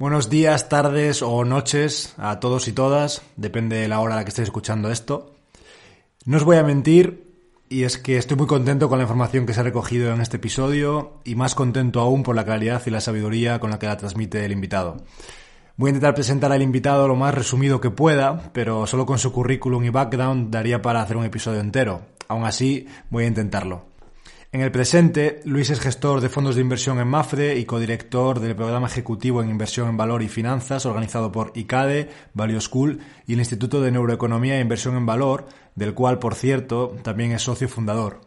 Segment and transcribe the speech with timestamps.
[0.00, 4.24] Buenos días, tardes o noches a todos y todas, depende de la hora a la
[4.24, 5.34] que estéis escuchando esto.
[6.24, 7.34] No os voy a mentir,
[7.68, 10.38] y es que estoy muy contento con la información que se ha recogido en este
[10.38, 13.98] episodio y más contento aún por la claridad y la sabiduría con la que la
[13.98, 14.96] transmite el invitado.
[15.76, 19.32] Voy a intentar presentar al invitado lo más resumido que pueda, pero solo con su
[19.32, 22.00] currículum y background daría para hacer un episodio entero.
[22.26, 23.89] Aún así, voy a intentarlo.
[24.52, 28.56] En el presente, Luis es gestor de fondos de inversión en Mafre y codirector del
[28.56, 32.98] programa ejecutivo en inversión en valor y finanzas organizado por ICADE, Value School
[33.28, 37.42] y el Instituto de Neuroeconomía e Inversión en Valor, del cual, por cierto, también es
[37.42, 38.22] socio fundador.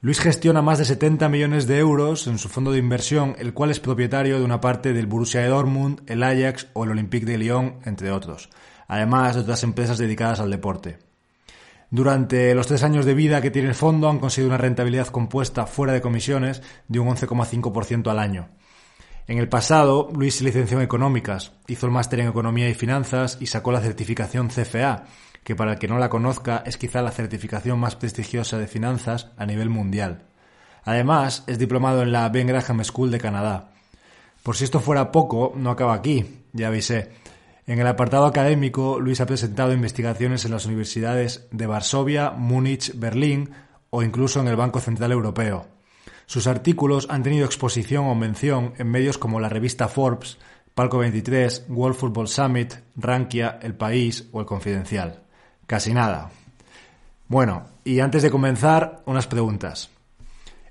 [0.00, 3.72] Luis gestiona más de 70 millones de euros en su fondo de inversión, el cual
[3.72, 7.80] es propietario de una parte del Borussia Dortmund, el Ajax o el Olympique de Lyon,
[7.86, 8.50] entre otros,
[8.86, 10.98] además de otras empresas dedicadas al deporte.
[11.94, 15.64] Durante los tres años de vida que tiene el fondo han conseguido una rentabilidad compuesta
[15.64, 18.48] fuera de comisiones de un 11,5% al año.
[19.28, 23.38] En el pasado, Luis se licenció en económicas, hizo el máster en economía y finanzas
[23.40, 25.04] y sacó la certificación CFA,
[25.44, 29.28] que para el que no la conozca es quizá la certificación más prestigiosa de finanzas
[29.36, 30.24] a nivel mundial.
[30.82, 33.70] Además, es diplomado en la Ben Graham School de Canadá.
[34.42, 37.12] Por si esto fuera poco, no acaba aquí, ya avisé.
[37.66, 43.50] En el apartado académico, Luis ha presentado investigaciones en las universidades de Varsovia, Múnich, Berlín
[43.88, 45.66] o incluso en el Banco Central Europeo.
[46.26, 50.38] Sus artículos han tenido exposición o mención en medios como la revista Forbes,
[50.74, 55.22] Palco 23, World Football Summit, Rankia, El País o El Confidencial.
[55.66, 56.30] Casi nada.
[57.28, 59.90] Bueno, y antes de comenzar, unas preguntas.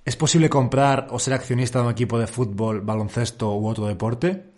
[0.06, 4.53] ¿Es posible comprar o ser accionista de un equipo de fútbol, baloncesto u otro deporte?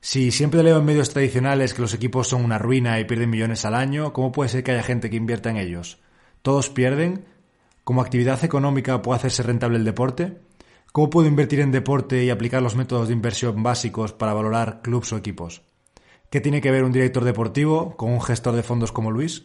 [0.00, 3.64] Si siempre leo en medios tradicionales que los equipos son una ruina y pierden millones
[3.64, 5.98] al año, ¿cómo puede ser que haya gente que invierta en ellos?
[6.42, 7.24] ¿Todos pierden?
[7.84, 10.38] ¿Como actividad económica puede hacerse rentable el deporte?
[10.92, 15.12] ¿Cómo puedo invertir en deporte y aplicar los métodos de inversión básicos para valorar clubes
[15.12, 15.62] o equipos?
[16.30, 19.44] ¿Qué tiene que ver un director deportivo con un gestor de fondos como Luis?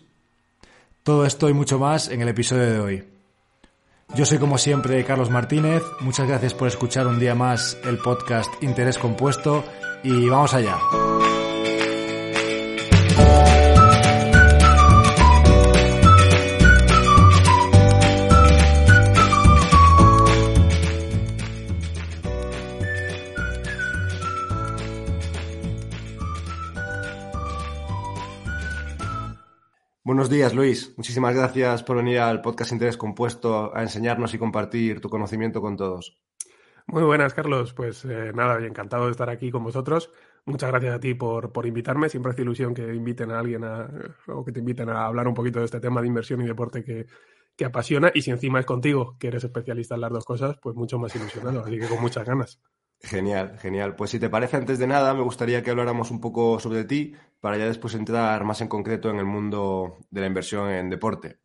[1.03, 3.20] Todo esto y mucho más en el episodio de hoy.
[4.13, 8.51] Yo soy como siempre Carlos Martínez, muchas gracias por escuchar un día más el podcast
[8.61, 9.63] Interés Compuesto
[10.03, 10.77] y vamos allá.
[30.11, 30.93] Buenos días, Luis.
[30.97, 35.77] Muchísimas gracias por venir al podcast Interés Compuesto a enseñarnos y compartir tu conocimiento con
[35.77, 36.21] todos.
[36.85, 37.73] Muy buenas, Carlos.
[37.73, 40.11] Pues eh, nada, encantado de estar aquí con vosotros.
[40.43, 42.09] Muchas gracias a ti por, por invitarme.
[42.09, 43.89] Siempre hace ilusión que inviten a alguien a,
[44.27, 46.83] o que te inviten a hablar un poquito de este tema de inversión y deporte
[46.83, 47.05] que,
[47.55, 48.11] que apasiona.
[48.13, 51.15] Y si encima es contigo, que eres especialista en las dos cosas, pues mucho más
[51.15, 51.61] ilusionado.
[51.61, 52.59] Así que con muchas ganas.
[53.03, 53.95] Genial, genial.
[53.95, 57.15] Pues si te parece, antes de nada, me gustaría que habláramos un poco sobre ti
[57.39, 61.39] para ya después entrar más en concreto en el mundo de la inversión en deporte.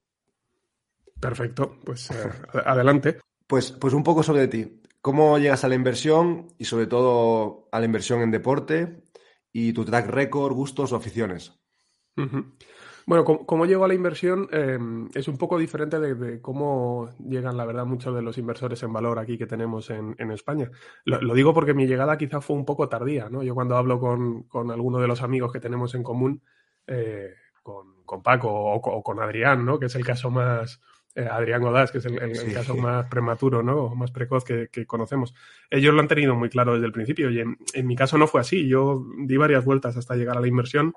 [1.19, 2.31] Perfecto, pues eh,
[2.65, 3.19] adelante.
[3.47, 4.83] Pues, pues un poco sobre ti.
[5.01, 9.05] ¿Cómo llegas a la inversión y sobre todo a la inversión en deporte
[9.53, 11.59] y tu track record, gustos o aficiones?
[13.07, 17.65] Bueno, cómo, llego a la inversión em, es un poco diferente de, cómo llegan, la
[17.65, 20.73] verdad, muchos de los inversores en valor aquí que tenemos en, España.
[21.05, 23.45] Lo, digo porque mi llegada quizá fue un poco tardía, ¿no?
[23.45, 26.43] Yo cuando hablo con, con alguno de los amigos que tenemos en común,
[26.89, 29.79] eh, con, con, Paco o, con Adrián, ¿no?
[29.79, 30.81] Que es el caso más,
[31.15, 33.95] eh, Adrián Godás, que es el, caso más prematuro, ¿no?
[33.95, 35.33] más precoz que, conocemos.
[35.71, 38.41] Ellos lo han tenido muy claro desde el principio y en, mi caso no fue
[38.41, 38.67] así.
[38.67, 40.93] Yo di varias vueltas hasta llegar a la inversión.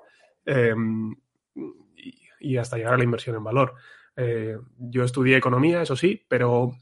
[2.40, 3.74] Y hasta llegar a la inversión en valor.
[4.16, 6.76] Eh, yo estudié economía, eso sí, pero,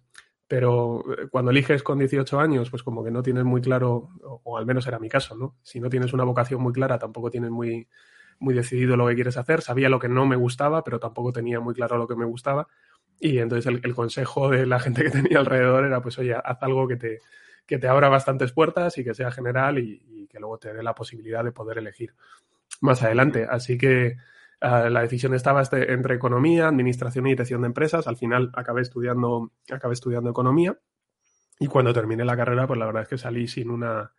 [0.46, 4.56] pero eh, cuando eliges con 18 años, pues como que no tienes muy claro, o,
[4.56, 5.56] al menos era mi caso, ¿no?
[5.62, 7.88] Si no tienes una vocación muy clara, tampoco tienes muy,
[8.38, 9.60] muy decidido lo que quieres hacer.
[9.60, 12.68] Sabía lo que no me gustaba, pero tampoco tenía muy claro lo que me gustaba.
[13.20, 16.88] Y entonces el, consejo de la gente que tenía alrededor era, pues oye, haz algo
[16.88, 17.18] que te,
[17.66, 20.94] que te abra bastantes puertas y que sea general y que luego te dé la
[20.94, 22.14] posibilidad de poder elegir
[22.80, 23.46] más adelante.
[23.48, 24.16] Así que
[24.60, 28.06] eh, la decisión estaba este, entre economía, administración y dirección de empresas.
[28.06, 30.78] Al final acabé estudiando, acabé estudiando economía
[31.58, 34.12] y cuando terminé la carrera, pues la verdad es que salí sin una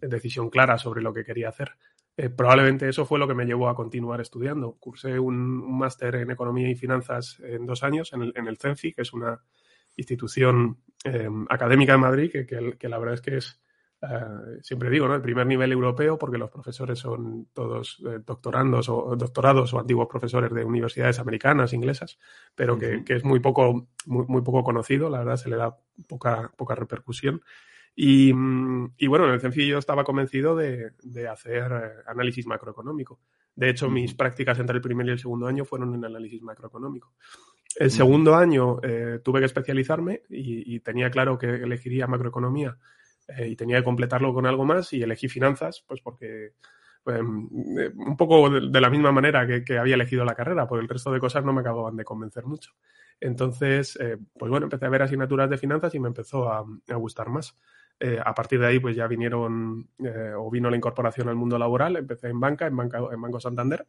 [0.00, 1.72] decisión clara sobre lo que quería hacer.
[2.16, 4.76] Eh, probablemente eso fue lo que me llevó a continuar estudiando.
[4.78, 9.02] Cursé un, máster en economía y finanzas en dos años en el, en CENFI, que
[9.02, 9.40] es una
[9.96, 13.60] institución eh, académica de Madrid, que, la verdad es que es
[14.10, 15.14] eh, siempre digo, ¿no?
[15.14, 20.08] El primer nivel europeo, porque los profesores son todos eh, doctorandos o doctorados o antiguos
[20.08, 22.18] profesores de universidades americanas, inglesas,
[22.54, 25.76] pero que, es muy poco, muy, poco conocido, la verdad se le da
[26.08, 27.42] poca, poca repercusión.
[27.96, 30.92] Y, bueno, en el CENFI yo estaba convencido de,
[31.30, 33.20] hacer eh, análisis macroeconómico.
[33.54, 37.12] De hecho, mis prácticas entre el primer y el segundo año fueron en análisis macroeconómico.
[37.76, 42.76] El segundo año eh, tuve que especializarme y, tenía claro que elegiría macroeconomía
[43.28, 46.52] eh, y tenía que completarlo con algo más y elegí finanzas, pues porque
[47.02, 51.12] pues, un poco de, la misma manera que, había elegido la carrera, porque el resto
[51.12, 52.72] de cosas no me acababan de convencer mucho.
[53.20, 53.98] Entonces,
[54.38, 56.64] pues bueno, empecé a ver asignaturas de finanzas y me empezó a
[56.96, 57.54] gustar más.
[58.00, 61.58] Eh, a partir de ahí, pues ya vinieron eh, o vino la incorporación al mundo
[61.58, 61.96] laboral.
[61.96, 63.86] Empecé en banca, en, banca, en Banco Santander.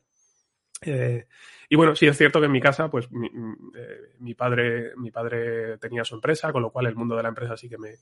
[0.81, 1.25] Eh,
[1.69, 6.03] y bueno, sí es cierto que en mi casa, pues mi, padre, mi padre tenía
[6.03, 7.95] su empresa, con lo cual el mundo de la empresa sí que me,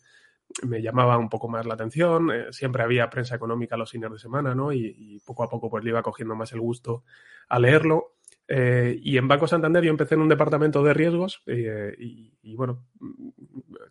[0.79, 2.29] llamaba un poco más la atención.
[2.51, 4.71] siempre había prensa económica los fines de semana, ¿no?
[4.71, 7.03] Y, poco a poco pues le iba cogiendo más el gusto
[7.49, 8.15] a leerlo.
[8.47, 12.85] Eh, y en Banco Santander yo empecé en un departamento de riesgos eh, y, bueno,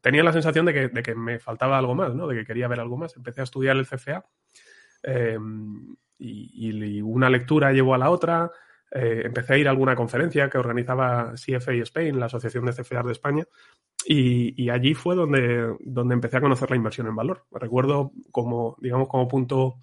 [0.02, 2.26] tenía la sensación de que, me faltaba algo más, ¿no?
[2.26, 3.16] De que quería ver algo más.
[3.16, 4.25] Empecé a estudiar el CFA
[6.19, 8.50] y, una lectura llevó a la otra.
[8.94, 13.03] Eh, empecé a ir a alguna conferencia que organizaba CFA Spain, la Asociación de CFA
[13.03, 13.44] de España,
[14.05, 17.44] y, allí fue donde, donde empecé a conocer la inversión en valor.
[17.53, 19.77] Recuerdo como, digamos, como punto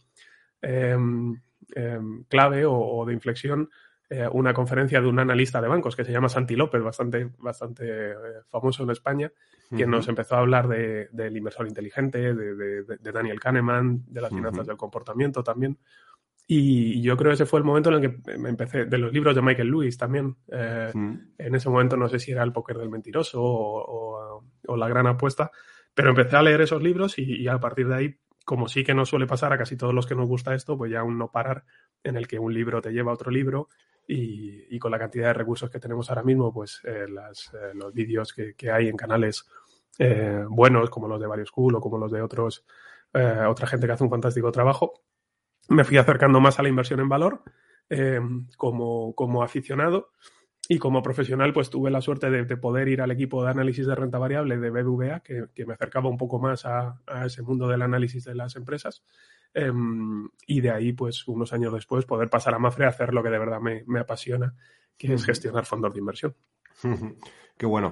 [0.62, 1.42] em,
[1.74, 3.70] em, clave o de inflexión
[4.12, 8.10] eh, una conferencia de un analista de bancos que se llama Santi López, bastante, bastante
[8.10, 8.16] eh,
[8.48, 9.32] famoso en España,
[9.70, 14.66] quien nos empezó a hablar de, del inversor inteligente, de, Daniel Kahneman, de las finanzas
[14.66, 15.78] del comportamiento también.
[16.52, 19.14] Y yo creo que ese fue el momento en el que me empecé, de los
[19.14, 20.36] libros de Michael Lewis también.
[20.52, 24.44] Eh, en ese momento no sé si era El póker del mentiroso o,
[24.76, 25.52] La gran apuesta,
[25.94, 28.96] pero empecé a leer esos libros y, y, a partir de ahí, como sí que
[28.96, 31.30] nos suele pasar a casi todos los que nos gusta esto, pues ya un no
[31.32, 31.66] parar
[32.04, 33.68] en el que un libro te lleva a otro libro
[34.08, 38.34] y, con la cantidad de recursos que tenemos ahora mismo, pues eh, eh, los vídeos
[38.34, 39.46] que, hay en canales
[40.50, 42.66] buenos, como los de Varios School o como los de otros,
[43.14, 45.04] otra gente que hace un fantástico trabajo,
[45.70, 47.44] me fui acercando más a la inversión en valor
[48.58, 50.12] como, como aficionado.
[50.72, 53.96] Y como profesional, pues tuve la suerte de, poder ir al equipo de análisis de
[53.96, 57.82] renta variable de BBVA, que, me acercaba un poco más a, a, ese mundo del
[57.82, 59.04] análisis de las empresas.
[59.54, 63.24] Em, y de ahí, pues unos años después, poder pasar a Mafre a hacer lo
[63.24, 64.56] que de verdad me, apasiona,
[64.98, 66.36] que es gestionar fondos de inversión.
[67.58, 67.92] Qué bueno.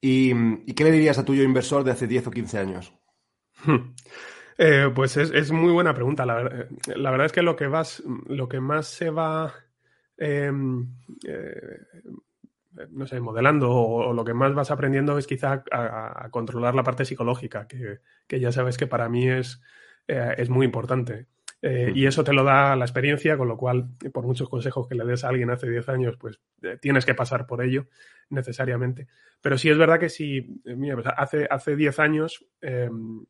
[0.00, 2.94] ¿Y, qué le dirías a tuyo inversor de hace 10 o 15 años?
[4.58, 6.26] Eh, pues es, muy buena pregunta.
[6.26, 9.54] La, verdad es que lo que, vas, lo que más se va,
[10.16, 10.96] em,
[11.26, 11.78] eh,
[12.90, 17.04] no sé, modelando o, lo que más vas aprendiendo es quizá a, controlar la parte
[17.04, 19.60] psicológica, que, que, ya sabes que para mí es,
[20.08, 21.26] eh, es muy importante.
[21.60, 24.94] Eh, y eso te lo da la experiencia, con lo cual, por muchos consejos que
[24.94, 27.88] le des a alguien hace 10 años, pues eh, tienes que pasar por ello
[28.30, 29.08] necesariamente.
[29.40, 33.24] Pero sí es verdad que si, mira, pues, hace, hace 10 años, em,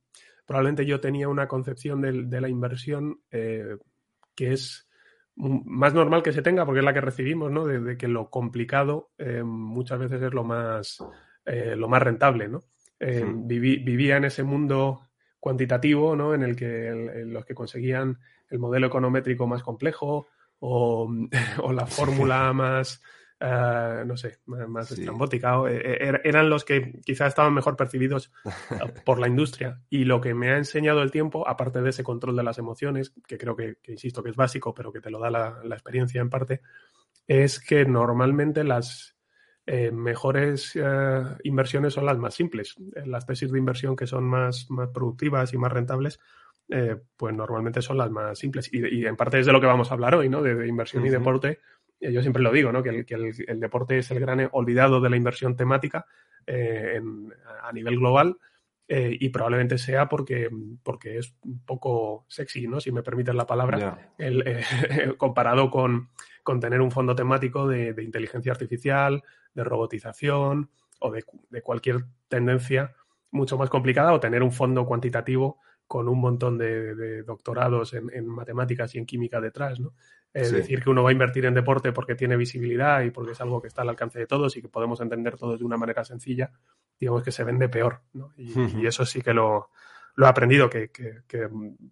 [0.48, 4.88] probablemente yo tenía una concepción de, la inversión que es
[5.36, 7.66] más normal que se tenga, porque es la que recibimos, ¿no?
[7.66, 9.10] De, que lo complicado
[9.44, 10.98] muchas veces es lo más,
[11.44, 12.64] lo más rentable, ¿no?
[12.98, 15.02] vivía en ese mundo
[15.38, 16.34] cuantitativo, ¿no?
[16.34, 16.90] En el que
[17.26, 18.18] los que conseguían
[18.48, 20.28] el modelo econométrico más complejo
[20.60, 21.08] o,
[21.72, 23.02] la fórmula más,
[23.40, 28.32] eh, no sé, más estrambótica, eh, eh, er, eran los que quizás estaban mejor percibidos
[29.05, 29.81] por la industria.
[29.90, 33.12] Y lo que me ha enseñado el tiempo, aparte de ese control de las emociones,
[33.26, 36.31] que creo que, insisto, que es básico, pero que te lo da la experiencia en
[36.31, 36.62] parte,
[37.27, 39.19] es que normalmente las,
[39.70, 42.74] eh, mejores eh, inversiones son las más simples.
[42.96, 46.19] Eh, las tesis de inversión que son más, más productivas y más rentables,
[47.17, 48.70] pues normalmente son las más simples.
[48.72, 50.43] Y, en parte es de lo que vamos a hablar hoy, ¿no?
[50.43, 51.60] De, inversión y deporte.
[52.00, 52.82] Yo siempre lo digo, ¿no?
[52.82, 56.06] Que, el, deporte es el gran olvidado de la inversión temática
[56.46, 58.36] a nivel global.
[58.88, 60.48] y probablemente sea porque,
[60.82, 62.81] porque es un poco sexy, ¿no?
[62.81, 64.12] Si me permiten la palabra,
[65.19, 66.10] comparado con,
[66.43, 69.22] con, tener un fondo temático de, de inteligencia artificial,
[69.55, 72.94] de robotización o de, cualquier tendencia
[73.31, 78.94] mucho más complicada o tener un fondo cuantitativo con un montón de, doctorados en, matemáticas
[78.94, 79.94] y en química detrás, ¿no?
[80.40, 83.40] Es decir, que uno va a invertir en deporte porque tiene visibilidad y porque es
[83.40, 86.04] algo que está al alcance de todos y que podemos entender todos de una manera
[86.04, 86.50] sencilla,
[86.98, 88.32] digamos que se vende peor, ¿no?
[88.36, 89.70] Y, eso sí que lo,
[90.16, 90.90] he aprendido, que,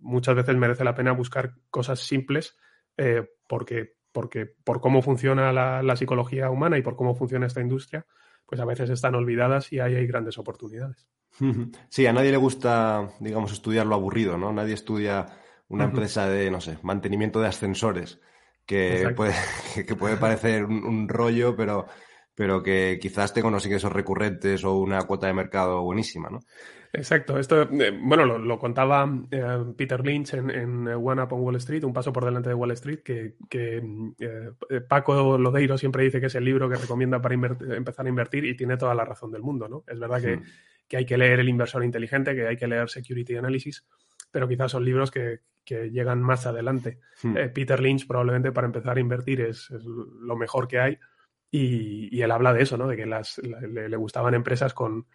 [0.00, 2.56] muchas veces merece la pena buscar cosas simples
[2.96, 8.06] eh, porque porque por cómo funciona la, psicología humana y por cómo funciona esta industria,
[8.46, 11.06] pues a veces están olvidadas y ahí hay grandes oportunidades.
[11.90, 14.54] Sí, a nadie le gusta, digamos, estudiar lo aburrido, ¿no?
[14.54, 15.26] Nadie estudia
[15.68, 18.18] una empresa de, no sé, mantenimiento de ascensores,
[18.66, 19.35] que, puede,
[19.87, 21.87] que puede parecer un, rollo, pero,
[22.35, 26.40] pero que quizás tenga unos ingresos recurrentes o una cuota de mercado buenísima, ¿no?
[26.92, 27.38] Exacto.
[27.38, 31.92] Esto, eh, bueno, lo, contaba eh, Peter Lynch en, One Up on Wall Street, un
[31.92, 36.44] paso por delante de Wall Street, que, eh, Paco Lodeiro siempre dice que es el
[36.44, 39.85] libro que recomienda para empezar a invertir y tiene toda la razón del mundo, ¿no?
[39.87, 40.44] Es verdad que, hmm.
[40.88, 43.85] que, hay que leer El inversor inteligente, que hay que leer Security Analysis,
[44.37, 47.00] pero quizás son libros que, llegan más adelante.
[47.23, 47.35] Hmm.
[47.55, 50.99] Peter Lynch probablemente para empezar a invertir es, lo mejor que hay
[51.50, 52.87] y, él habla de eso, ¿no?
[52.87, 55.07] De que las, le gustaban empresas con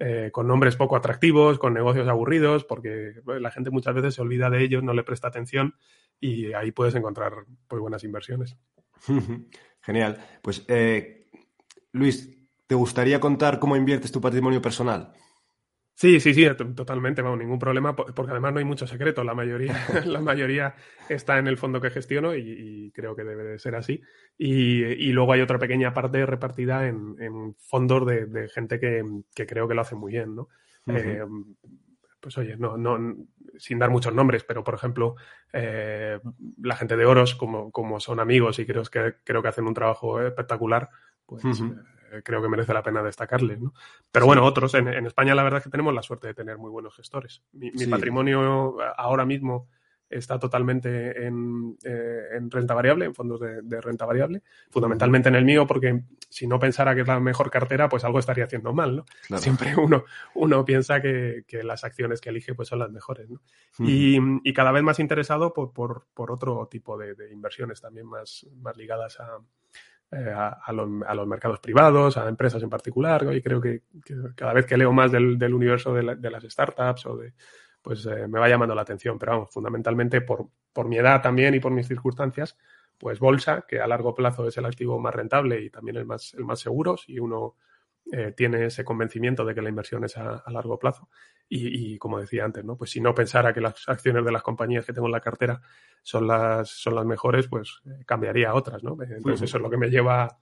[0.00, 4.48] eh, con nombres poco atractivos, con negocios aburridos, porque la gente muchas veces se olvida
[4.48, 5.74] de ellos, no le presta atención
[6.20, 7.32] y ahí puedes encontrar
[7.66, 8.56] pues, buenas inversiones.
[9.82, 10.24] Genial.
[10.40, 11.26] Pues, eh,
[11.90, 12.30] Luis,
[12.68, 15.14] ¿te gustaría contar cómo inviertes tu patrimonio personal?
[15.98, 19.74] Sí, sí, sí, totalmente, vamos, ningún problema, porque además no hay mucho secreto, la mayoría,
[20.06, 20.76] la mayoría
[21.08, 24.00] está en el fondo que gestiono y, creo que debe de ser así.
[24.36, 29.02] Y, luego hay otra pequeña parte repartida en, fondos de, gente que,
[29.44, 30.48] creo que lo hace muy bien, ¿no?
[30.86, 31.24] Eh,
[32.20, 33.16] pues oye, no, no,
[33.56, 35.16] sin dar muchos nombres, pero por ejemplo,
[35.52, 36.20] eh,
[36.62, 39.74] la gente de Oros, como, como son amigos y creo que, creo que hacen un
[39.74, 40.90] trabajo espectacular,
[41.26, 41.42] pues
[42.22, 43.60] creo que merece la pena destacarles.
[43.60, 43.72] ¿no?
[44.10, 46.70] Pero bueno, otros, en, España la verdad es que tenemos la suerte de tener muy
[46.70, 47.42] buenos gestores.
[47.52, 49.68] Mi, patrimonio ahora mismo
[50.10, 55.66] está totalmente en, eh, renta variable, en fondos de, renta variable, fundamentalmente en el mío,
[55.66, 59.38] porque si no pensara que es la mejor cartera, pues algo estaría haciendo mal, ¿no?
[59.38, 63.40] Siempre uno, uno piensa que, las acciones que elige pues son las mejores, ¿no?
[63.80, 68.76] y, cada vez más interesado por, por, otro tipo de, de, inversiones también más, más
[68.76, 69.38] ligadas a,
[70.10, 73.26] eh, a, los, mercados privados, a empresas en particular.
[73.34, 73.82] Y creo que,
[74.34, 77.34] cada vez que leo más del, universo de, las startups o de,
[77.82, 79.18] pues eh, me va llamando la atención.
[79.18, 82.56] Pero vamos, fundamentalmente por, por mi edad también y por mis circunstancias,
[82.96, 86.34] pues bolsa, que a largo plazo es el activo más rentable y también el más,
[86.34, 87.56] el más seguro si uno
[88.10, 91.08] eh, tiene ese convencimiento de que la inversión es a, largo plazo.
[91.50, 92.76] Y, como decía antes, ¿no?
[92.76, 95.62] Pues si no pensara que las acciones de las compañías que tengo en la cartera
[96.02, 98.96] son las, son las mejores, pues eh, cambiaría a otras, ¿no?
[99.02, 100.38] Entonces eso es lo que me lleva.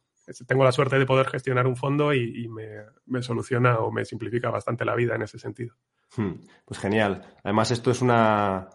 [0.49, 4.85] Tengo la suerte de poder gestionar un fondo y, me, soluciona o me simplifica bastante
[4.85, 5.77] la vida en ese sentido.
[6.17, 6.33] Hmm,
[6.65, 7.25] pues genial.
[7.45, 8.69] Además, esto es una,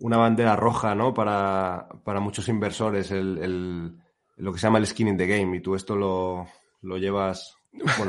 [0.00, 1.12] una bandera roja, ¿no?
[1.12, 3.98] Para, para muchos inversores, el, el,
[4.36, 5.54] lo que se llama el skin in the game.
[5.54, 6.46] Y tú esto lo,
[6.80, 7.58] lo llevas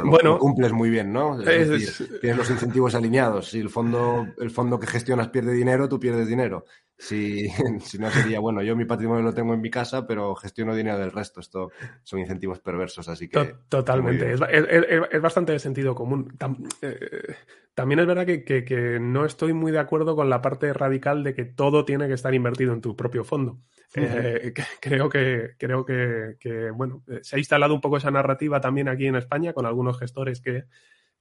[0.10, 1.40] bueno, lo, cumples muy bien, ¿no?
[1.40, 3.50] tienes los incentivos alineados.
[3.50, 6.66] Si el fondo, el fondo que gestionas pierde dinero, tú pierdes dinero.
[6.98, 7.48] Si,
[7.82, 10.98] si, no sería, bueno, yo mi patrimonio lo tengo en mi casa, pero gestiono dinero
[10.98, 11.40] del resto.
[11.40, 11.72] Esto
[12.04, 13.56] son incentivos perversos, así que...
[13.70, 16.38] Totalmente, es, es, bastante de sentido común.
[16.82, 17.36] Eh,
[17.74, 21.34] también es verdad que, que, no estoy muy de acuerdo con la parte radical de
[21.34, 23.60] que todo tiene que estar invertido en tu propio fondo.
[23.94, 28.62] Eh, creo que, creo que, que, bueno, eh, se ha instalado un poco esa narrativa
[28.62, 30.66] también aquí en España con algunos gestores que,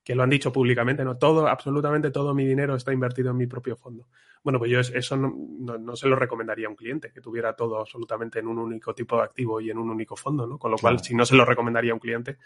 [0.05, 1.17] que lo han dicho públicamente, ¿no?
[1.17, 4.09] Todo, absolutamente todo mi dinero está invertido en mi propio fondo.
[4.43, 8.39] Bueno, pues yo eso no, se lo recomendaría a un cliente, que tuviera todo absolutamente
[8.39, 10.59] en un único tipo de activo y en un único fondo, ¿no?
[10.59, 12.37] Con lo cual, si no se lo recomendaría a un cliente,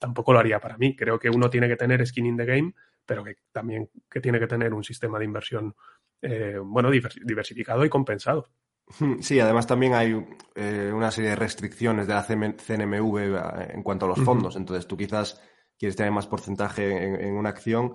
[0.00, 0.96] tampoco lo haría para mí.
[0.96, 2.74] Creo que uno tiene que tener skin in the game,
[3.06, 5.76] pero que también que tiene que tener un sistema de inversión,
[6.20, 8.48] eh, bueno, diversificado y compensado.
[9.20, 14.04] Sí, además también hay eh, una serie de restricciones de la CNMV eh, en cuanto
[14.04, 14.56] a los fondos.
[14.56, 15.40] Entonces, tú quizás
[15.84, 17.94] quieres tener más porcentaje en, una acción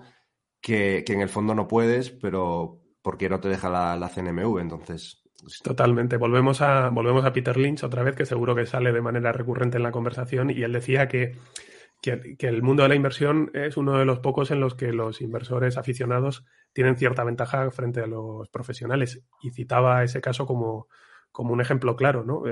[0.62, 4.60] que, en el fondo no puedes, pero porque no te deja la, CNMV.
[4.60, 5.24] Entonces.
[5.64, 6.18] Totalmente.
[6.18, 9.78] Volvemos a, volvemos a Peter Lynch otra vez, que seguro que sale de manera recurrente
[9.78, 11.36] en la conversación, y él decía que,
[12.00, 15.22] que, el mundo de la inversión es uno de los pocos en los que los
[15.22, 19.24] inversores aficionados tienen cierta ventaja frente a los profesionales.
[19.42, 20.90] Y citaba ese caso como,
[21.32, 22.24] como un ejemplo claro.
[22.24, 22.44] ¿no?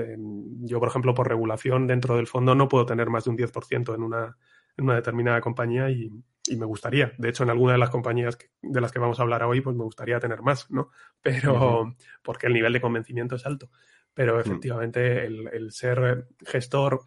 [0.66, 3.94] yo, por ejemplo, por regulación dentro del fondo no puedo tener más de un 10%
[3.94, 4.36] en una,
[4.78, 6.10] en una determinada compañía y,
[6.56, 7.12] me gustaría.
[7.18, 9.76] De hecho, en alguna de las compañías de las que vamos a hablar hoy, pues
[9.76, 10.88] me gustaría tener más, ¿no?
[11.20, 13.70] Pero porque el nivel de convencimiento es alto.
[14.14, 14.40] Pero mm.
[14.40, 17.02] efectivamente el, ser gestor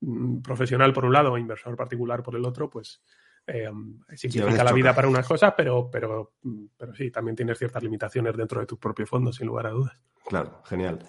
[0.00, 3.02] mm, profesional por un lado o inversor particular por el otro, pues
[3.44, 3.68] eh,
[4.14, 6.34] simplifica la vida para unas cosas, pero, pero,
[6.76, 9.98] pero sí, también tienes ciertas limitaciones dentro de tu propio fondo, sin lugar a dudas.
[10.26, 11.00] Claro, genial,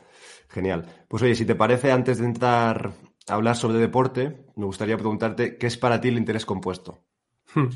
[0.48, 0.86] genial.
[1.08, 2.92] Pues oye, si te parece, antes de entrar
[3.28, 7.04] hablar sobre deporte, me gustaría preguntarte, ¿qué es para ti el interés compuesto?
[7.54, 7.68] Hmm.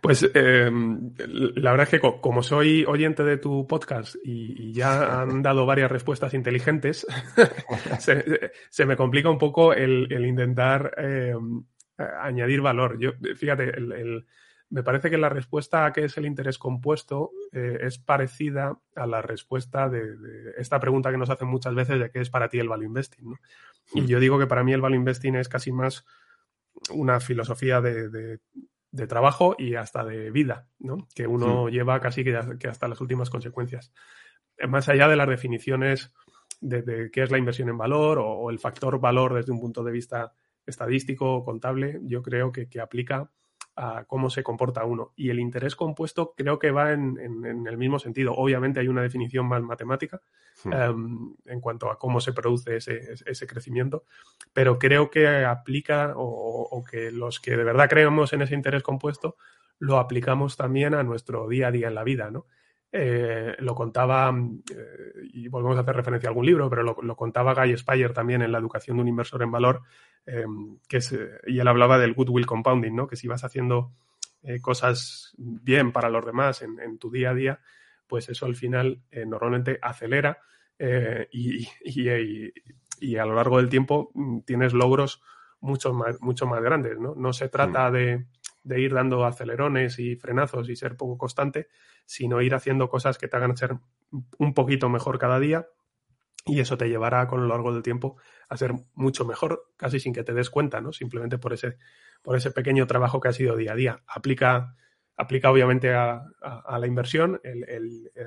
[0.00, 5.42] Pues em, la verdad es que como soy oyente de tu podcast y, ya han
[5.42, 7.06] dado varias respuestas inteligentes,
[7.98, 11.64] se, me complica un poco el, intentar em,
[11.98, 12.98] añadir valor.
[12.98, 13.72] Yo, fíjate,
[14.70, 19.06] me parece que la respuesta a qué es el interés compuesto eh, es parecida a
[19.06, 22.48] la respuesta de, de, esta pregunta que nos hacen muchas veces de qué es para
[22.48, 23.30] ti el value investing.
[23.30, 23.36] ¿no?
[23.94, 26.06] Y yo digo que para mí el value investing es casi más
[26.90, 28.38] una filosofía de,
[29.08, 31.08] trabajo y hasta de vida, ¿no?
[31.14, 32.36] Que uno lleva casi que,
[32.68, 33.92] hasta las últimas consecuencias.
[34.68, 36.12] Más allá de las definiciones
[36.60, 39.92] de, qué es la inversión en valor o, el factor valor desde un punto de
[39.92, 40.32] vista
[40.66, 43.30] estadístico o contable, yo creo que, que aplica
[43.80, 45.12] a cómo se comporta uno.
[45.16, 47.16] Y el interés compuesto creo que va en,
[47.66, 48.34] el mismo sentido.
[48.34, 50.20] Obviamente hay una definición más matemática
[50.64, 50.72] hmm.
[50.72, 54.04] em, en cuanto a cómo se produce ese, crecimiento,
[54.52, 59.36] pero creo que aplica o, que los que de verdad creemos en ese interés compuesto
[59.78, 62.44] lo aplicamos también a nuestro día a día en la vida, ¿no?
[62.92, 64.34] Eh, lo contaba,
[64.74, 68.10] eh, y volvemos a hacer referencia a algún libro, pero lo, lo contaba Guy Spire
[68.10, 69.82] también en la educación de un inversor en valor,
[70.26, 70.98] Em, que
[71.46, 73.06] y él hablaba del goodwill compounding, ¿no?
[73.06, 73.92] Que si vas haciendo
[74.42, 77.60] eh, cosas bien para los demás en, tu día a día,
[78.06, 80.38] pues eso al final eh, normalmente acelera
[80.78, 85.22] eh, y, y, a lo largo del tiempo mm, tienes logros
[85.60, 87.14] mucho más, mucho más grandes, ¿no?
[87.14, 87.92] No se trata mm.
[87.92, 88.26] de,
[88.62, 91.68] de, ir dando acelerones y frenazos y ser poco constante,
[92.06, 93.78] sino ir haciendo cosas que te hagan ser
[94.38, 95.66] un poquito mejor cada día
[96.46, 98.16] y eso te llevará con lo largo del tiempo
[98.48, 100.92] a ser mucho mejor, casi sin que te des cuenta, ¿no?
[100.92, 101.76] Simplemente por ese,
[102.22, 104.02] por ese pequeño trabajo que ha sido día a día.
[104.06, 104.74] Aplica,
[105.16, 108.24] aplica obviamente a, la inversión, el, eh,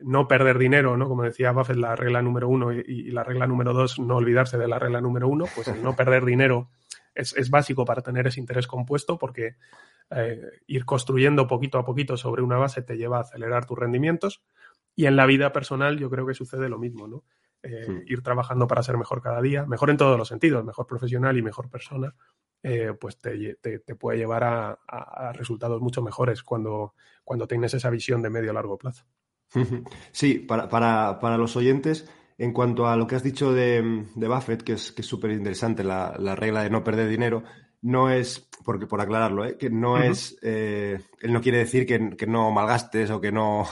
[0.00, 1.08] no perder dinero, ¿no?
[1.08, 4.68] Como decía Buffett, la regla número uno y, la regla número dos, no olvidarse de
[4.68, 6.70] la regla número uno, pues el no perder dinero
[7.14, 9.56] es, es básico para tener ese interés compuesto porque
[10.10, 14.42] eh, ir construyendo poquito a poquito sobre una base te lleva a acelerar tus rendimientos.
[14.94, 17.24] Y en la vida personal yo creo que sucede lo mismo, ¿no?
[17.62, 21.38] Eh, ir trabajando para ser mejor cada día, mejor en todos los sentidos, mejor profesional
[21.38, 22.12] y mejor persona,
[22.60, 23.56] eh, pues te,
[23.98, 29.06] puede llevar a, resultados mucho mejores cuando, cuando tienes esa visión de medio largo plazo.
[30.12, 32.10] Sí, para, para, los oyentes,
[32.42, 36.16] en cuanto a lo que has dicho de, de Buffett, que es súper interesante, la,
[36.18, 37.44] la, regla de no perder dinero,
[37.82, 39.56] no es, porque por aclararlo, ¿eh?
[39.56, 43.64] que no es, eh, él no quiere decir que, no malgastes o que no,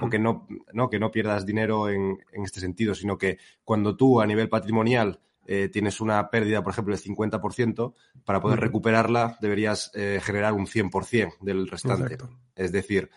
[0.00, 4.20] o que no, no, que no pierdas dinero en, este sentido, sino que cuando tú
[4.20, 7.94] a nivel patrimonial eh, tienes una pérdida, por ejemplo, del 50%,
[8.24, 12.18] para poder recuperarla deberías generar un 100% del restante.
[12.56, 13.10] Es decir,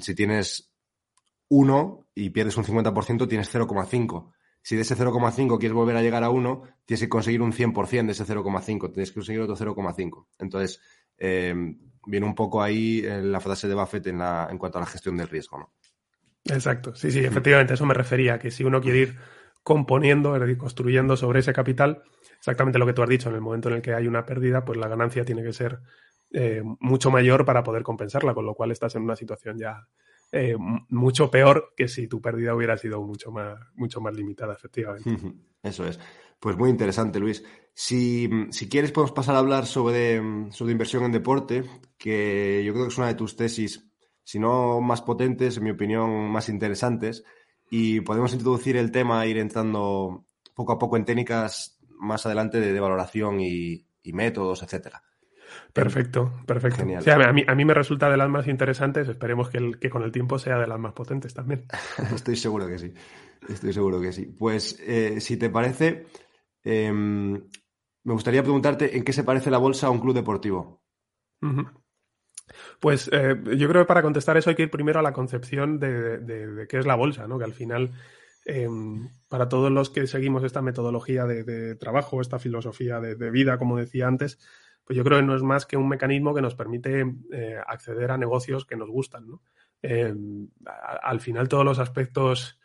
[0.00, 0.71] si tienes
[1.54, 6.22] uno y pierdes un 50%, tienes 0,5 si de ese 0,5 quieres volver a llegar
[6.22, 10.26] a 1, tienes que conseguir un 100% de ese 0,5, tienes que conseguir otro 0,5.
[10.38, 10.80] Entonces,
[11.18, 11.54] eh,
[12.06, 14.86] viene un poco ahí eh, la frase de Buffett en, la, en cuanto a la
[14.86, 15.72] gestión del riesgo, ¿no?
[16.44, 19.18] Exacto, sí, sí, efectivamente, eso me refería, que si uno quiere ir
[19.62, 22.02] componiendo, es decir, construyendo sobre ese capital,
[22.36, 24.64] exactamente lo que tú has dicho, en el momento en el que hay una pérdida,
[24.64, 25.80] pues la ganancia tiene que ser
[26.32, 29.86] eh, mucho mayor para poder compensarla, con lo cual estás en una situación ya
[30.34, 30.56] eh,
[30.88, 35.34] mucho peor que si tu pérdida hubiera sido mucho más, mucho más limitada, efectivamente.
[35.62, 36.00] Eso es.
[36.40, 37.44] Pues muy interesante, Luis.
[37.74, 38.28] Si,
[38.70, 41.64] quieres, podemos pasar a hablar sobre, sobre inversión en deporte,
[41.98, 43.88] que yo creo que es una de tus tesis,
[44.24, 47.24] si no más potentes, en mi opinión, más interesantes.
[47.70, 52.80] Y podemos introducir el tema, ir entrando poco a poco en técnicas más adelante de,
[52.80, 55.02] valoración y métodos, etcétera.
[55.72, 56.82] Perfecto, perfecto.
[56.82, 60.02] a, mí, a mí me resulta de las más interesantes, esperemos que, el, que con
[60.02, 61.66] el tiempo sea de las más potentes también.
[62.14, 62.92] Estoy seguro que sí,
[63.48, 64.26] estoy seguro que sí.
[64.26, 66.06] Pues eh, si te parece,
[66.62, 67.32] em,
[68.04, 70.82] me gustaría preguntarte en qué se parece la bolsa a un club deportivo.
[72.80, 75.78] Pues eh, yo creo que para contestar eso hay que ir primero a la concepción
[75.78, 77.38] de, qué es la bolsa, ¿no?
[77.38, 77.92] Que al final,
[78.44, 83.76] em, para todos los que seguimos esta metodología de, trabajo, esta filosofía de, vida, como
[83.76, 84.38] decía antes,
[84.92, 88.18] yo creo que no es más que un mecanismo que nos permite eh, acceder a
[88.18, 89.26] negocios que nos gustan.
[89.82, 90.14] Eh,
[91.02, 92.60] al final todos los aspectos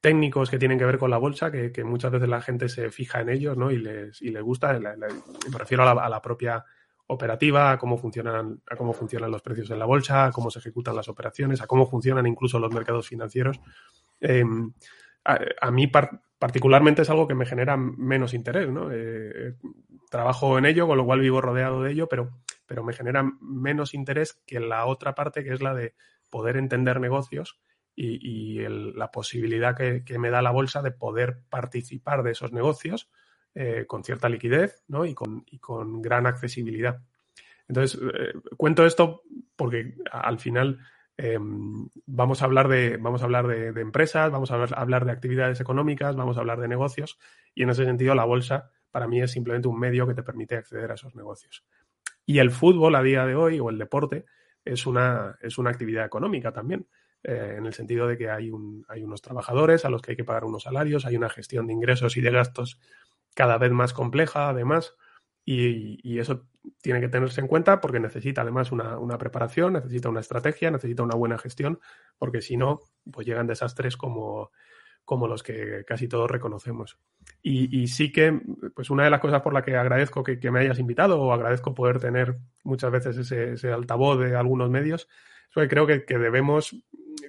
[0.00, 3.20] técnicos que tienen que ver con la bolsa, que, muchas veces la gente se fija
[3.20, 3.70] en ellos ¿no?
[3.70, 6.64] y, les, y les gusta, me refiero a la, propia
[7.08, 10.94] operativa, a cómo funcionan, cómo funcionan los precios en la bolsa, a cómo se ejecutan
[10.94, 13.60] las operaciones, a cómo funcionan incluso los mercados financieros.
[14.20, 14.44] Eh,
[15.24, 15.90] a, mí
[16.38, 18.88] particularmente es algo que me genera menos interés, ¿no?
[20.10, 22.30] Trabajo en ello, con lo cual vivo rodeado de ello, pero,
[22.66, 25.94] pero me genera menos interés que la otra parte, que es la de
[26.30, 27.58] poder entender negocios
[27.94, 33.10] y, la posibilidad que, me da la bolsa de poder participar de esos negocios
[33.54, 35.04] eh, con cierta liquidez ¿no?
[35.04, 37.00] y, con, con gran accesibilidad.
[37.66, 39.22] Entonces, eh, cuento esto
[39.56, 40.78] porque al final
[41.16, 45.60] em, vamos a hablar, de, vamos a hablar de, empresas, vamos a hablar de actividades
[45.60, 47.18] económicas, vamos a hablar de negocios
[47.54, 50.56] y en ese sentido la bolsa para mí es simplemente un medio que te permite
[50.56, 51.64] acceder a esos negocios.
[52.26, 54.26] Y el fútbol a día de hoy, o el deporte,
[54.64, 56.86] es una, es una actividad económica también,
[57.22, 60.16] eh, en el sentido de que hay, un, hay unos trabajadores a los que hay
[60.16, 62.78] que pagar unos salarios, hay una gestión de ingresos y de gastos
[63.34, 64.94] cada vez más compleja, además,
[65.44, 66.46] y, eso
[66.82, 71.02] tiene que tenerse en cuenta porque necesita además una, una, preparación, necesita una estrategia, necesita
[71.02, 71.80] una buena gestión,
[72.18, 74.50] porque si no, pues llegan desastres como,
[75.08, 76.98] como los que casi todos reconocemos.
[77.42, 78.42] Y, sí que,
[78.74, 81.74] pues una de las cosas por las que agradezco que, me hayas invitado o agradezco
[81.74, 85.08] poder tener muchas veces ese, altavoz de algunos medios,
[85.48, 86.76] es que creo que, debemos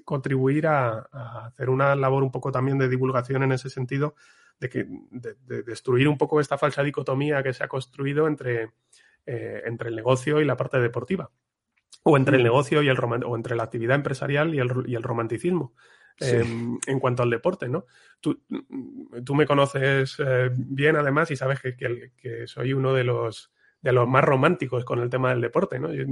[0.03, 1.07] contribuir a,
[1.45, 4.13] hacer una labor un poco también de divulgación en ese sentido,
[4.59, 8.71] de, que, de, destruir un poco esta falsa dicotomía que se ha construido entre,
[9.25, 11.31] eh, entre el negocio y la parte deportiva.
[12.03, 15.03] O entre el negocio y el o entre la actividad empresarial y el, y el
[15.03, 15.73] romanticismo.
[16.21, 17.85] Em, en cuanto al deporte, ¿no?
[18.19, 18.37] Tú,
[19.35, 23.51] me conoces eh, bien además y sabes que, que, soy uno de los,
[23.81, 25.91] de los más románticos con el tema del deporte, ¿no?
[25.93, 26.05] Eh,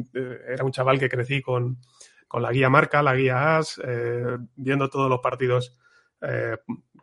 [0.47, 1.77] era un chaval que crecí con,
[2.27, 5.77] con, la guía Marca, la guía AS, eh, viendo todos los partidos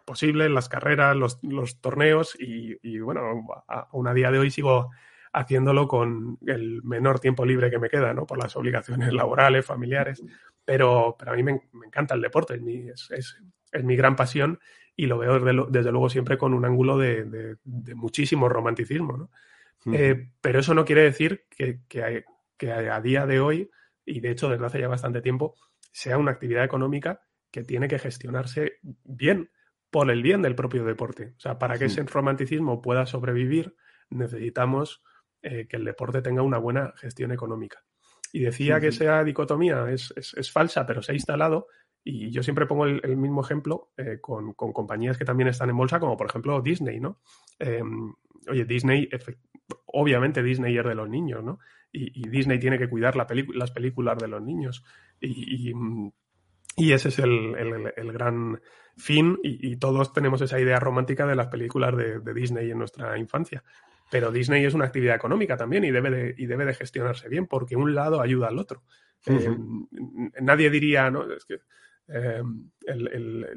[0.04, 4.90] posibles, las carreras, los, los torneos y, y, bueno, aún a día de hoy sigo
[5.32, 8.26] haciéndolo con el menor tiempo libre que me queda, ¿no?
[8.26, 10.22] Por las obligaciones laborales, familiares.
[10.64, 13.36] Pero, pero a mí me, encanta el deporte, es mi, es,
[13.82, 14.58] mi, gran pasión
[14.96, 17.56] y lo veo desde, luego siempre con un ángulo de,
[17.94, 19.16] muchísimo romanticismo.
[19.16, 19.30] ¿no?
[19.92, 23.70] Eh, pero eso no quiere decir que, que, a día de hoy,
[24.06, 25.54] y de hecho desde hace ya bastante tiempo,
[25.92, 29.50] sea una actividad económica que tiene que gestionarse bien,
[29.90, 31.34] por el bien del propio deporte.
[31.36, 33.76] O sea, para que ese romanticismo pueda sobrevivir,
[34.10, 35.04] necesitamos
[35.40, 37.84] eh, que el deporte tenga una buena gestión económica.
[38.34, 40.12] Y decía que esa dicotomía es,
[40.52, 41.68] falsa, pero se ha instalado.
[42.02, 46.00] Y yo siempre pongo el, mismo ejemplo eh, con, compañías que también están en bolsa,
[46.00, 47.20] como por ejemplo Disney, ¿no?
[47.60, 48.12] Em,
[48.50, 49.08] oye, Disney,
[49.86, 51.60] obviamente Disney es de los niños, ¿no?
[51.92, 54.82] Y, Disney tiene que cuidar las películas de los niños.
[55.20, 55.72] Y,
[56.92, 57.54] ese es el,
[58.12, 58.60] gran
[58.96, 59.38] fin.
[59.44, 63.62] Y, todos tenemos esa idea romántica de las películas de Disney en nuestra infancia.
[64.14, 67.48] Pero Disney es una actividad económica también y debe de, y debe de gestionarse bien
[67.48, 68.84] porque un lado ayuda al otro.
[69.26, 69.56] Eh,
[70.40, 71.28] nadie diría, ¿no?
[71.32, 71.58] Es que
[72.06, 72.40] eh,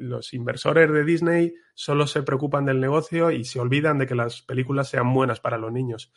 [0.00, 4.42] los inversores de Disney solo se preocupan del negocio y se olvidan de que las
[4.42, 6.12] películas sean buenas para los niños.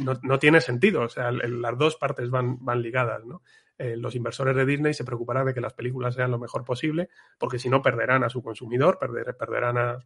[0.00, 3.42] No, tiene sentido, o sea, las dos partes van, van ligadas, ¿no?
[3.78, 7.08] Eh, los inversores de Disney se preocuparán de que las películas sean lo mejor posible,
[7.38, 9.98] porque si no perderán a su consumidor, perderán a,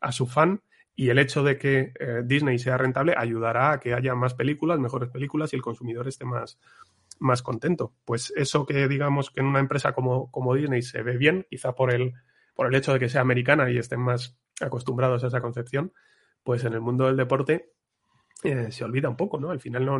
[0.00, 0.62] a su fan
[0.96, 4.80] y el hecho de que eh, Disney sea rentable ayudará a que haya más películas,
[4.80, 6.58] mejores películas y el consumidor esté más,
[7.18, 7.92] más contento.
[8.06, 11.74] Pues eso que digamos que en una empresa como, como Disney se ve bien, quizá
[11.74, 12.14] por el,
[12.54, 15.92] por el hecho de que sea americana y estén más acostumbrados a esa concepción,
[16.42, 17.72] pues en el mundo del deporte
[18.42, 19.50] eh, se olvida un poco, ¿no?
[19.50, 19.98] Al final no,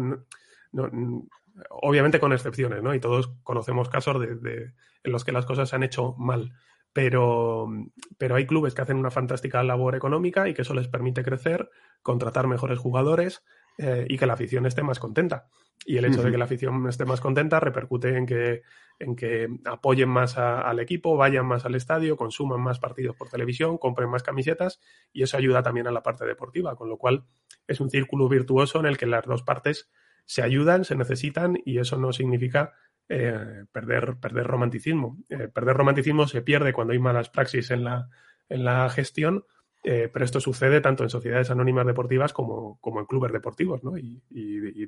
[0.72, 1.26] no,
[1.68, 2.94] obviamente con excepciones, ¿no?
[2.94, 4.72] Y todos conocemos casos de, de,
[5.04, 6.52] en los que las cosas se han hecho mal
[6.96, 7.68] pero,
[8.16, 11.68] pero hay clubes que hacen una fantástica labor económica y que eso les permite crecer,
[12.00, 13.44] contratar mejores jugadores
[13.76, 15.46] eh, y que la afición esté más contenta.
[15.84, 18.62] Y el hecho de que la afición esté más contenta repercute en que,
[18.98, 23.76] en que apoyen más al equipo, vayan más al estadio, consuman más partidos por televisión,
[23.76, 24.80] compren más camisetas
[25.12, 27.26] y eso ayuda también a la parte deportiva, con lo cual
[27.66, 29.90] es un círculo virtuoso en el que las dos partes
[30.24, 32.72] se ayudan, se necesitan y eso no significa
[33.08, 35.18] eh, perder, perder romanticismo.
[35.28, 38.08] Eh, perder romanticismo se pierde cuando hay malas praxis en la,
[38.48, 39.44] en la gestión,
[39.84, 43.96] eh, pero esto sucede tanto en sociedades anónimas deportivas como, como en clubes deportivos, ¿no?
[43.96, 44.22] Y,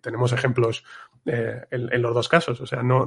[0.01, 0.85] tenemos ejemplos
[1.27, 2.61] en, los dos casos.
[2.61, 3.07] O sea, no,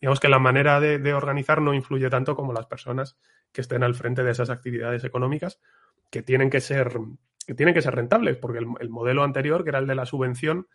[0.00, 3.16] digamos que la manera de, organizar no influye tanto como las personas
[3.50, 5.58] que estén al frente de esas actividades económicas
[6.10, 6.98] que tienen que ser,
[7.46, 10.06] que tienen que ser rentables, porque el, el modelo anterior, que era el de la
[10.06, 10.68] subvención,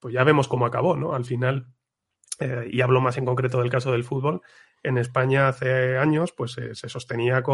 [0.00, 1.14] pues ya vemos cómo acabó, ¿no?
[1.14, 1.66] Al final
[2.42, 4.42] eh, y hablo más en concreto del caso del fútbol,
[4.82, 7.44] en España hace años pues se sostenía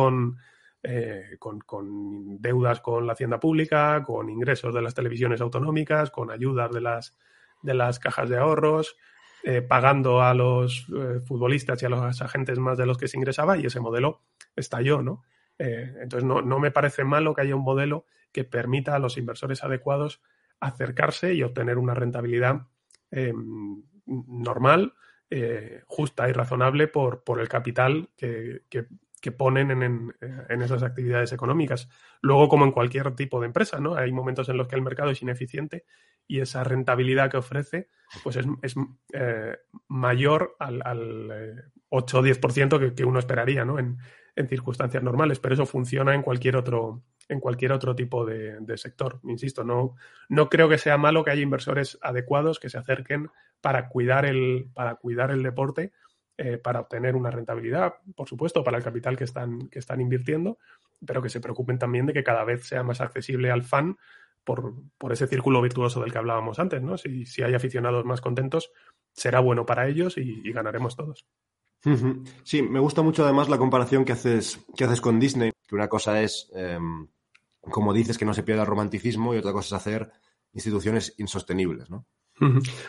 [0.82, 6.30] eh, con, con, deudas con la hacienda pública, con ingresos de las televisiones autonómicas, con
[6.30, 7.16] ayudas de las,
[7.60, 8.96] de las cajas de ahorros,
[9.44, 10.86] eh, pagando a los
[11.26, 14.22] futbolistas y a los agentes más de los que se ingresaba y ese modelo
[14.56, 15.22] estalló, ¿no?
[15.60, 19.64] entonces no, no me parece malo que haya un modelo que permita a los inversores
[19.64, 20.22] adecuados
[20.60, 22.68] acercarse y obtener una rentabilidad
[23.10, 24.94] em, normal,
[25.30, 28.86] eh, justa y razonable por, por el capital que, que,
[29.36, 30.14] ponen en,
[30.48, 31.90] en, esas actividades económicas.
[32.22, 33.94] Luego, como en cualquier tipo de empresa, ¿no?
[33.94, 35.84] Hay momentos en los que el mercado es ineficiente
[36.26, 37.88] y esa rentabilidad que ofrece
[38.22, 38.74] pues es, es
[39.12, 43.78] eh, mayor al, al 8 eh, o 10% que, que uno esperaría ¿no?
[43.78, 43.98] en,
[44.38, 49.20] en circunstancias normales, pero eso funciona en cualquier otro, en cualquier otro tipo de, sector.
[49.24, 49.96] Insisto, no,
[50.28, 54.70] no creo que sea malo que haya inversores adecuados que se acerquen para cuidar el,
[54.74, 55.92] para cuidar el deporte,
[56.36, 60.58] eh, para obtener una rentabilidad, por supuesto, para el capital que están, que están invirtiendo,
[61.04, 63.96] pero que se preocupen también de que cada vez sea más accesible al fan
[64.44, 66.96] por, por, ese círculo virtuoso del que hablábamos antes, ¿no?
[66.96, 68.70] Si, si hay aficionados más contentos,
[69.12, 71.26] será bueno para ellos y, ganaremos todos.
[72.44, 75.88] Sí, me gusta mucho además la comparación que haces, que haces con Disney, que una
[75.88, 76.78] cosa es, eh,
[77.60, 80.10] como dices, que no se pierda el romanticismo y otra cosa es hacer
[80.52, 82.06] instituciones insostenibles, ¿no?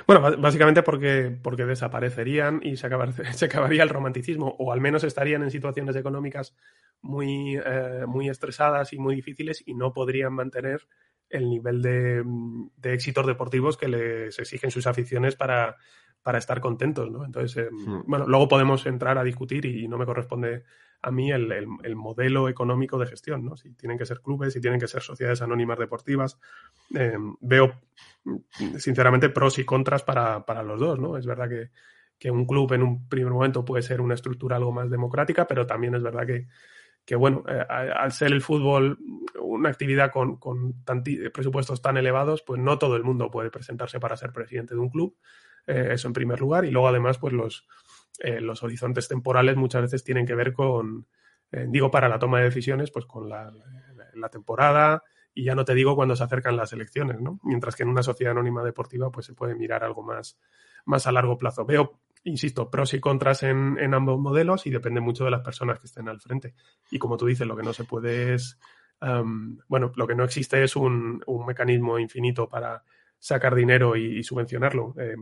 [0.08, 2.90] Bueno, básicamente porque, porque desaparecerían y se,
[3.34, 6.56] se, acabaría el romanticismo, o al menos estarían en situaciones económicas
[7.02, 10.88] muy, eh, muy estresadas y muy difíciles y no podrían mantener
[11.30, 12.24] el nivel de,
[12.78, 15.78] de, éxitos deportivos que les exigen sus aficiones para,
[16.24, 17.24] para estar contentos, ¿no?
[17.24, 18.04] Entonces, eh, hmm.
[18.08, 20.64] bueno, luego podemos entrar a discutir y no me corresponde
[21.02, 23.56] a mí el, el, modelo económico de gestión, ¿no?
[23.56, 26.38] Si tienen que ser clubes, si tienen que ser sociedades anónimas deportivas.
[26.94, 27.74] Eh, veo,
[28.78, 31.18] sinceramente, pros y contras para, para, los dos, ¿no?
[31.18, 31.70] Es verdad que,
[32.18, 35.66] que, un club en un primer momento puede ser una estructura algo más democrática, pero
[35.66, 36.48] también es verdad que,
[37.06, 39.00] que bueno, eh, al ser el fútbol
[39.42, 40.84] una actividad con, con
[41.34, 44.90] presupuestos tan elevados, pues no todo el mundo puede presentarse para ser presidente de un
[44.90, 45.16] club.
[45.66, 46.66] Eh, eso en primer lugar.
[46.66, 47.68] Y luego, además, pues los,
[48.20, 51.08] eh, los horizontes temporales muchas veces tienen que ver con,
[51.52, 53.52] eh, digo, para la toma de decisiones, pues con la,
[54.32, 55.02] temporada
[55.34, 57.40] y ya no te digo cuando se acercan las elecciones, ¿no?
[57.44, 60.38] Mientras que en una sociedad anónima deportiva, pues se puede mirar algo más,
[60.86, 61.66] más a largo plazo.
[61.66, 65.80] Veo, insisto, pros y contras en, en ambos modelos y depende mucho de las personas
[65.80, 66.54] que estén al frente.
[66.92, 68.60] Y como tú dices, lo que no se puede es,
[69.70, 72.84] bueno, lo que no existe es un, un mecanismo infinito para
[73.20, 74.96] sacar dinero y, subvencionarlo.
[74.98, 75.16] Eh,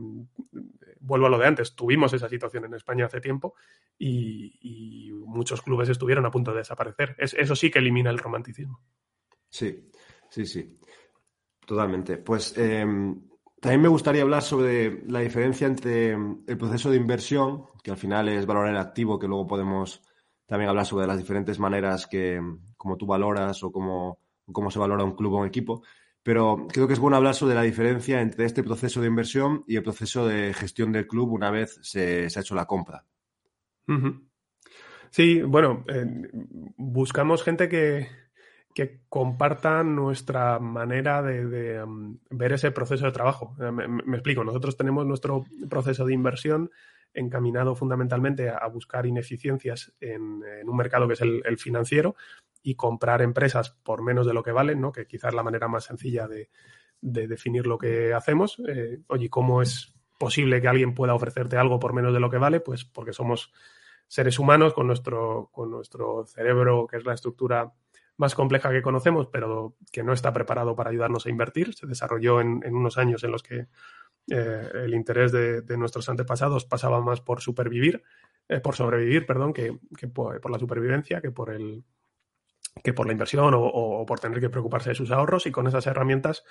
[1.08, 3.54] vuelvo a lo de antes, tuvimos esa situación en España hace tiempo
[3.98, 7.14] y, muchos clubes estuvieron a punto de desaparecer.
[7.18, 8.80] eso sí que elimina el romanticismo.
[9.48, 9.90] Sí,
[10.30, 10.78] sí, sí,
[11.64, 12.16] totalmente.
[12.16, 13.28] Pues em,
[13.60, 18.28] también me gustaría hablar sobre la diferencia entre el proceso de inversión, que al final
[18.28, 20.02] es valorar el activo, que luego podemos
[20.46, 22.40] también hablar sobre las diferentes maneras que,
[22.76, 24.18] como tú valoras o cómo,
[24.50, 25.82] cómo se valora un club o un equipo,
[26.28, 29.76] pero creo que es bueno hablar sobre la diferencia entre este proceso de inversión y
[29.76, 33.06] el proceso de gestión del club una vez se, ha hecho la compra.
[35.08, 36.04] Sí, bueno, eh,
[36.76, 38.08] buscamos gente que,
[38.74, 43.56] que, comparta nuestra manera de, um, ver ese proceso de trabajo.
[43.58, 46.70] Eh, me, explico, nosotros tenemos nuestro proceso de inversión
[47.14, 52.16] encaminado fundamentalmente a, buscar ineficiencias en, un mercado que es el financiero
[52.62, 54.92] y comprar empresas por menos de lo que valen, ¿no?
[54.92, 56.48] que quizás es la manera más sencilla de,
[57.00, 58.60] definir lo que hacemos.
[58.68, 62.38] Eh, oye, ¿cómo es posible que alguien pueda ofrecerte algo por menos de lo que
[62.38, 62.60] vale?
[62.60, 63.52] Pues porque somos
[64.08, 67.72] seres humanos con nuestro, con nuestro cerebro, que es la estructura
[68.16, 71.72] más compleja que conocemos, pero que no está preparado para ayudarnos a invertir.
[71.74, 73.68] Se desarrolló en, unos años en los que
[74.30, 78.02] eh, el interés de, nuestros antepasados pasaba más por supervivir,
[78.48, 79.78] eh, por sobrevivir, perdón, que,
[80.12, 81.84] por, la supervivencia, que por el,
[82.82, 85.86] que por la inversión o, por tener que preocuparse de sus ahorros y con esas
[85.86, 86.44] herramientas,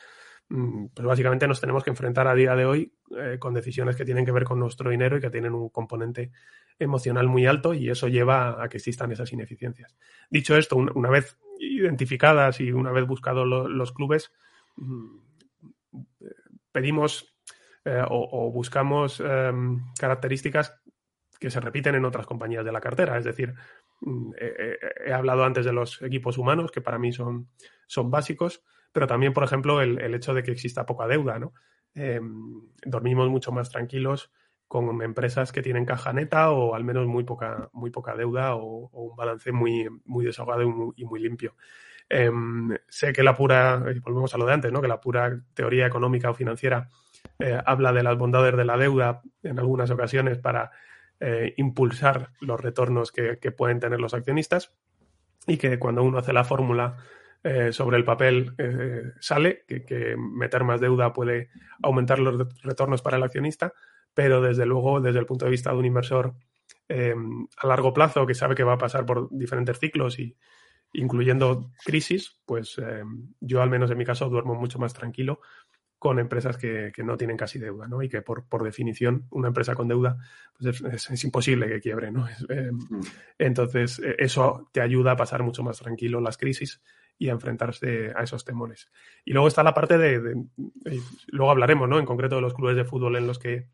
[0.50, 4.06] mm, pues básicamente nos tenemos que enfrentar a día de hoy eh, con decisiones que
[4.06, 6.32] tienen que ver con nuestro dinero y que tienen un componente
[6.80, 9.96] emocional muy alto y eso lleva a que existan esas ineficiencias.
[10.32, 14.32] Dicho esto, una vez identificadas y una vez buscados los clubes,
[14.78, 15.18] mm,
[16.72, 17.37] pedimos
[17.88, 20.80] eh, o, buscamos em, características
[21.40, 23.54] que se repiten en otras compañías de la cartera, es decir,
[24.02, 27.50] Mm, he, hablado antes de los equipos humanos, que para mí son,
[27.88, 31.40] son básicos, pero también, por ejemplo, el, hecho de que exista poca deuda.
[31.40, 31.54] ¿no?
[31.96, 34.32] Em, dormimos mucho más tranquilos
[34.68, 38.90] con empresas que tienen caja neta o al menos muy poca, muy poca deuda o,
[38.92, 40.64] un balance muy, muy desahogado
[40.96, 41.56] y muy, limpio.
[42.10, 44.82] Em, sé que la pura, volvemos a lo de antes, ¿no?
[44.82, 46.90] que la pura teoría económica o financiera
[47.40, 50.72] eh, habla de las bondades de la deuda en algunas ocasiones para
[51.20, 54.74] eh, impulsar los retornos que, pueden tener los accionistas
[55.46, 56.98] y que cuando uno hace la fórmula
[57.44, 58.56] eh, sobre el papel
[59.20, 61.50] sale, que, meter más deuda puede
[61.82, 63.74] aumentar los retornos para el accionista,
[64.14, 66.34] pero desde luego, desde el punto de vista de un inversor
[66.90, 70.36] a largo plazo que sabe que va a pasar por diferentes ciclos y
[70.94, 72.82] incluyendo crisis, pues
[73.42, 75.42] yo al menos en mi caso duermo mucho más tranquilo
[76.00, 78.04] con empresas que, no tienen casi deuda, ¿no?
[78.04, 80.18] Y que por, por definición una empresa con deuda
[80.58, 82.28] pues es, imposible que quiebre, ¿no?
[82.50, 83.00] Eh, mm.
[83.40, 86.82] entonces e, eso te ayuda a pasar mucho más tranquilo las crisis
[87.18, 88.92] y a enfrentarse a esos temores.
[89.26, 90.46] Y luego está la parte de,
[91.28, 91.98] luego hablaremos, ¿no?
[91.98, 93.68] En concreto de los clubes de fútbol en los que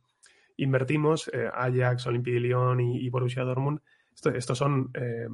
[0.55, 3.81] invertimos, eh, Ajax, Olympique de Lyon y, Borussia Dortmund.
[4.33, 5.27] estos son eh,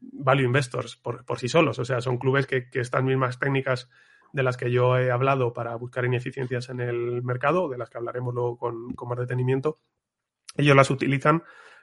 [0.00, 3.90] value investors por, por, sí solos, o sea, son clubes que, que estas mismas técnicas
[4.32, 7.98] de las que yo he hablado para buscar ineficiencias en el mercado, de las que
[7.98, 9.80] hablaremos luego con, más detenimiento,
[10.56, 11.42] ellos las utilizan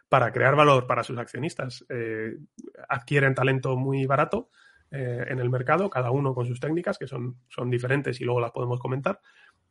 [0.09, 1.85] para crear valor para sus accionistas.
[1.89, 2.37] Eh,
[2.87, 4.49] adquieren talento muy barato,
[4.89, 8.51] en el mercado, cada uno con sus técnicas, que son, son diferentes y luego las
[8.51, 9.19] podemos comentar,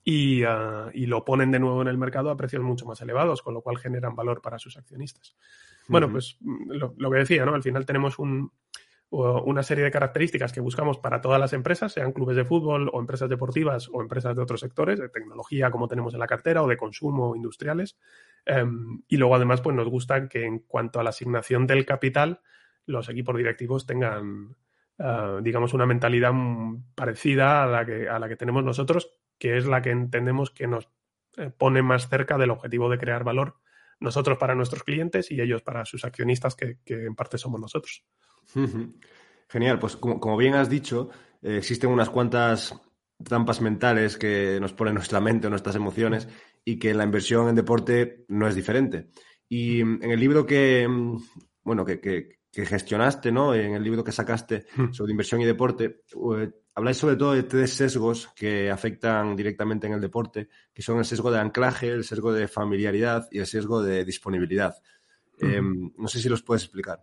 [0.08, 3.42] y, ah, y, lo ponen de nuevo en el mercado a precios mucho más elevados,
[3.42, 5.36] con lo cual generan valor para sus accionistas.
[5.88, 7.54] Bueno, pues mm, lo, que decía, ¿no?
[7.54, 8.52] Al final tenemos un,
[9.10, 13.00] una serie de características que buscamos para todas las empresas, sean clubes de fútbol o
[13.00, 16.68] empresas deportivas o empresas de otros sectores, de tecnología como tenemos en la cartera o
[16.68, 17.96] de consumo industriales.
[18.44, 22.40] Em, y luego además pues nos gusta que en cuanto a la asignación del capital,
[22.84, 24.56] los equipos directivos tengan,
[24.98, 26.32] ah, digamos, una mentalidad
[26.94, 30.66] parecida a la, que, a la que tenemos nosotros, que es la que entendemos que
[30.66, 30.88] nos
[31.36, 33.56] eh, pone más cerca del objetivo de crear valor
[34.00, 38.04] nosotros para nuestros clientes y ellos para sus accionistas, que, en parte somos nosotros.
[39.48, 41.10] Genial, pues como, bien has dicho,
[41.42, 42.74] eh, existen unas cuantas
[43.22, 46.28] trampas mentales que nos ponen nuestra mente o nuestras emociones
[46.64, 49.08] y que la inversión en deporte no es diferente.
[49.48, 50.86] Y en el libro que,
[51.62, 53.54] bueno, que, gestionaste, ¿no?
[53.54, 54.92] En el libro que sacaste hmm.
[54.92, 56.02] sobre inversión y deporte,
[56.38, 60.98] eh, habláis sobre todo de tres sesgos que afectan directamente en el deporte, que son
[60.98, 64.74] el sesgo de anclaje, el sesgo de familiaridad y el sesgo de disponibilidad.
[65.38, 67.02] Em, no sé si los puedes explicar.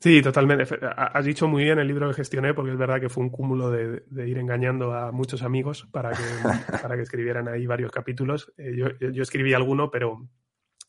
[0.00, 0.64] Sí, totalmente.
[0.96, 3.70] Has dicho muy bien el libro que gestioné, porque es verdad que fue un cúmulo
[3.70, 6.22] de, ir engañando a muchos amigos para que,
[6.82, 8.52] para que escribieran ahí varios capítulos.
[8.56, 10.26] Eh, yo, escribí alguno, pero,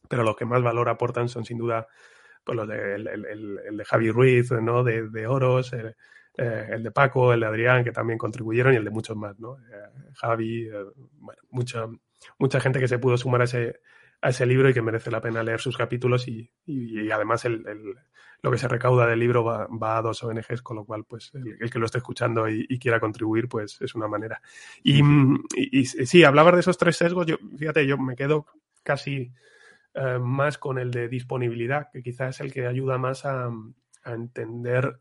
[0.07, 1.87] pero los que más valor aportan son sin duda
[2.43, 4.83] pues los de, el, de Javi Ruiz, ¿no?
[4.83, 5.73] de, de Oros,
[6.37, 9.37] eh, el de Paco, el de Adrián, que también contribuyeron, y el de muchos más,
[9.39, 9.57] ¿no?
[9.57, 10.85] Eh, Javi, eh,
[11.19, 11.85] bueno, mucha,
[12.39, 13.81] mucha gente que se pudo sumar a ese,
[14.21, 16.49] a ese libro y que merece la pena leer sus capítulos y,
[17.11, 17.63] además el,
[18.41, 21.69] lo que se recauda del libro va, a dos ONGs, con lo cual, pues, el,
[21.69, 24.41] que lo esté escuchando y, quiera contribuir, pues, es una manera.
[24.83, 25.01] Y,
[25.55, 28.47] y, sí, hablabas de esos tres sesgos, yo, fíjate, yo me quedo
[28.83, 29.31] casi
[30.21, 33.51] más con el de disponibilidad, que quizás es el que ayuda más a,
[34.03, 34.97] a entender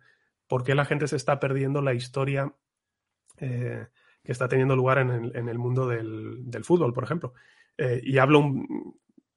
[0.47, 2.53] por qué la gente se está perdiendo la historia
[3.39, 3.87] eh,
[4.23, 7.33] que está teniendo lugar en el, mundo del, fútbol, por ejemplo.
[7.79, 8.45] Eh, y hablo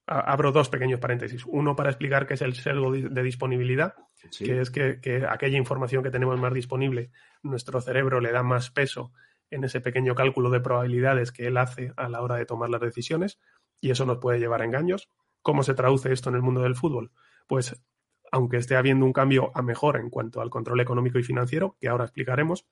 [0.06, 1.44] abro dos pequeños paréntesis.
[1.46, 3.96] Uno para explicar qué es el sesgo de disponibilidad,
[4.38, 7.12] que es que, que, aquella información que tenemos más disponible,
[7.42, 9.14] nuestro cerebro le da más peso
[9.50, 12.82] en ese pequeño cálculo de probabilidades que él hace a la hora de tomar las
[12.82, 13.40] decisiones,
[13.80, 15.10] y eso nos puede llevar a engaños.
[15.42, 17.12] ¿Cómo se traduce esto en el mundo del fútbol?
[17.48, 17.82] Pues
[18.32, 21.88] aunque esté habiendo un cambio a mejor en cuanto al control económico y financiero, que
[21.88, 22.66] ahora explicaremos,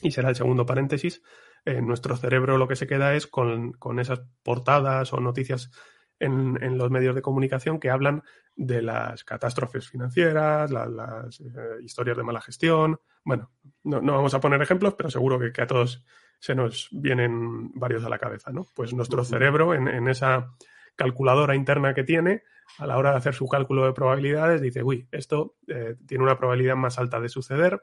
[0.00, 1.22] y será el segundo paréntesis,
[1.64, 5.70] en nuestro cerebro lo que se queda es con, esas portadas o noticias
[6.18, 8.22] en, los medios de comunicación que hablan
[8.54, 11.44] de las catástrofes financieras, las eh,
[11.82, 12.98] historias de mala gestión.
[13.24, 13.50] Bueno,
[13.84, 16.04] no, vamos a poner ejemplos, pero seguro que, a todos
[16.38, 18.66] se nos vienen varios a la cabeza, ¿no?
[18.74, 20.54] Pues nuestro cerebro en esa
[20.96, 22.42] calculadora interna que tiene,
[22.78, 26.36] a la hora de hacer su cálculo de probabilidades, dice, uy, esto eh, tiene una
[26.36, 27.82] probabilidad más alta de suceder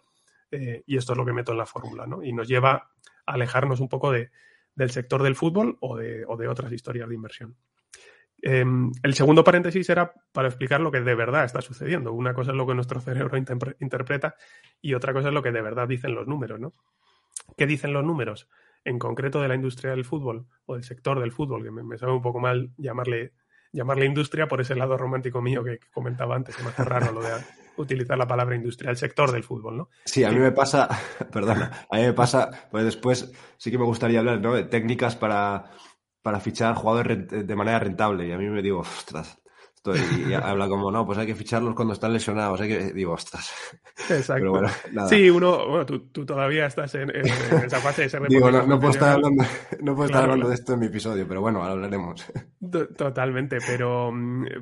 [0.52, 2.24] eh, y esto es lo que meto en la fórmula, ¿no?
[2.24, 2.89] Y nos lleva
[3.26, 4.32] a alejarnos un poco de,
[4.76, 7.56] del sector del fútbol o de, o de otras historias de inversión.
[8.45, 12.12] Em, el segundo paréntesis era para explicar lo que de verdad está sucediendo.
[12.12, 14.36] Una cosa es lo que nuestro cerebro interpreta
[14.82, 16.73] y otra cosa es lo que de verdad dicen los números, ¿no?
[17.56, 18.49] ¿Qué dicen los números?
[18.84, 21.97] En concreto de la industria del fútbol o del sector del fútbol, que me, me
[21.97, 23.32] sabe un poco mal llamarle
[23.71, 27.21] llamarle industria por ese lado romántico mío que comentaba antes, que me hace raro lo
[27.21, 27.32] de
[27.77, 29.89] utilizar la palabra industria, el sector del fútbol, ¿no?
[30.06, 30.88] Sí, a mí me pasa,
[31.32, 34.53] perdona, a mí me pasa, pues después sí que me gustaría hablar, ¿no?
[34.53, 35.71] De técnicas para,
[36.23, 39.38] para fichar jugadores de manera rentable y a mí me digo, ostras,
[39.86, 42.62] y habla como, no, pues hay que ficharlos cuando están lesionados.
[42.62, 43.51] Hay que, digo, ostras.
[44.09, 44.61] Exacto.
[45.07, 48.91] Sí, uno, bueno, tú, tú todavía estás en, esa fase de ser Digo, no, puedo
[48.91, 49.43] estar hablando,
[49.81, 52.25] no puedo estar hablando de esto en mi episodio, pero bueno, hablaremos.
[52.97, 54.11] Totalmente, pero,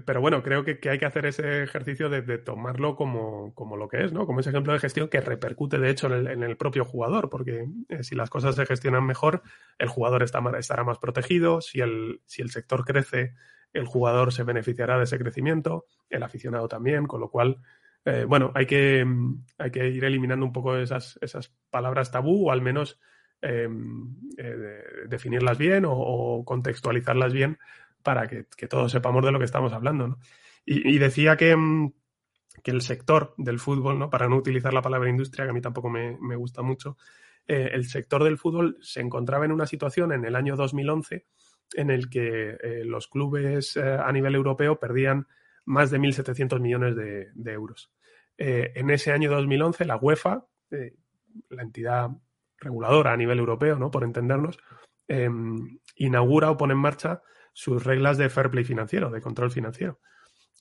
[0.06, 3.77] pero bueno, creo que, que hay que hacer ese ejercicio de, de, tomarlo como, como
[3.77, 4.25] lo que es, ¿no?
[4.25, 7.30] Como ese ejemplo de gestión que repercute, de hecho, en el, en el propio jugador,
[7.30, 9.41] porque eh, si las cosas se gestionan mejor,
[9.77, 13.34] el jugador está, estará más protegido, si el, si el sector crece
[13.73, 17.58] el jugador se beneficiará de ese crecimiento, el aficionado también, con lo cual,
[18.06, 19.06] eh, bueno, hay que,
[19.58, 23.00] hay que ir eliminando un poco esas, esas palabras tabú o al menos
[23.42, 27.60] em, eh, definirlas bien o, contextualizarlas bien
[28.02, 30.18] para que, todos sepamos de lo que estamos hablando.
[30.65, 31.92] Y, decía que, em,
[32.63, 34.10] que, el sector del fútbol, ¿no?
[34.10, 36.98] para no utilizar la palabra industria, que a mí tampoco me, gusta mucho,
[37.48, 41.25] eh, el sector del fútbol se encontraba en una situación en el año 2011
[41.73, 45.25] en el que los clubes a nivel europeo perdían
[45.65, 47.92] más de 1.700 millones de, euros.
[48.44, 50.48] Eh, en ese año 2011, la UEFA,
[51.50, 52.10] la entidad
[52.58, 53.92] reguladora a nivel europeo, ¿no?
[53.92, 54.58] por entendernos,
[55.08, 57.21] em, inaugura o pone en marcha
[57.54, 60.00] sus reglas de fair play financiero, de control financiero.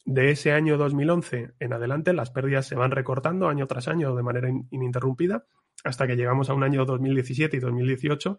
[0.04, 4.22] de ese año 2011 en adelante las pérdidas se van recortando año tras año de
[4.22, 5.44] manera ininterrumpida
[5.84, 8.38] hasta que llegamos a un año 2017 y 2018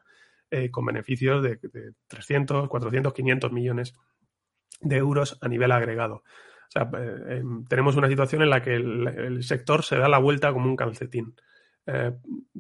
[0.52, 1.60] eh, con beneficios de,
[2.08, 3.94] 300, 400, 500 millones
[4.82, 6.24] de euros a nivel agregado.
[6.72, 10.20] O sea, eh, em, tenemos una situación en la que el, sector se da la
[10.20, 11.36] vuelta como un calcetín.
[11.86, 12.14] Eh,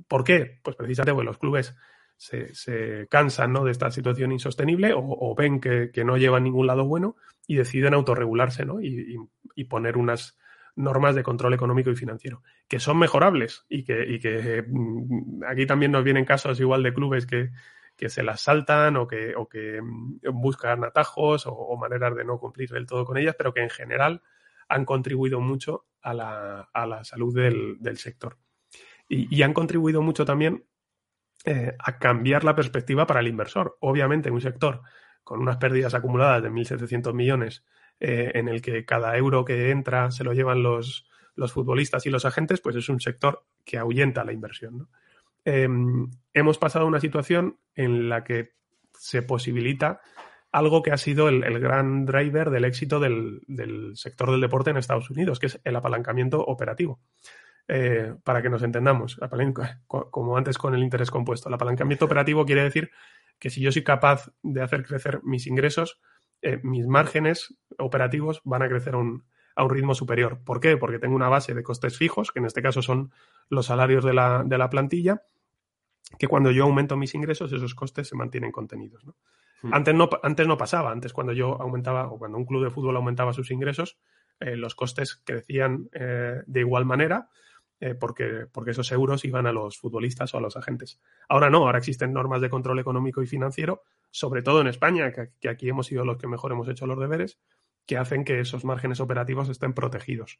[0.05, 0.59] ¿Por qué?
[0.61, 1.73] Pues precisamente porque los clubes
[2.17, 3.63] se, cansan ¿no?
[3.63, 7.15] de esta situación insostenible o, ven que, no lleva a ningún lado bueno
[7.47, 8.81] y deciden autorregularse ¿no?
[8.81, 9.17] y,
[9.69, 10.37] poner unas
[10.75, 15.91] normas de control económico y financiero, que son mejorables y que, que mm, aquí también
[15.93, 17.51] nos vienen casos igual de clubes que,
[18.09, 22.69] se las saltan o que, o que mm, buscan atajos o, maneras de no cumplir
[22.69, 24.21] del todo con ellas, pero que en general
[24.67, 28.37] han contribuido mucho a la, a la salud del, sector.
[29.07, 30.65] Y, y, han contribuido mucho también
[31.43, 33.77] eh, a cambiar la perspectiva para el inversor.
[33.81, 34.81] Obviamente, en un sector
[35.23, 37.63] con unas pérdidas acumuladas de 1.700 millones,
[37.99, 42.09] eh, en el que cada euro que entra se lo llevan los, los, futbolistas y
[42.09, 44.89] los agentes, pues es un sector que ahuyenta la inversión.
[45.45, 48.51] Em, hemos pasado a una situación en la que
[48.93, 50.01] se posibilita
[50.51, 53.41] algo que ha sido el, gran driver del éxito del,
[53.95, 56.99] sector del deporte en Estados Unidos, que es el apalancamiento operativo.
[57.67, 59.17] Eh, para que nos entendamos,
[59.87, 61.47] como antes con el interés compuesto.
[61.47, 62.91] El apalancamiento operativo quiere decir
[63.39, 66.01] que si yo soy capaz de hacer crecer mis ingresos,
[66.41, 69.23] eh, mis márgenes operativos van a crecer a un,
[69.69, 70.39] ritmo superior.
[70.43, 70.77] ¿Por qué?
[70.77, 73.11] Porque tengo una base de costes fijos, que en este caso son
[73.49, 75.23] los salarios de la, plantilla,
[76.17, 79.05] que cuando yo aumento mis ingresos, esos costes se mantienen contenidos.
[79.61, 79.73] Hmm.
[79.73, 82.95] Antes, no, antes no pasaba, antes cuando yo aumentaba o cuando un club de fútbol
[82.95, 83.97] aumentaba sus ingresos,
[84.39, 87.29] eh, los costes crecían de igual manera,
[87.83, 91.01] eh, porque, porque esos euros iban a los futbolistas o a los agentes.
[91.27, 93.81] Ahora no, ahora existen normas de control económico y financiero,
[94.11, 97.39] sobre todo en España, que, aquí hemos sido los que mejor hemos hecho los deberes,
[97.91, 100.39] que hacen que esos márgenes operativos estén protegidos.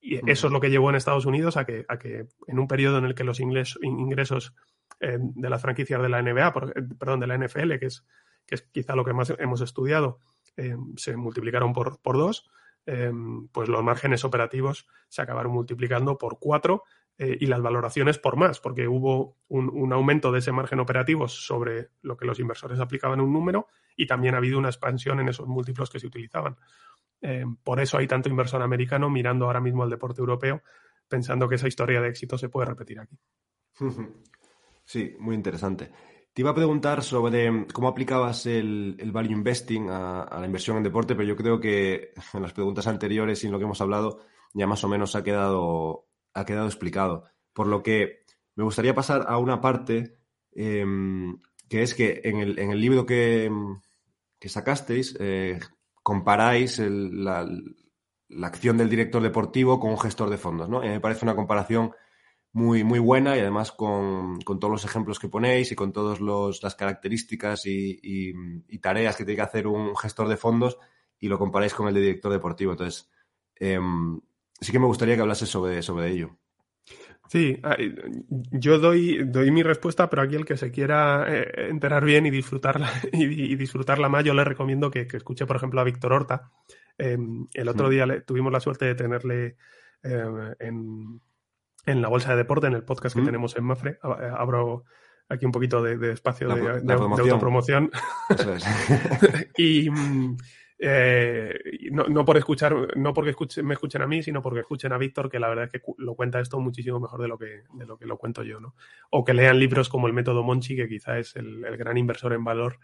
[0.00, 2.66] Y eso es lo que llevó en Estados Unidos a que, a que en un
[2.66, 4.52] periodo en el que los ingresos
[4.98, 8.04] eh, de las franquicias de la NBA, eh, perdón, de la NFL, que es,
[8.44, 10.18] que es quizá lo que más hemos estudiado,
[10.96, 12.50] se multiplicaron por, por dos,
[13.52, 16.82] pues los márgenes operativos se acabaron multiplicando por cuatro
[17.20, 21.88] eh, y las valoraciones por más, porque hubo un, aumento de ese margen operativo sobre
[22.02, 23.66] lo que los inversores aplicaban un número
[23.96, 26.56] y también ha habido una expansión en esos múltiplos que se utilizaban.
[27.20, 30.62] Em, por eso hay tanto inversor americano mirando ahora mismo al deporte europeo,
[31.08, 33.18] pensando que esa historia de éxito se puede repetir aquí.
[34.84, 35.90] Sí, muy interesante.
[36.32, 41.14] Te iba a preguntar sobre cómo aplicabas el, value investing a, la inversión en deporte,
[41.14, 44.20] pero yo creo que en las preguntas anteriores y en lo que hemos hablado
[44.54, 46.07] ya más o menos ha quedado,
[46.38, 47.24] ha quedado explicado.
[47.52, 48.24] Por lo que
[48.54, 50.18] me gustaría pasar a una parte
[50.52, 53.50] em, que es que en el, libro que,
[54.46, 55.60] sacasteis eh,
[56.02, 57.46] comparáis la,
[58.28, 60.68] la, acción del director deportivo con un gestor de fondos.
[60.68, 60.80] ¿no?
[60.80, 61.92] Me parece una comparación
[62.52, 66.74] muy, muy buena y además con, todos los ejemplos que ponéis y con todas las
[66.74, 68.32] características y,
[68.80, 70.78] tareas que tiene que hacer un gestor de fondos
[71.18, 72.72] y lo comparáis con el de director deportivo.
[72.72, 73.10] Entonces,
[73.56, 74.20] em,
[74.60, 76.38] sí que me gustaría que hablases sobre, sobre ello.
[77.28, 77.60] Sí,
[78.30, 82.30] yo doy, doy mi respuesta, pero aquí el que se quiera eh, enterar bien y
[82.30, 86.50] disfrutarla, y, disfrutarla más, yo le recomiendo que, escuche, por ejemplo, a Víctor Horta.
[86.96, 89.56] Em, el otro día tuvimos la suerte de tenerle
[90.02, 91.20] em, en,
[91.84, 93.90] en la bolsa de deporte, en el podcast que tenemos en Mafre.
[94.02, 94.84] Eh, abro
[95.28, 97.90] aquí un poquito de, espacio de, autopromoción.
[99.56, 100.36] y mm,
[100.80, 101.58] eh,
[101.90, 105.40] no, por escuchar, no porque me escuchen a mí, sino porque escuchen a Víctor, que
[105.40, 108.06] la verdad es que lo cuenta esto muchísimo mejor de lo que, de lo, que
[108.06, 108.76] lo cuento yo, ¿no?
[109.10, 112.44] O que lean libros como El Método Monchi, que quizá es el, gran inversor en
[112.44, 112.78] valor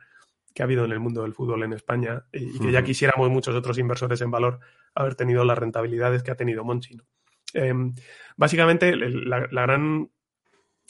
[0.53, 3.55] que ha habido en el mundo del fútbol en España y, que ya quisiéramos muchos
[3.55, 4.61] otros inversores en valor
[4.95, 7.05] haber tenido las rentabilidades que ha tenido Monchi, ¿no?
[7.55, 7.95] Em,
[8.37, 10.11] básicamente, la, gran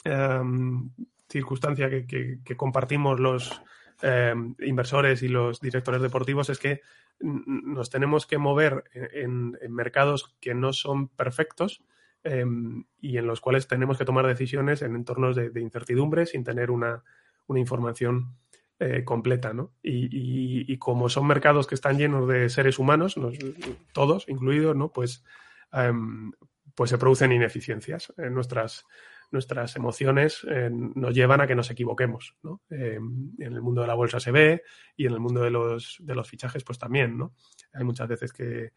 [0.03, 0.89] em,
[1.29, 3.61] circunstancia que, compartimos los
[4.01, 6.81] em, inversores y los directores deportivos es que
[7.19, 11.81] nos tenemos que mover en, mercados que no son perfectos
[12.99, 17.03] y en los cuales tenemos que tomar decisiones en entornos de, incertidumbre sin tener una,
[17.47, 18.35] información
[18.79, 19.71] eh, completa, ¿no?
[19.81, 23.15] Y, como son mercados que están llenos de seres humanos,
[23.93, 24.91] todos incluidos, ¿no?
[24.91, 25.23] Pues
[26.75, 28.13] pues se producen ineficiencias.
[28.17, 28.85] en nuestras,
[29.31, 32.35] nuestras emociones eh, nos llevan a que nos equivoquemos.
[32.43, 32.61] ¿no?
[32.69, 34.63] Eh, en el mundo de la bolsa se ve
[34.95, 37.17] y en el mundo de los, de los fichajes pues también.
[37.17, 37.35] ¿no?
[37.73, 38.71] Hay muchas veces que,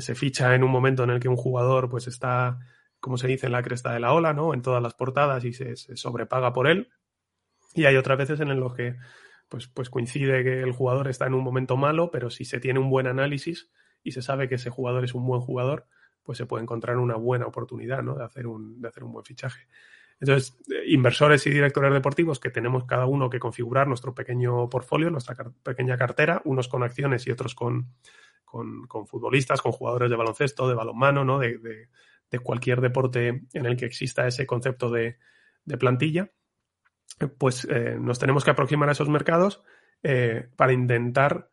[0.00, 2.58] se ficha en un momento en el que un jugador pues está,
[3.00, 4.54] como se dice, en la cresta de la ola, ¿no?
[4.54, 6.90] en todas las portadas y se, sobrepaga por él.
[7.74, 8.96] Y hay otras veces en los que
[9.48, 12.80] pues, pues coincide que el jugador está en un momento malo, pero si se tiene
[12.80, 13.70] un buen análisis
[14.02, 15.86] y se sabe que ese jugador es un buen jugador,
[16.24, 18.16] pues se puede encontrar una buena oportunidad ¿no?
[18.16, 19.68] de, hacer un, de hacer un buen fichaje.
[20.20, 25.10] Entonces, eh, inversores y directores deportivos que tenemos cada uno que configurar nuestro pequeño portfolio,
[25.10, 27.94] nuestra pequeña cartera, unos con acciones y otros con,
[28.44, 31.38] con, futbolistas, con jugadores de baloncesto, de balonmano, ¿no?
[31.38, 31.88] de, de,
[32.42, 35.18] cualquier deporte en el que exista ese concepto de,
[35.78, 36.32] plantilla,
[37.38, 39.62] pues eh, nos tenemos que aproximar a esos mercados
[40.02, 41.48] eh, para intentar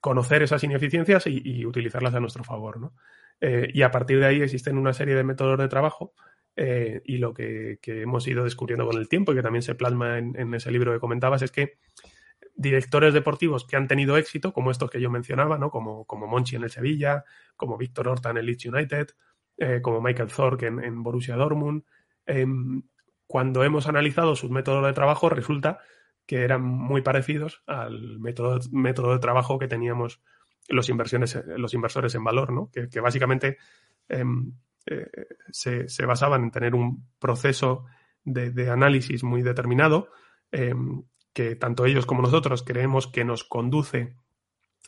[0.00, 2.78] conocer esas ineficiencias y, y, utilizarlas a nuestro favor.
[2.78, 2.92] ¿no?
[3.40, 6.14] Y a partir de ahí existen una serie de métodos de trabajo
[6.58, 10.18] eh, y lo que, hemos ido descubriendo con el tiempo y que también se plasma
[10.18, 11.78] en, ese libro que comentabas es que
[12.54, 15.70] directores deportivos que han tenido éxito, como estos que yo mencionaba, ¿no?
[15.70, 17.24] como, como Monchi en el Sevilla,
[17.56, 19.08] como Víctor Horta en el Leeds United,
[19.58, 21.84] eh, como Michael Zorc en, Borussia Dortmund,
[22.24, 22.82] em,
[23.26, 25.80] cuando hemos analizado sus métodos de trabajo resulta
[26.24, 30.22] que eran muy parecidos al método, método de trabajo que teníamos
[30.68, 32.70] los, inversiones, los inversores en valor, ¿no?
[32.72, 33.58] que, que básicamente
[34.08, 34.52] em,
[34.86, 35.08] eh,
[35.50, 37.84] se, basaban en tener un proceso
[38.24, 40.10] de, análisis muy determinado,
[40.52, 41.02] em,
[41.32, 44.16] que tanto ellos como nosotros creemos que nos conduce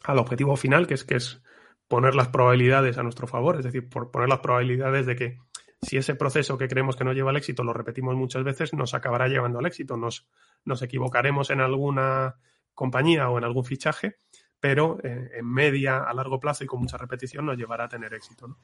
[0.05, 1.43] al objetivo final, que es, que es
[1.89, 5.39] poner las probabilidades a nuestro favor, es decir, por poner las probabilidades de que
[5.83, 8.95] si ese proceso que creemos que no lleva al éxito lo repetimos muchas veces, nos
[8.95, 9.97] acabará llevando al éxito.
[9.97, 10.29] Nos,
[10.65, 12.37] nos equivocaremos en alguna
[12.75, 14.17] compañía o en algún fichaje,
[14.61, 18.13] pero eh, en media, a largo plazo y con mucha repetición nos llevará a tener
[18.15, 18.49] éxito.
[18.49, 18.59] ¿no?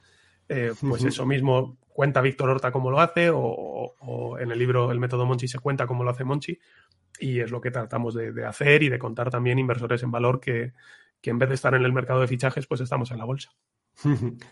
[0.49, 5.01] Eh, pues eso mismo cuenta Víctor Horta cómo lo hace, o, en el libro El
[5.01, 6.59] método Monchi se cuenta cómo lo hace Monchi,
[7.19, 10.73] y es lo que tratamos de, hacer y de contar también inversores en valor que,
[11.23, 13.53] en vez de estar en el mercado de fichajes, pues estamos en la bolsa.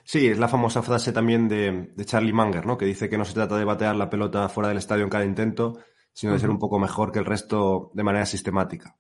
[0.05, 2.79] Sí, es la famosa frase también de, Charlie Munger, ¿no?
[2.79, 5.25] Que dice que no se trata de batear la pelota fuera del estadio en cada
[5.25, 5.81] intento,
[6.13, 8.97] sino de ser un poco mejor que el resto de manera sistemática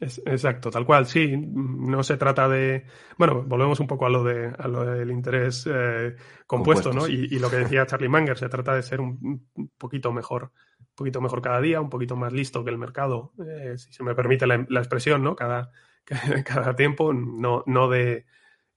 [0.00, 1.36] exacto, tal cual, sí.
[1.36, 2.84] No se trata de.
[3.16, 6.14] Bueno, volvemos un poco a lo, de, a lo del interés eh,
[6.46, 7.08] compuesto, ¿no?
[7.08, 11.20] Y, lo que decía Charlie Manger, se trata de ser un, poquito mejor, un poquito
[11.20, 14.46] mejor cada día, un poquito más listo que el mercado, eh, si se me permite
[14.46, 15.34] la, expresión, ¿no?
[15.34, 15.70] Cada,
[16.44, 18.26] cada tiempo, no, no de.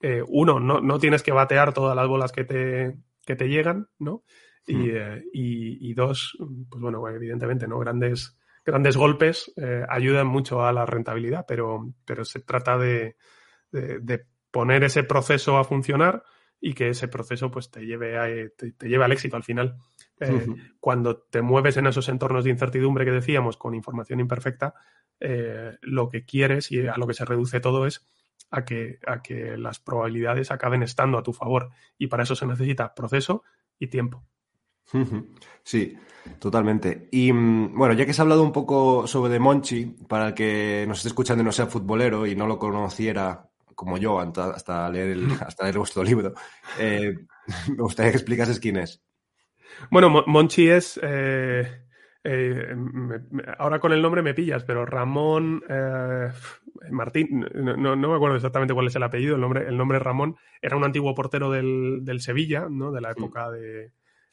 [0.04, 3.90] Eh, uno, no, no tienes que batear todas las bolas que te, que te llegan,
[4.00, 4.24] ¿no?
[4.66, 5.24] Y, hmm.
[5.34, 6.38] y, y, dos,
[6.70, 7.78] pues bueno, evidentemente, ¿no?
[7.78, 13.16] Grandes grandes golpes eh, ayudan mucho a la rentabilidad, pero, pero se trata de,
[14.52, 16.24] poner ese proceso a funcionar
[16.60, 19.78] y que ese proceso pues te lleve, a, te, lleve al éxito al final.
[20.20, 20.46] Eh,
[20.80, 24.76] cuando te mueves en esos entornos de incertidumbre que decíamos con información imperfecta,
[25.20, 28.06] eh, lo que quieres y a lo que se reduce todo es
[28.52, 31.70] a que, a que las probabilidades acaben estando a tu favor.
[31.98, 33.44] Y para eso se necesita proceso
[33.80, 34.24] y tiempo.
[35.64, 35.98] Sí,
[36.40, 37.08] totalmente.
[37.12, 40.86] Y mm, bueno, ya que se ha hablado un poco sobre Monchi, para el que
[40.88, 45.10] nos esté escuchando y no sea futbolero y no lo conociera como yo hasta, leer,
[45.10, 46.34] el, hasta leer vuestro libro,
[46.78, 47.16] eh,
[47.70, 49.04] me gustaría que explicases quién es.
[49.90, 51.00] Bueno, Monchi es...
[51.02, 51.86] Eh,
[52.24, 52.76] eh,
[53.58, 55.64] ahora con el nombre me pillas, pero Ramón
[56.92, 60.78] Martín, no, me acuerdo exactamente cuál es el apellido, el nombre, el nombre Ramón, era
[60.78, 62.92] un antiguo portero del, del Sevilla, ¿no?
[62.92, 63.92] De la época de,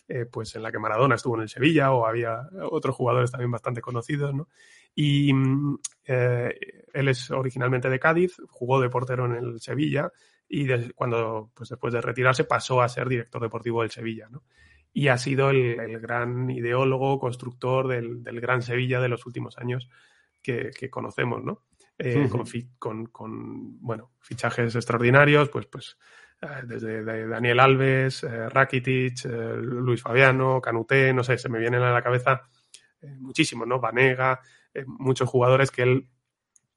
[0.09, 3.51] eh, pues en la que Maradona estuvo en el Sevilla o había otros jugadores también
[3.51, 4.49] bastante conocidos, ¿no?
[4.95, 6.55] Y mm, eh,
[6.95, 10.11] él es originalmente de Cádiz, jugó de portero en el Sevilla
[10.49, 14.45] y cuando, pues después de retirarse pasó a ser director deportivo del Sevilla, ¿no?
[14.95, 19.91] Y ha sido el, gran ideólogo, constructor del, gran Sevilla de los últimos años
[20.41, 21.65] que, conocemos, ¿no?
[21.99, 22.31] Eh,
[22.79, 25.99] con, con, bueno, fichajes extraordinarios, pues, pues
[26.41, 31.93] desde Daniel Alves, eh, Rakitic, eh, Luis Fabiano, Canuté, no sé, se me vienen a
[31.93, 32.49] la cabeza
[33.21, 33.79] muchísimos, ¿no?
[33.79, 34.41] Vanega,
[34.87, 36.09] muchos jugadores que él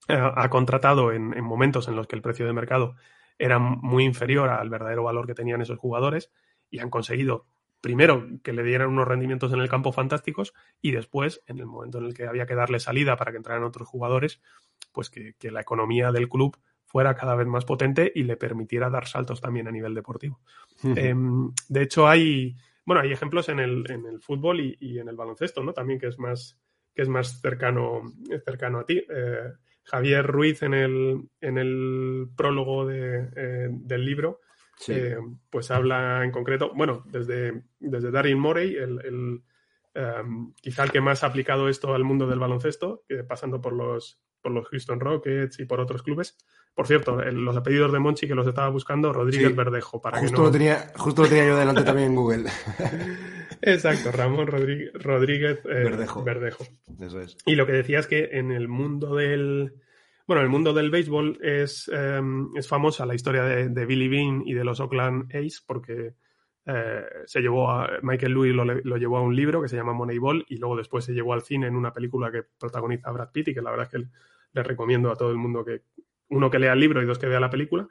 [0.08, 2.94] ha contratado en, momentos en los que el precio de mercado
[3.38, 6.30] era muy inferior al verdadero valor que tenían esos jugadores
[6.70, 7.48] y han conseguido
[7.80, 11.98] primero que le dieran unos rendimientos en el campo fantásticos y después, en el momento
[11.98, 14.40] en el que había que darle salida para que entraran otros jugadores,
[14.92, 16.56] pues que la economía del club
[16.92, 20.40] fuera cada vez más potente y le permitiera dar saltos también a nivel deportivo.
[20.84, 25.16] Em, de hecho, hay, bueno, hay ejemplos en el, en el fútbol y, en el
[25.16, 25.72] baloncesto, ¿no?
[25.72, 26.60] También que es más,
[26.94, 28.02] que es más cercano,
[28.44, 29.02] cercano a ti.
[29.08, 29.52] Eh,
[29.84, 34.40] Javier Ruiz en el, en el prólogo eh, del libro,
[34.88, 35.16] eh,
[35.48, 39.42] pues habla en concreto, bueno, desde, desde Darin Morey, el,
[39.94, 44.20] em, quizá el que más ha aplicado esto al mundo del baloncesto, pasando por los,
[44.42, 46.36] por los Houston Rockets y por otros clubes,
[46.74, 50.00] por cierto, los apellidos de Monchi que los estaba buscando, Rodríguez Verdejo.
[50.00, 50.46] Para justo, que no...
[50.46, 52.44] lo tenía, justo lo tenía yo delante también en Google.
[53.62, 55.84] Exacto, Ramón Rodríguez, eh,
[56.24, 56.24] Verdejo.
[56.98, 57.36] Eso es.
[57.44, 59.74] Y lo que decía es que en el mundo del.
[60.26, 64.54] Bueno, el mundo del béisbol es, em, es famosa la historia de, Billy Bean y
[64.54, 66.14] de los Oakland A's porque
[66.64, 69.92] eh, se llevó a Michael Lewis lo, lo, llevó a un libro que se llama
[69.92, 73.48] Moneyball y luego después se llevó al cine en una película que protagoniza Brad Pitt
[73.48, 74.08] y que la verdad es que
[74.52, 75.82] le recomiendo a todo el mundo que
[76.32, 77.86] uno que lea el libro y dos que vea la película.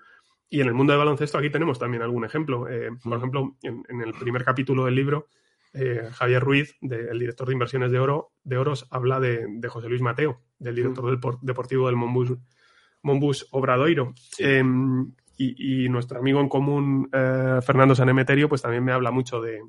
[0.49, 2.67] Y en el mundo del baloncesto aquí tenemos también algún ejemplo.
[2.67, 5.27] Eh, por ejemplo, en, el primer capítulo del libro,
[5.73, 10.01] eh, Javier Ruiz, el director de inversiones de oro, de Oros, habla de, José Luis
[10.01, 14.13] Mateo, del director del deportivo del Monbus, Obradoiro.
[14.39, 19.61] Em, y, nuestro amigo en común, eh, Fernando Sanemeterio, pues también me habla mucho de,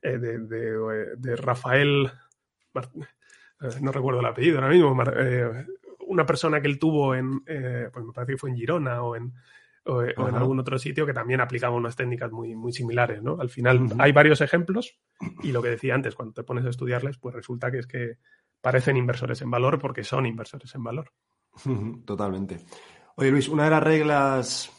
[0.00, 2.10] de, Rafael,
[3.80, 4.94] no recuerdo el apellido ahora mismo,
[6.06, 9.16] una persona que él tuvo en, eh, pues me parece que fue en Girona o
[9.16, 9.32] en,
[9.84, 13.38] o, en algún otro sitio que también aplicaba unas técnicas muy, muy similares, ¿no?
[13.40, 14.98] Al final hay varios ejemplos
[15.42, 18.18] y lo que decía antes, cuando te pones a estudiarles, pues resulta que es que
[18.60, 21.12] parecen inversores en valor porque son inversores en valor.
[22.04, 22.60] Totalmente.
[23.16, 24.70] Oye, Luis, una de las reglas,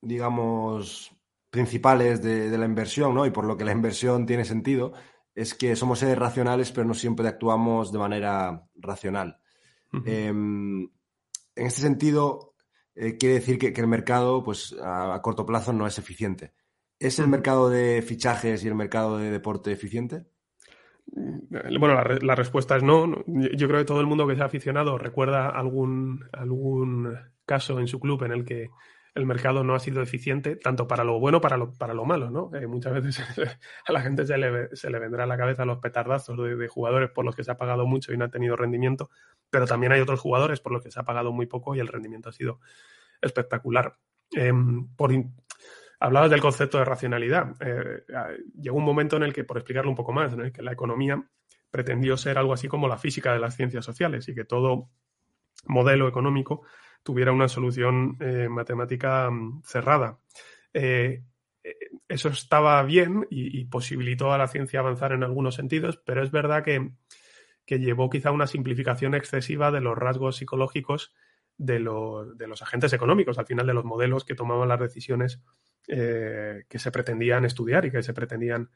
[0.00, 1.12] digamos,
[1.50, 3.26] principales de, de la inversión, ¿no?
[3.26, 4.92] Y por lo que la inversión tiene sentido,
[5.34, 9.40] es que somos seres racionales, pero no siempre actuamos de manera racional.
[10.04, 12.54] Em, en este sentido,
[12.94, 16.52] eh, quiere decir que, el mercado, pues a, corto plazo, no es eficiente.
[16.98, 20.26] ¿Es el mercado de fichajes y el mercado de deporte eficiente?
[21.06, 23.24] Mm, bueno, la, respuesta es no.
[23.26, 27.16] Yo creo que todo el mundo que sea aficionado recuerda algún, algún
[27.46, 28.68] caso en su club en el que
[29.18, 32.30] el mercado no ha sido eficiente, tanto para lo bueno para lo, para lo malo,
[32.30, 32.50] ¿no?
[32.68, 33.18] Muchas veces
[33.86, 37.10] a la gente se le, se le vendrá a la cabeza los petardazos de, jugadores
[37.10, 39.10] por los que se ha pagado mucho y no ha tenido rendimiento,
[39.50, 41.88] pero también hay otros jugadores por los que se ha pagado muy poco y el
[41.88, 42.60] rendimiento ha sido
[43.20, 43.96] espectacular.
[44.30, 45.12] Em, por
[46.00, 47.56] hablabas del concepto de racionalidad.
[47.60, 48.04] Eh,
[48.60, 51.22] llegó un momento en el que, por explicarlo un poco más, que la economía
[51.70, 54.90] pretendió ser algo así como la física de las ciencias sociales y que todo
[55.66, 56.62] modelo económico
[57.02, 60.18] tuviera una solución eh, matemática mm, cerrada.
[60.72, 61.22] Eh,
[61.64, 61.76] eh,
[62.08, 66.62] eso estaba bien y, posibilitó a la ciencia avanzar en algunos sentidos, pero es verdad
[66.62, 66.92] que,
[67.66, 71.12] llevó quizá una simplificación excesiva de los rasgos psicológicos
[71.58, 75.42] de, los agentes económicos, al final de los modelos que tomaban las decisiones
[75.86, 78.70] que se pretendían estudiar y que se pretendían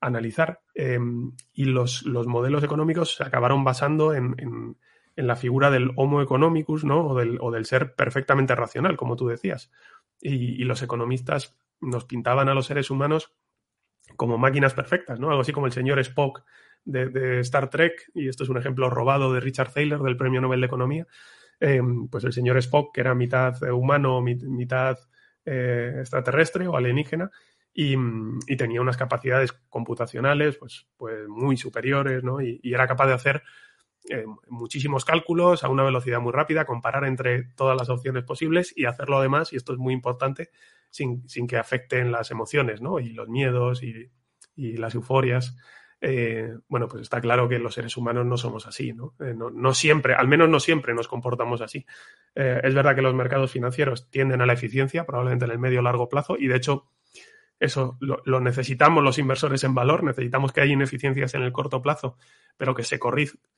[0.00, 0.60] analizar.
[0.76, 4.76] y los, modelos económicos se acabaron basando en
[5.16, 7.06] la figura del homo economicus, ¿no?
[7.06, 9.70] O del, o del ser perfectamente racional, como tú decías.
[10.20, 13.34] Y, los economistas nos pintaban a los seres humanos
[14.16, 15.30] como máquinas perfectas, ¿no?
[15.30, 16.44] Algo así como el señor Spock
[16.84, 20.60] de, Star Trek, y esto es un ejemplo robado de Richard Thaler del Premio Nobel
[20.60, 21.06] de Economía.
[21.60, 24.98] Eh, pues el señor Spock, que era mitad humano, mitad
[25.44, 27.30] eh, extraterrestre o alienígena,
[27.72, 27.96] y,
[28.56, 32.40] tenía unas capacidades computacionales pues, pues muy superiores, ¿no?
[32.40, 33.42] y, era capaz de hacer
[34.08, 38.84] eh, muchísimos cálculos a una velocidad muy rápida, comparar entre todas las opciones posibles y
[38.84, 40.50] hacerlo además, y esto es muy importante,
[40.90, 43.00] sin, que afecten las emociones, ¿no?
[43.00, 44.10] Y los miedos y,
[44.56, 45.56] las euforias.
[46.00, 49.14] Eh, bueno, pues está claro que los seres humanos no somos así, ¿no?
[49.20, 51.84] Eh, no, siempre, al menos no siempre nos comportamos así.
[52.34, 56.08] es verdad que los mercados financieros tienden a la eficiencia, probablemente en el medio largo
[56.08, 56.90] plazo, y de hecho
[57.58, 62.16] eso lo, necesitamos los inversores en valor, necesitamos que haya ineficiencias en el corto plazo,
[62.56, 62.98] pero que se,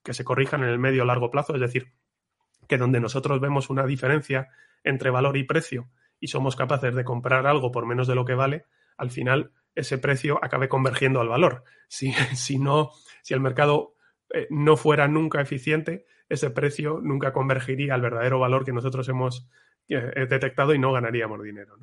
[0.05, 1.93] que se corrijan en el medio largo plazo, es decir,
[2.69, 4.49] que donde nosotros vemos una diferencia
[4.85, 5.89] entre valor y precio
[6.21, 9.99] y somos capaces de comprar algo por menos de lo que vale, al final ese
[9.99, 11.65] precio acabe convergiendo al valor.
[11.89, 12.91] Si, si no,
[13.23, 13.95] si el mercado
[14.33, 19.49] eh, no fuera nunca eficiente, ese precio nunca convergiría al verdadero valor que nosotros hemos
[19.89, 21.79] eh, detectado y no ganaríamos dinero.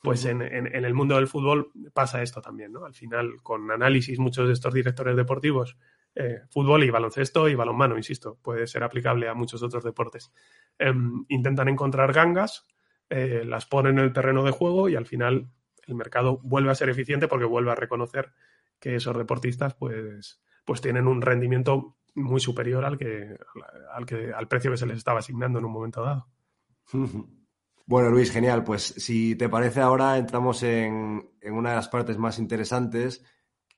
[0.00, 2.84] Pues en, el mundo del fútbol pasa esto también, ¿no?
[2.84, 5.76] Al final, con análisis, muchos de estos directores deportivos,
[6.14, 10.32] eh, fútbol y baloncesto y balonmano, insisto, puede ser aplicable a muchos otros deportes,
[10.78, 12.66] em, intentan encontrar gangas,
[13.10, 15.50] eh, las ponen en el terreno de juego y al final
[15.86, 18.32] el mercado vuelve a ser eficiente porque vuelve a reconocer
[18.78, 23.36] que esos deportistas pues, pues tienen un rendimiento muy superior al que,
[23.92, 26.28] al que al precio que se les estaba asignando en un momento dado.
[27.88, 28.64] Bueno, Luis, genial.
[28.64, 33.24] Pues si te parece ahora entramos en, una de las partes más interesantes,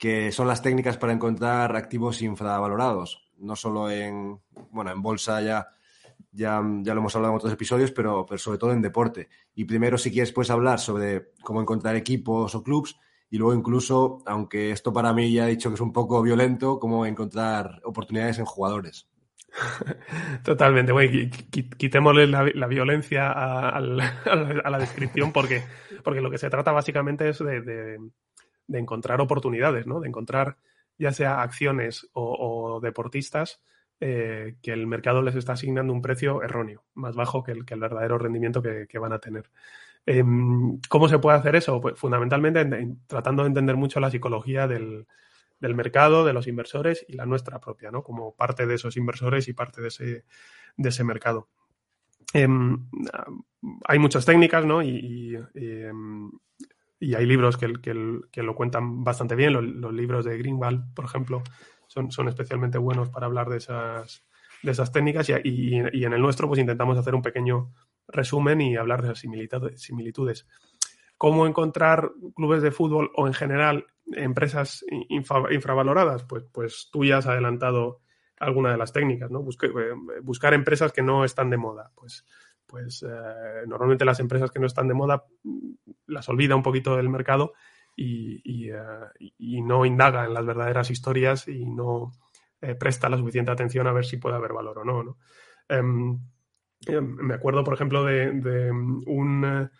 [0.01, 3.31] que son las técnicas para encontrar activos infravalorados.
[3.37, 4.41] No solo en,
[4.73, 5.69] bueno, en bolsa ya,
[6.33, 9.29] ya, ya lo hemos hablado en otros episodios, pero, pero sobre todo en deporte.
[9.55, 12.97] Y primero, si quieres, puedes hablar sobre cómo encontrar equipos o clubs
[13.31, 16.81] y luego incluso, aunque esto para mí ya he dicho que es un poco violento,
[16.81, 19.09] cómo encontrar oportunidades en jugadores.
[20.45, 21.31] Totalmente, bueno,
[21.77, 25.63] quitémosle la, violencia a, la descripción porque,
[26.05, 27.99] porque lo que se trata básicamente es de,
[28.69, 30.01] encontrar oportunidades, ¿no?
[30.01, 30.57] De encontrar
[30.99, 33.63] ya sea acciones o, deportistas
[34.01, 38.19] eh, que el mercado les está asignando un precio erróneo, más bajo que el, verdadero
[38.19, 39.51] rendimiento que, van a tener.
[40.07, 41.81] Em, ¿Cómo se puede hacer eso?
[41.81, 42.67] Pues fundamentalmente
[43.07, 45.07] tratando de entender mucho la psicología del,
[45.61, 48.03] mercado, de los inversores y la nuestra propia, ¿no?
[48.03, 50.25] Como parte de esos inversores y parte de ese,
[50.77, 51.49] de ese mercado.
[52.33, 52.89] Em,
[53.87, 54.83] hay muchas técnicas, ¿no?
[54.83, 56.31] Y, em,
[57.01, 59.53] hay libros que, que, lo cuentan bastante bien.
[59.53, 61.43] Los, libros de Greenwald, por ejemplo,
[61.87, 64.25] son, son, especialmente buenos para hablar de esas,
[64.63, 65.29] de esas técnicas.
[65.45, 67.73] Y, en el nuestro, pues intentamos hacer un pequeño
[68.09, 69.19] resumen y hablar de esas
[69.77, 70.47] similitudes.
[71.17, 76.25] ¿Cómo encontrar clubes de fútbol o en general empresas infravaloradas?
[76.25, 78.01] Pues, pues tú ya has adelantado
[78.41, 79.41] alguna de las técnicas, ¿no?
[79.41, 81.93] Eh, buscar empresas que no están de moda.
[81.95, 82.25] Pues,
[82.67, 85.73] pues eh, normalmente las empresas que no están de moda mm,
[86.07, 87.53] las olvida un poquito del mercado
[87.95, 88.79] y, eh,
[89.39, 92.13] no indaga en las verdaderas historias y no
[92.79, 95.19] presta la suficiente atención a ver si puede haber valor o no.
[95.69, 96.19] Em,
[96.89, 99.71] me acuerdo, por ejemplo, de, de un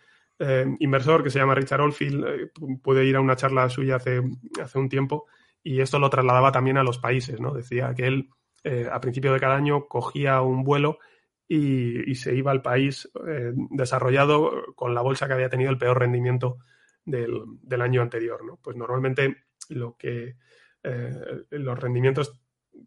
[0.79, 4.21] inversor que se llama Richard Oldfield, pude ir a una charla suya hace,
[4.61, 5.27] hace un tiempo
[5.63, 7.53] y esto lo trasladaba también a los países, ¿no?
[7.53, 8.29] Decía que él
[8.63, 10.99] eh, a principio de cada año cogía un vuelo
[11.47, 15.99] y, se iba al país eh, desarrollado con la bolsa que había tenido el peor
[15.99, 16.59] rendimiento
[17.03, 18.45] del, año anterior.
[18.45, 18.57] ¿no?
[18.61, 20.37] Pues normalmente lo que
[20.83, 21.11] eh,
[21.49, 22.39] los rendimientos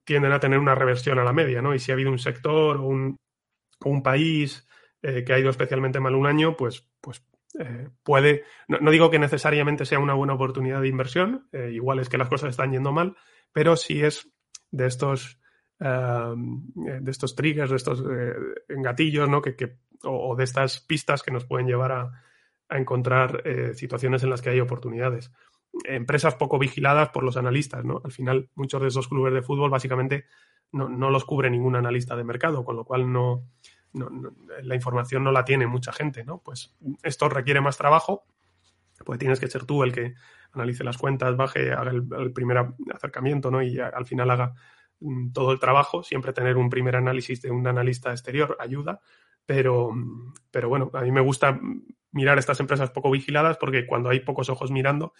[0.04, 1.74] tienden a tener una reversión a la media, ¿no?
[1.74, 3.16] Y si ha habido un sector o un,
[3.84, 4.66] un país
[5.02, 7.22] que ha ido especialmente mal un año, pues, pues
[8.02, 12.28] puede, no, digo que necesariamente sea una buena oportunidad de inversión, igual es que las
[12.28, 13.16] cosas están yendo mal,
[13.52, 14.28] pero si es
[14.70, 15.38] de estos
[15.78, 18.34] de estos triggers, de estos eh,
[18.68, 19.42] gatillos, ¿no?
[19.42, 22.12] Que, o, de estas pistas que nos pueden llevar a,
[22.70, 25.30] encontrar eh, situaciones en las que hay oportunidades.
[25.84, 28.00] Empresas poco vigiladas por los analistas, ¿no?
[28.02, 30.24] Al final, muchos de esos clubes de fútbol básicamente
[30.72, 33.46] no, los cubre ningún analista de mercado, con lo cual no,
[34.62, 36.38] la información no la tiene mucha gente, ¿no?
[36.38, 38.24] Pues esto requiere más trabajo,
[39.04, 40.14] pues tienes que ser tú el que
[40.52, 43.62] analice las cuentas, baje, haga el, primer acercamiento, ¿no?
[43.62, 44.54] Y al final haga
[45.00, 49.00] Mm, todo el trabajo, siempre tener un primer análisis de un analista exterior ayuda,
[49.44, 49.92] pero,
[50.50, 51.60] pero bueno, a mí me gusta
[52.12, 55.12] mirar estas empresas poco vigiladas porque cuando hay pocos ojos mirando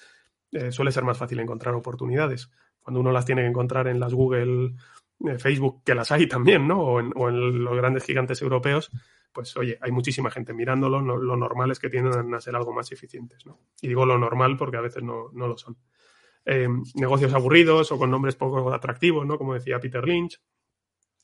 [0.53, 2.51] eh, suele ser más fácil encontrar oportunidades.
[2.81, 4.75] Cuando uno las tiene que encontrar en las Google,
[5.39, 6.81] Facebook, que las hay también, ¿no?
[6.81, 8.91] O en, los grandes gigantes europeos,
[9.33, 12.93] pues oye, hay muchísima gente mirándolo, lo normal es que tiendan a ser algo más
[12.93, 13.59] eficientes, ¿no?
[13.81, 15.77] Y digo lo normal porque a veces no, no lo son.
[16.47, 19.39] Eh, negocios aburridos o con nombres poco atractivos, ¿no?
[19.39, 20.41] Como decía Peter Lynch.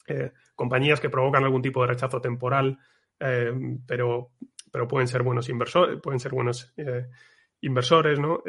[0.07, 2.78] Eh, compañías que provocan algún tipo de rechazo temporal,
[3.18, 3.53] eh,
[3.86, 4.30] pero,
[4.72, 6.74] pero pueden ser buenos inversores, pueden ser buenos
[7.61, 8.43] inversores, ¿no?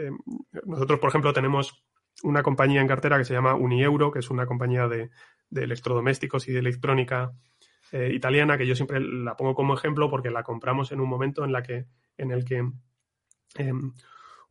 [0.64, 1.84] nosotros, por ejemplo, tenemos
[2.24, 5.12] una compañía en cartera que se llama Unieuro, que es una compañía de,
[5.52, 7.32] de electrodomésticos y de electrónica
[7.94, 11.52] italiana, que yo siempre la pongo como ejemplo porque la compramos en un momento en,
[11.52, 11.88] la que,
[12.18, 12.64] en el que
[13.56, 13.94] em,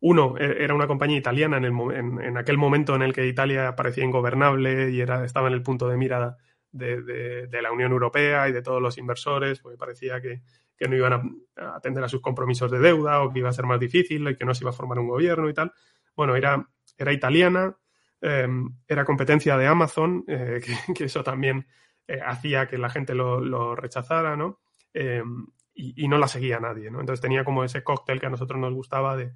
[0.01, 3.75] uno, e, era una compañía italiana en, el, en, aquel momento en el que Italia
[3.75, 6.37] parecía ingobernable y era, estaba en el punto de mirada
[6.71, 10.41] de, la Unión Europea y de todos los inversores, porque parecía que,
[10.87, 13.79] no iban a, atender a sus compromisos de deuda o que iba a ser más
[13.79, 15.71] difícil y que no se iba a formar un gobierno y tal.
[16.15, 17.77] Bueno, era, era italiana,
[18.21, 20.61] em, era competencia de Amazon, eh,
[20.95, 21.67] que, eso también
[22.07, 24.61] eh, hacía que la gente lo, rechazara, ¿no?
[24.93, 26.99] Em, y, y, no la seguía nadie, ¿no?
[26.99, 29.33] Entonces tenía como ese cóctel que a nosotros nos gustaba de,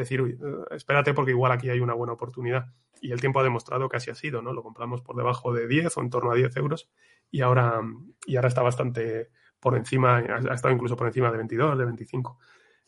[0.00, 2.66] decir, uy, eh, espérate porque igual aquí hay una buena oportunidad.
[3.00, 4.52] Y el tiempo ha demostrado que así ha sido, ¿no?
[4.52, 6.90] Lo compramos por debajo de 10 o en torno a 10 euros
[7.30, 7.80] y ahora,
[8.24, 9.30] y ahora está bastante
[9.60, 12.38] por encima, ha estado incluso por encima de 22, de 25.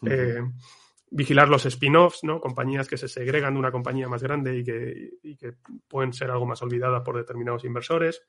[0.07, 0.41] Eh,
[1.11, 2.41] vigilar los spin-offs, ¿no?
[2.41, 5.55] Compañías que se segregan de una compañía más grande y que, y que
[5.89, 8.27] pueden ser algo más olvidadas por determinados inversores.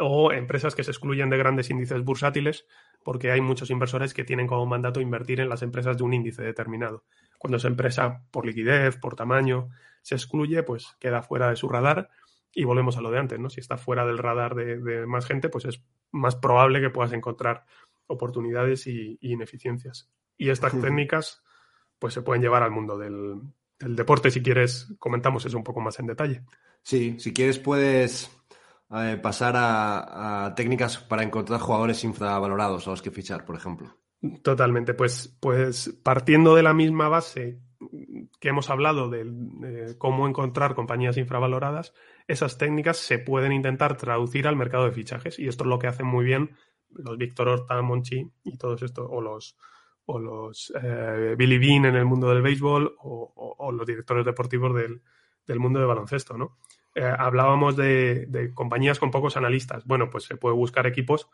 [0.00, 2.66] O empresas que se excluyen de grandes índices bursátiles
[3.04, 6.42] porque hay muchos inversores que tienen como mandato invertir en las empresas de un índice
[6.42, 7.04] determinado.
[7.38, 9.70] Cuando esa empresa, por liquidez, por tamaño,
[10.02, 12.10] se excluye, pues queda fuera de su radar
[12.52, 13.50] y volvemos a lo de antes, ¿no?
[13.50, 17.64] Si está fuera del radar de, más gente, pues es más probable que puedas encontrar
[18.06, 20.10] oportunidades y, ineficiencias.
[20.36, 21.42] Y estas técnicas,
[21.98, 23.40] pues se pueden llevar al mundo del,
[23.78, 24.30] deporte.
[24.30, 26.42] Si quieres, comentamos eso un poco más en detalle.
[26.82, 28.30] Sí, si quieres puedes
[28.90, 33.96] eh, pasar a, técnicas para encontrar jugadores infravalorados a los que fichar, por ejemplo.
[34.42, 37.60] Totalmente, pues, pues partiendo de la misma base
[38.40, 41.94] que hemos hablado de, cómo encontrar compañías infravaloradas,
[42.26, 45.86] esas técnicas se pueden intentar traducir al mercado de fichajes y esto es lo que
[45.86, 46.56] hacen muy bien
[46.90, 49.56] los Víctor Horta, Monchi y todos estos, o los,
[50.10, 55.60] o los eh, Billy Bean en el mundo del béisbol o, los directores deportivos del,
[55.60, 56.56] mundo de baloncesto, ¿no?
[56.96, 59.84] hablábamos de, compañías con pocos analistas.
[59.84, 61.28] Bueno, pues se puede buscar equipos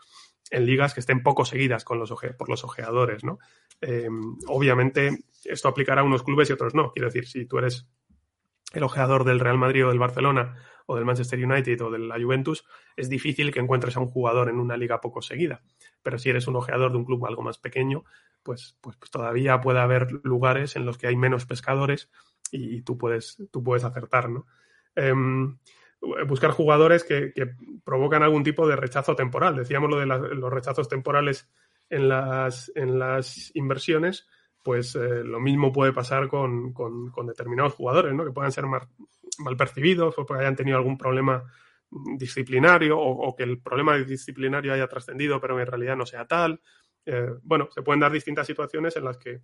[0.50, 3.38] en ligas que estén poco seguidas con los por los ojeadores, ¿no?
[4.48, 6.92] obviamente, esto aplicará a unos clubes y otros no.
[6.92, 7.86] Quiero decir, si tú eres
[8.72, 10.56] el ojeador del Real Madrid o del Barcelona
[10.86, 12.64] o del Manchester United o de la Juventus,
[12.96, 15.62] es difícil que encuentres a un jugador en una liga poco seguida.
[16.02, 18.04] Pero si eres un ojeador de un club algo más pequeño,
[18.42, 22.10] pues, pues, pues todavía puede haber lugares en los que hay menos pescadores
[22.50, 24.46] y, tú, puedes, tú puedes acertar, ¿no?
[24.94, 25.58] Em,
[26.26, 27.32] buscar jugadores que,
[27.84, 29.56] provocan algún tipo de rechazo temporal.
[29.56, 31.50] Decíamos lo de los rechazos temporales
[31.90, 34.26] en las, en las inversiones,
[34.64, 36.72] pues eh, lo mismo puede pasar con,
[37.26, 38.24] determinados jugadores, ¿no?
[38.24, 38.88] Que puedan ser mal,
[39.58, 41.44] percibidos o que hayan tenido algún problema
[42.16, 46.62] disciplinario o, que el problema disciplinario haya trascendido pero en realidad no sea tal.
[47.04, 49.42] Eh, bueno, se pueden dar distintas situaciones en las que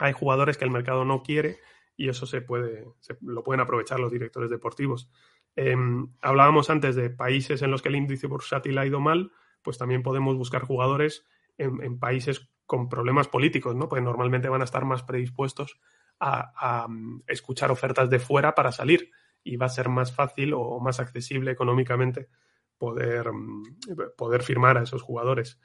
[0.00, 1.60] hay jugadores que el mercado no quiere
[1.96, 2.84] y eso se puede,
[3.20, 5.08] lo pueden aprovechar los directores deportivos.
[5.54, 9.30] Em, hablábamos antes de países en los que el índice bursátil ha ido mal,
[9.62, 11.24] pues también podemos buscar jugadores
[11.58, 13.88] en, países con problemas políticos, ¿no?
[13.88, 15.78] Pues normalmente van a estar más predispuestos
[16.20, 19.10] a, mm, escuchar ofertas de fuera para salir
[19.42, 22.28] y va a ser más fácil o más accesible económicamente
[22.78, 23.62] poder, mm,
[24.16, 25.58] poder firmar a esos jugadores.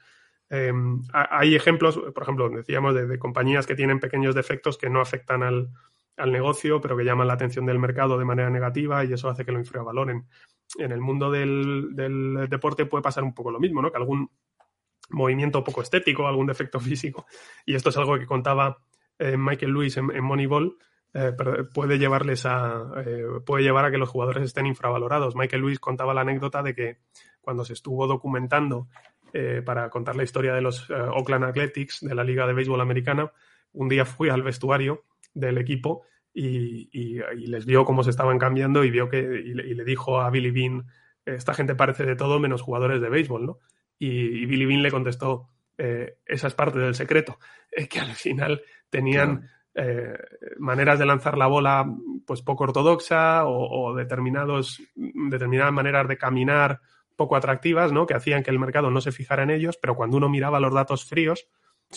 [0.50, 5.42] Em, hay ejemplos, por ejemplo, decíamos de, compañías que tienen pequeños defectos que no afectan
[5.42, 5.70] al,
[6.26, 9.52] negocio, pero que llaman la atención del mercado de manera negativa y eso hace que
[9.52, 10.26] lo infravaloren.
[10.76, 13.92] En el mundo del, del deporte puede pasar un poco lo mismo, ¿no?
[13.92, 14.28] Que algún
[15.08, 17.26] movimiento poco estético, algún defecto físico.
[17.64, 18.78] Y esto es algo que contaba
[19.18, 20.76] eh, Michael Lewis en, Moneyball.
[21.14, 21.32] Eh,
[21.72, 25.34] puede llevarles a eh, puede llevar a que los jugadores estén infravalorados.
[25.34, 26.98] Michael Lewis contaba la anécdota de que
[27.40, 28.88] cuando se estuvo documentando
[29.66, 33.30] para contar la historia de los Oakland Athletics de la Liga de Béisbol Americana,
[33.74, 35.04] un día fui al vestuario
[35.34, 40.20] del equipo y, les vio cómo se estaban cambiando y vio que y le, dijo
[40.20, 40.86] a Billy Bean
[41.26, 43.58] esta gente parece de todo menos jugadores de béisbol, ¿no?
[43.98, 47.38] Y, Billy Bean le contestó, eh, esa es parte del secreto,
[47.70, 50.18] es que al final tenían eh,
[50.58, 51.86] maneras de lanzar la bola
[52.26, 56.80] pues poco ortodoxa o, determinados, determinadas maneras de caminar
[57.16, 58.06] poco atractivas, ¿no?
[58.06, 60.74] Que hacían que el mercado no se fijara en ellos, pero cuando uno miraba los
[60.74, 61.48] datos fríos,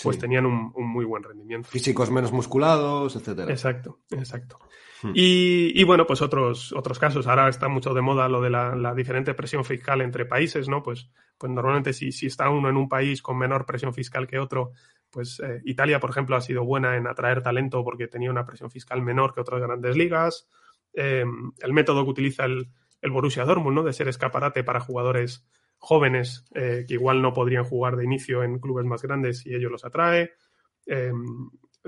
[0.03, 1.69] pues tenían un, muy buen rendimiento.
[1.69, 3.51] Físicos menos musculados, etcétera.
[3.51, 4.59] Exacto, exacto.
[5.01, 5.11] Hmm.
[5.13, 7.27] Y, bueno, pues otros, otros casos.
[7.27, 10.83] Ahora está mucho de moda lo de la, diferente presión fiscal entre países, ¿no?
[10.83, 14.39] Pues, pues normalmente si, si, está uno en un país con menor presión fiscal que
[14.39, 14.71] otro,
[15.09, 18.69] pues eh, Italia, por ejemplo, ha sido buena en atraer talento porque tenía una presión
[18.69, 20.47] fiscal menor que otras grandes ligas.
[20.93, 21.25] Eh,
[21.59, 22.69] el método que utiliza el,
[23.01, 23.83] el Borussia Dortmund, ¿no?
[23.83, 25.45] De ser escaparate para jugadores
[25.77, 29.71] jóvenes eh, que igual no podrían jugar de inicio en clubes más grandes y ellos
[29.71, 30.31] los atrae.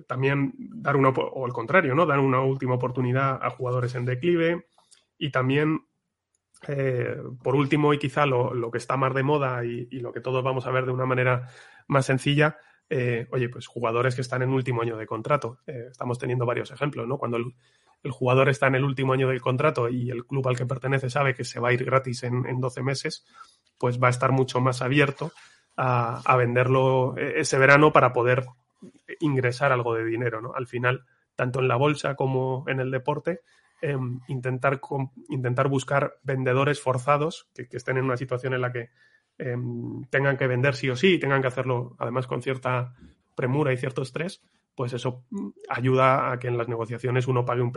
[0.07, 2.05] También dar una, o al contrario, ¿no?
[2.05, 4.67] Dar una última oportunidad a jugadores en declive.
[5.17, 5.85] Y también,
[6.67, 10.43] eh, por último, y quizá lo, que está más de moda y, lo que todos
[10.43, 11.49] vamos a ver de una manera
[11.87, 12.57] más sencilla,
[12.89, 15.59] eh, oye, pues jugadores que están en último año de contrato.
[15.65, 17.17] estamos teniendo varios ejemplos, ¿no?
[17.17, 17.53] Cuando el,
[18.11, 21.33] jugador está en el último año del contrato y el club al que pertenece sabe
[21.33, 23.25] que se va a ir gratis en, en 12 meses,
[23.77, 25.31] pues va a estar mucho más abierto
[25.75, 28.45] a, venderlo eh, ese verano para poder
[29.20, 30.53] ingresar algo de dinero, ¿no?
[30.53, 31.05] Al final,
[31.36, 33.41] tanto en la bolsa como en el deporte,
[33.82, 34.80] em, intentar,
[35.30, 38.89] intentar buscar vendedores forzados que, estén en una situación en la que
[39.38, 42.93] em, tengan que vender sí o sí y tengan que hacerlo además con cierta
[43.36, 44.43] premura y cierto estrés,
[44.76, 45.26] pues eso
[45.70, 47.72] ayuda a que en las negociaciones uno pague un,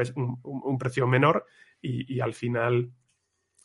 [0.78, 1.46] precio menor
[1.80, 2.92] y, al final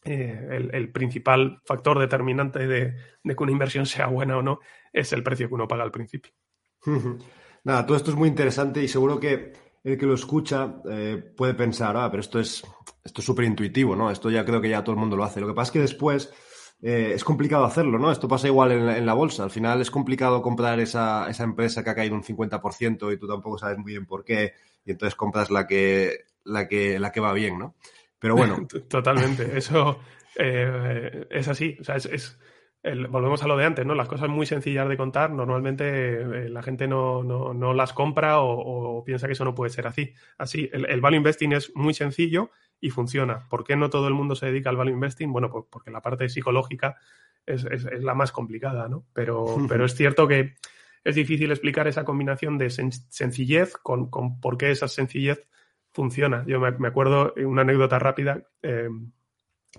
[0.04, 4.60] eh, el, principal factor determinante de, que una inversión sea buena o no
[4.92, 6.34] es el precio que uno paga al principio.
[7.64, 9.53] Nada, todo esto es muy interesante y seguro que
[9.84, 12.64] el que lo escucha eh, puede pensar, ah, pero esto es
[13.03, 14.12] esto es súper intuitivo, ¿no?
[14.12, 15.41] Esto ya creo que ya todo el mundo lo hace.
[15.41, 16.34] Lo que pasa es que después
[16.82, 18.12] eh, es complicado hacerlo, ¿no?
[18.12, 19.43] Esto pasa igual en la, bolsa.
[19.43, 23.28] Al final es complicado comprar esa, esa, empresa que ha caído un 50% y tú
[23.28, 24.53] tampoco sabes muy bien por qué
[24.86, 27.76] y entonces compras la que, la que, la que va bien, ¿no?
[28.20, 28.68] Pero bueno.
[28.88, 29.57] Totalmente.
[29.57, 29.99] Eso
[30.38, 31.78] eh, es así.
[31.80, 32.38] O sea, es,
[32.84, 33.94] volvemos a lo de antes, ¿no?
[33.94, 39.04] Las cosas muy sencillas de contar, normalmente eh, la gente no, no, las compra o,
[39.04, 40.14] piensa que eso no puede ser así.
[40.38, 43.48] Así, el, el, value investing es muy sencillo y funciona.
[43.50, 45.32] ¿Por qué no todo el mundo se dedica al value investing?
[45.32, 46.98] Bueno, pues porque la parte psicológica
[47.46, 47.64] es,
[48.02, 49.06] la más complicada, ¿no?
[49.14, 50.56] Pero, pero es cierto que
[51.04, 55.48] es difícil explicar esa combinación de sencillez con, con por qué esa sencillez
[55.92, 56.44] funciona.
[56.48, 58.90] Yo me, acuerdo una anécdota rápida eh,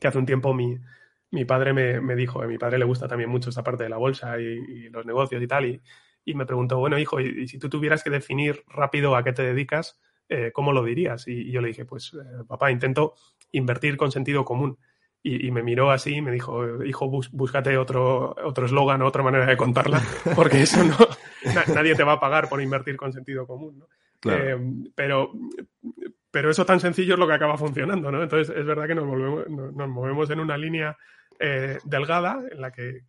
[0.00, 0.78] que hace un tiempo mi,
[1.32, 3.96] mi padre me, dijo, a mi padre le gusta también mucho esta parte de la
[3.96, 5.80] bolsa y, los negocios y tal,
[6.24, 9.42] y, me preguntó, bueno, hijo, y, si tú tuvieras que definir rápido a qué te
[9.42, 11.26] dedicas, eh, ¿cómo lo dirías?
[11.26, 13.14] Y, yo le dije, pues, eh, papá, intento
[13.50, 14.78] invertir con sentido común.
[15.24, 19.56] Y, me miró así y me dijo, hijo, búscate otro otro eslogan, otra manera de
[19.56, 20.02] contarla,
[20.34, 20.96] porque eso no,
[21.72, 23.86] nadie te va a pagar por invertir con sentido común, ¿no?
[24.32, 24.56] Eh,
[24.96, 25.32] pero,
[26.30, 28.20] pero eso tan sencillo es lo que acaba funcionando, ¿no?
[28.20, 29.06] Entonces es verdad que nos,
[29.48, 30.96] nos movemos en una línea
[31.44, 33.02] eh, delgada en la que,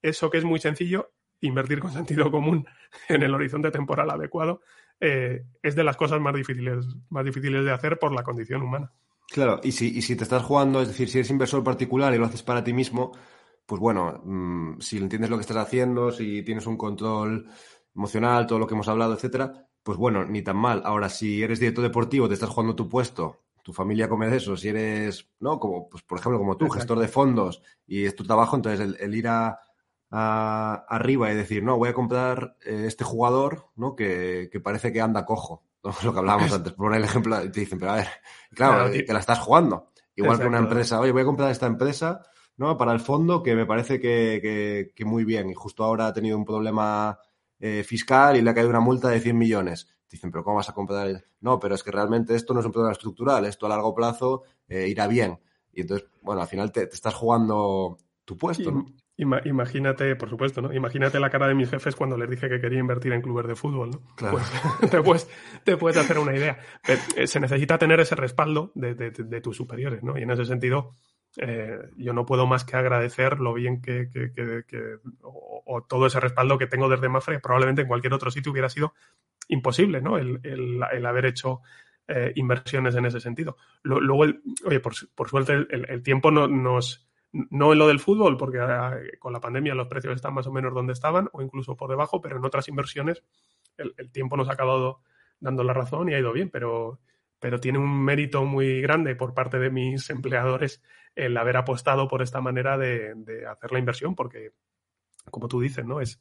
[0.00, 2.64] eso que es muy sencillo, invertir con sentido común
[3.08, 4.60] en el horizonte temporal adecuado,
[5.00, 8.92] eh, es de las cosas más difíciles, más difíciles de hacer por la condición humana.
[9.26, 12.18] Claro, y si, y si te estás jugando, es decir, si eres inversor particular y
[12.18, 13.10] lo haces para ti mismo,
[13.66, 17.48] pues bueno, mm, si entiendes lo que estás haciendo, si tienes un control
[17.92, 20.82] emocional, todo lo que hemos hablado, etcétera, pues bueno, ni tan mal.
[20.84, 24.56] Ahora, si eres director deportivo, te estás jugando tu puesto, tu familia come de eso,
[24.56, 25.58] si eres, ¿no?
[25.58, 29.14] Como, pues por ejemplo, como tú, gestor de fondos y es tu trabajo, entonces el,
[29.14, 29.58] ir a,
[30.10, 33.96] arriba y decir, no, voy a comprar eh, este jugador, ¿no?
[33.96, 35.64] Que, que parece que anda cojo
[36.04, 38.08] lo que hablábamos antes, por el ejemplo, te dicen, pero a ver,
[38.54, 39.90] claro, que la estás jugando.
[40.14, 42.22] Igual que una empresa, oye, voy a comprar esta empresa,
[42.56, 42.76] ¿no?
[42.76, 45.50] Para el fondo que me parece que, muy bien.
[45.50, 47.18] Y justo ahora ha tenido un problema
[47.58, 49.88] eh, fiscal y le ha caído una multa de 100 millones.
[50.12, 51.24] Dicen, pero ¿cómo vas a comprar?
[51.40, 54.42] No, pero es que realmente esto no es un problema estructural, esto a largo plazo
[54.68, 55.40] eh, irá bien.
[55.72, 57.96] Y entonces, bueno, al final te, estás jugando
[58.26, 58.84] tu puesto, ¿no?
[59.16, 60.72] imagínate, por supuesto, ¿no?
[60.72, 63.54] Imagínate la cara de mis jefes cuando les dije que quería invertir en clubes de
[63.54, 64.00] fútbol, ¿no?
[64.16, 64.38] Claro.
[64.38, 65.28] Pues, te, puedes,
[65.64, 66.58] te, puedes, hacer una idea.
[67.16, 70.18] Eh, se necesita tener ese respaldo de, tus superiores, ¿no?
[70.18, 70.94] Y en ese sentido,
[71.38, 74.08] eh, yo no puedo más que agradecer lo bien que,
[75.22, 77.40] o, todo ese respaldo que tengo desde Mafre.
[77.40, 78.94] Probablemente en cualquier otro sitio hubiera sido
[79.48, 80.18] imposible, ¿no?
[80.18, 81.60] El, el, haber hecho
[82.08, 83.56] eh, inversiones en ese sentido.
[83.82, 84.24] Luego,
[84.66, 88.94] oye, por, por suerte, el, tiempo no, nos no en lo del fútbol, porque ah,
[89.18, 92.20] con la pandemia los precios están más o menos donde estaban o incluso por debajo,
[92.20, 93.22] pero en otras inversiones
[93.78, 95.00] el, tiempo nos ha acabado
[95.40, 97.00] dando la razón y ha ido bien, pero,
[97.42, 100.80] pero tiene un mérito muy grande por parte de mis empleadores
[101.16, 104.52] el haber apostado por esta manera de, hacer la inversión, porque
[105.28, 106.00] como tú dices, ¿no?
[106.00, 106.20] Es,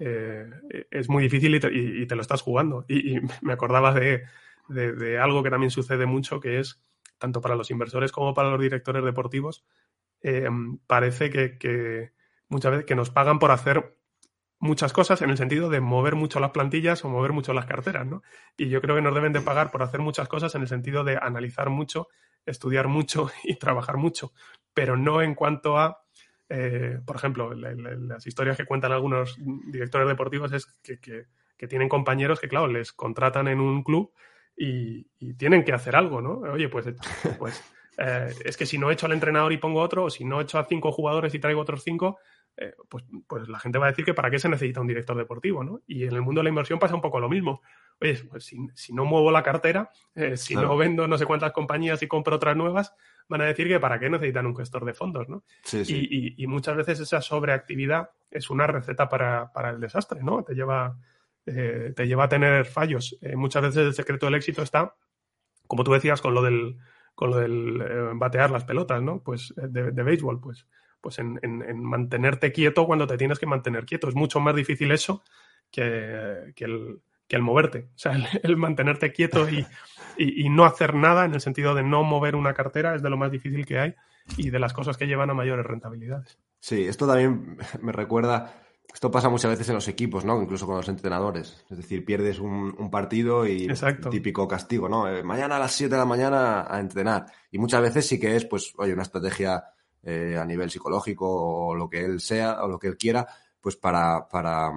[0.00, 0.46] eh,
[0.90, 2.86] es muy difícil y te, lo estás jugando.
[2.88, 4.24] Y, me acordaba de,
[4.68, 6.82] de, algo que también sucede mucho, que es,
[7.18, 9.66] tanto para los inversores como para los directores deportivos,
[10.22, 10.48] eh,
[10.86, 12.12] parece que,
[12.48, 13.98] muchas veces que nos pagan por hacer
[14.64, 18.06] muchas cosas en el sentido de mover mucho las plantillas o mover mucho las carteras,
[18.06, 18.22] ¿no?
[18.56, 21.04] Y yo creo que nos deben de pagar por hacer muchas cosas en el sentido
[21.04, 22.08] de analizar mucho,
[22.46, 24.32] estudiar mucho y trabajar mucho,
[24.72, 26.02] pero no en cuanto a,
[26.48, 29.36] eh, por ejemplo, las historias que cuentan algunos
[29.70, 31.26] directores deportivos es que,
[31.66, 34.12] tienen compañeros que, claro, les contratan en un club
[34.54, 36.40] y, y, tienen que hacer algo, ¿no?
[36.52, 36.84] Oye, pues,
[37.38, 37.64] pues
[37.96, 40.58] eh, es que si no echo al entrenador y pongo otro, o si no echo
[40.58, 42.18] a cinco jugadores y traigo otros cinco,
[42.56, 45.16] eh, pues, pues, la gente va a decir que para qué se necesita un director
[45.16, 45.82] deportivo, ¿no?
[45.86, 47.62] Y en el mundo de la inversión pasa un poco lo mismo.
[48.00, 48.44] Oye, pues
[48.74, 52.36] si, no muevo la cartera, eh, si no vendo no sé cuántas compañías y compro
[52.36, 52.94] otras nuevas,
[53.28, 55.44] van a decir que para qué necesitan un gestor de fondos, ¿no?
[55.72, 60.44] Y, muchas veces esa sobreactividad es una receta para, el desastre, ¿no?
[60.44, 60.96] Te lleva,
[61.44, 63.18] te lleva a tener fallos.
[63.34, 64.94] muchas veces el secreto del éxito está,
[65.66, 66.76] como tú decías, con lo del
[67.14, 69.20] con lo del eh, batear las pelotas, ¿no?
[69.22, 70.66] Pues eh, de, béisbol, pues,
[71.04, 71.38] pues en,
[71.82, 74.08] mantenerte quieto cuando te tienes que mantener quieto.
[74.08, 75.22] Es mucho más difícil eso
[75.70, 75.82] que,
[76.56, 77.90] el, que el, moverte.
[77.94, 79.66] O sea, el, mantenerte quieto y,
[80.16, 83.18] y, no hacer nada en el sentido de no mover una cartera es de lo
[83.18, 83.94] más difícil que hay
[84.38, 86.38] y de las cosas que llevan a mayores rentabilidades.
[86.58, 90.40] Sí, esto también me recuerda esto pasa muchas veces en los equipos, ¿no?
[90.40, 91.64] Incluso con los entrenadores.
[91.68, 93.66] Es decir, pierdes un, partido y
[94.08, 95.08] típico castigo, ¿no?
[95.08, 97.26] Eh, mañana a las 7 de la mañana a entrenar.
[97.50, 99.64] Y muchas veces sí que es, pues, oye, una estrategia
[100.04, 103.26] eh, a nivel psicológico o lo que él sea o lo que él quiera,
[103.60, 104.72] pues para, para,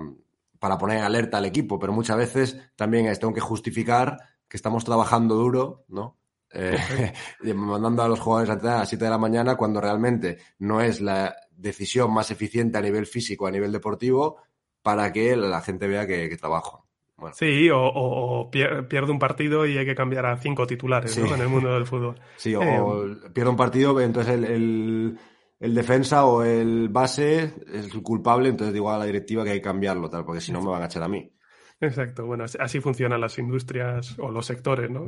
[0.59, 1.77] para poner en alerta al equipo.
[1.77, 4.17] Pero muchas veces también es, tengo que justificar
[4.47, 6.17] que estamos trabajando duro, ¿no?
[6.51, 6.77] Eh,
[7.53, 11.35] mandando a los jugadores a las 7 de la mañana cuando realmente no es la
[11.51, 14.37] decisión más eficiente a nivel físico, a nivel deportivo,
[14.81, 16.86] para que la gente vea que, trabajo.
[17.33, 21.73] Sí, o, pierde un partido y hay que cambiar a cinco titulares en el mundo
[21.73, 22.15] del fútbol.
[22.37, 25.17] Sí, o, eh, pierde un partido, entonces el,
[25.59, 29.57] el, defensa o el base es el culpable, entonces digo a la directiva que hay
[29.57, 31.31] que cambiarlo, tal, porque si no me van a echar a mí.
[31.79, 35.07] Exacto, bueno, así funcionan las industrias o los sectores, ¿no?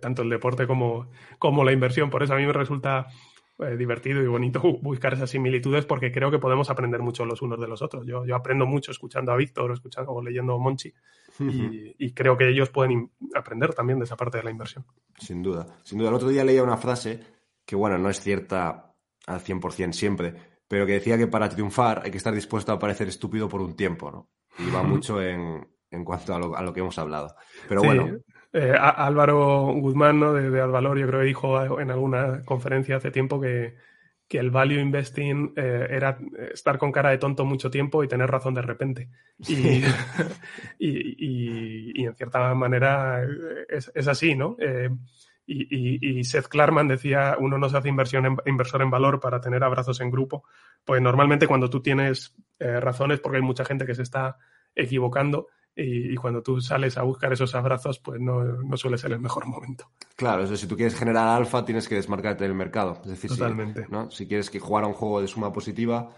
[0.00, 2.10] tanto el deporte como, como la inversión.
[2.10, 3.08] Por eso a mí me resulta
[3.66, 7.60] eh, divertido y bonito buscar esas similitudes porque creo que podemos aprender mucho los unos
[7.60, 8.06] de los otros.
[8.06, 10.92] Yo, yo aprendo mucho escuchando a Víctor o, escuchando, o leyendo a Monchi
[11.98, 14.84] y, creo que ellos pueden aprender también de esa parte de la inversión.
[15.18, 16.10] Sin duda, sin duda.
[16.10, 17.20] El otro día leía una frase
[17.64, 18.94] que, bueno, no es cierta
[19.26, 20.34] al 100% siempre,
[20.68, 23.74] pero que decía que para triunfar hay que estar dispuesto a parecer estúpido por un
[23.74, 24.30] tiempo, ¿no?
[24.58, 27.34] Y va mucho en, en cuanto a lo, a lo, que hemos hablado.
[27.68, 28.18] Pero bueno,
[28.52, 30.34] Eh, Álvaro Guzmán, ¿no?
[30.34, 33.74] de, de Advalor, yo creo que dijo en alguna conferencia hace tiempo que,
[34.32, 36.18] que el value investing eh, era
[36.52, 39.10] estar con cara de tonto mucho tiempo y tener razón de repente.
[39.46, 39.82] Y,
[40.78, 43.22] y, en cierta manera
[43.68, 44.56] es, es así, ¿no?
[44.58, 44.88] Eh,
[45.46, 49.62] y, Seth Klarman decía, uno no se hace inversión en, inversor en valor para tener
[49.64, 50.44] abrazos en grupo.
[50.82, 54.38] Pues normalmente cuando tú tienes eh, razones, porque hay mucha gente que se está
[54.74, 59.20] equivocando, y, cuando tú sales a buscar esos abrazos, pues no, no, suele ser el
[59.20, 59.90] mejor momento.
[60.16, 63.00] Claro, eso si tú quieres generar alfa, tienes que desmarcarte del mercado.
[63.04, 63.86] Es decir, Totalmente.
[63.86, 64.10] Si, ¿no?
[64.10, 66.14] si quieres que jugar a un juego de suma positiva,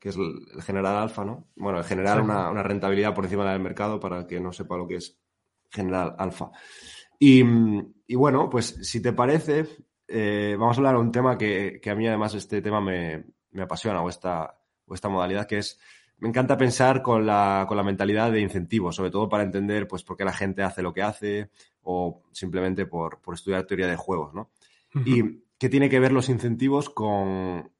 [0.00, 1.50] que es el, generar alfa, ¿no?
[1.56, 4.88] Bueno, el generar una, una, rentabilidad por encima del mercado para que no sepa lo
[4.88, 5.20] que es
[5.70, 6.50] generar alfa.
[7.18, 7.44] Y,
[8.06, 9.66] y bueno, pues si te parece,
[10.08, 13.24] eh, vamos a hablar de un tema que, que, a mí además este tema me,
[13.50, 15.78] me apasiona, o esta, o esta modalidad, que es
[16.20, 20.02] me encanta pensar con la, con la mentalidad de incentivo, sobre todo para entender pues,
[20.02, 21.50] por qué la gente hace lo que hace
[21.82, 24.50] o simplemente por, por estudiar teoría de juegos, ¿no?
[25.04, 27.70] Y qué tiene que ver los incentivos con,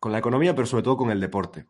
[0.00, 1.66] con la economía, pero sobre todo con el deporte.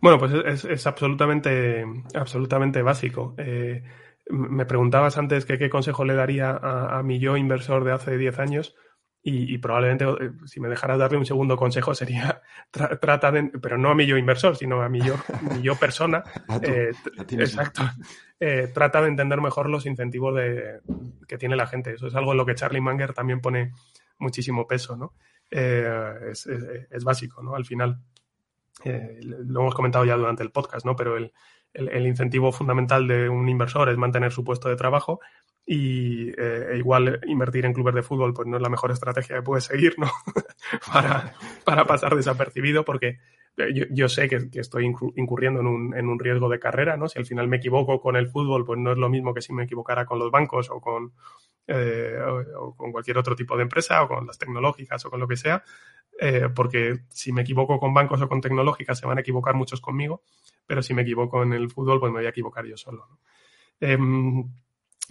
[0.00, 1.84] Bueno, pues es, es, absolutamente,
[2.14, 3.34] absolutamente básico.
[3.38, 3.84] Eh,
[4.28, 8.18] me preguntabas antes que qué consejo le daría a, a mi yo inversor de hace
[8.18, 8.74] 10 años.
[9.24, 13.90] Y, probablemente, eh, si me dejaras darle un segundo consejo, sería trata de, pero no
[13.90, 15.14] a mi yo inversor, sino a mi yo,
[15.54, 16.24] mi yo persona.
[16.62, 16.90] eh,
[17.30, 17.82] exacto.
[18.40, 20.80] Eh, trata de entender mejor los incentivos de,
[21.28, 21.92] que tiene la gente.
[21.92, 23.72] Eso es algo en lo que Charlie Munger también pone
[24.18, 25.14] muchísimo peso, ¿no?
[25.48, 27.54] Eh, es, es, es, básico, ¿no?
[27.54, 28.00] Al final,
[28.84, 30.96] lo hemos comentado ya durante el podcast, ¿no?
[30.96, 31.32] Pero el,
[31.72, 35.20] el, el incentivo fundamental de un inversor es mantener su puesto de trabajo
[35.64, 39.42] y eh, igual invertir en clubes de fútbol pues no es la mejor estrategia que
[39.42, 40.10] puedes seguir, ¿no?
[40.92, 41.34] para,
[41.64, 43.18] para, pasar desapercibido porque
[43.56, 47.08] yo, yo sé que, estoy incurriendo en un, en un, riesgo de carrera, ¿no?
[47.08, 49.52] Si al final me equivoco con el fútbol, pues no es lo mismo que si
[49.52, 51.12] me equivocara con los bancos o con,
[51.66, 52.18] eh,
[52.56, 55.36] o, con cualquier otro tipo de empresa o con las tecnológicas o con lo que
[55.36, 55.62] sea,
[56.18, 59.80] eh, porque si me equivoco con bancos o con tecnológicas se van a equivocar muchos
[59.80, 60.22] conmigo,
[60.66, 63.18] pero si me equivoco en el fútbol, pues me voy a equivocar yo solo, ¿no?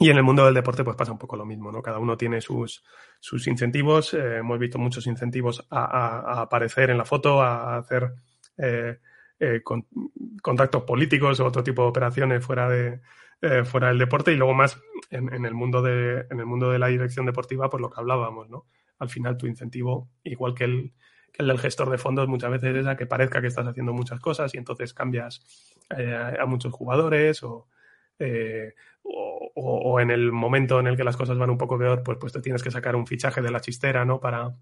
[0.01, 1.83] Y en el mundo del deporte pues pasa un poco lo mismo, ¿no?
[1.83, 2.83] Cada uno tiene sus,
[3.19, 4.15] sus incentivos.
[4.15, 8.11] Eh, hemos visto muchos incentivos a, aparecer en la foto, a hacer
[8.57, 8.97] eh,
[9.39, 9.85] eh, con,
[10.41, 12.99] contactos políticos o otro tipo de operaciones fuera de
[13.43, 14.81] eh, fuera del deporte y luego más
[15.11, 18.49] en, el mundo de en el mundo de la dirección deportiva pues lo que hablábamos,
[18.49, 18.65] ¿no?
[18.97, 20.93] Al final tu incentivo igual que el
[21.31, 23.93] que el del gestor de fondos muchas veces es a que parezca que estás haciendo
[23.93, 25.43] muchas cosas y entonces cambias
[26.39, 27.67] a muchos jugadores o
[28.21, 28.73] eh,
[29.55, 32.33] o, en el momento en el que las cosas van un poco peor, pues, pues
[32.33, 34.19] te tienes que sacar un fichaje de la chistera, ¿no?
[34.19, 34.55] Para,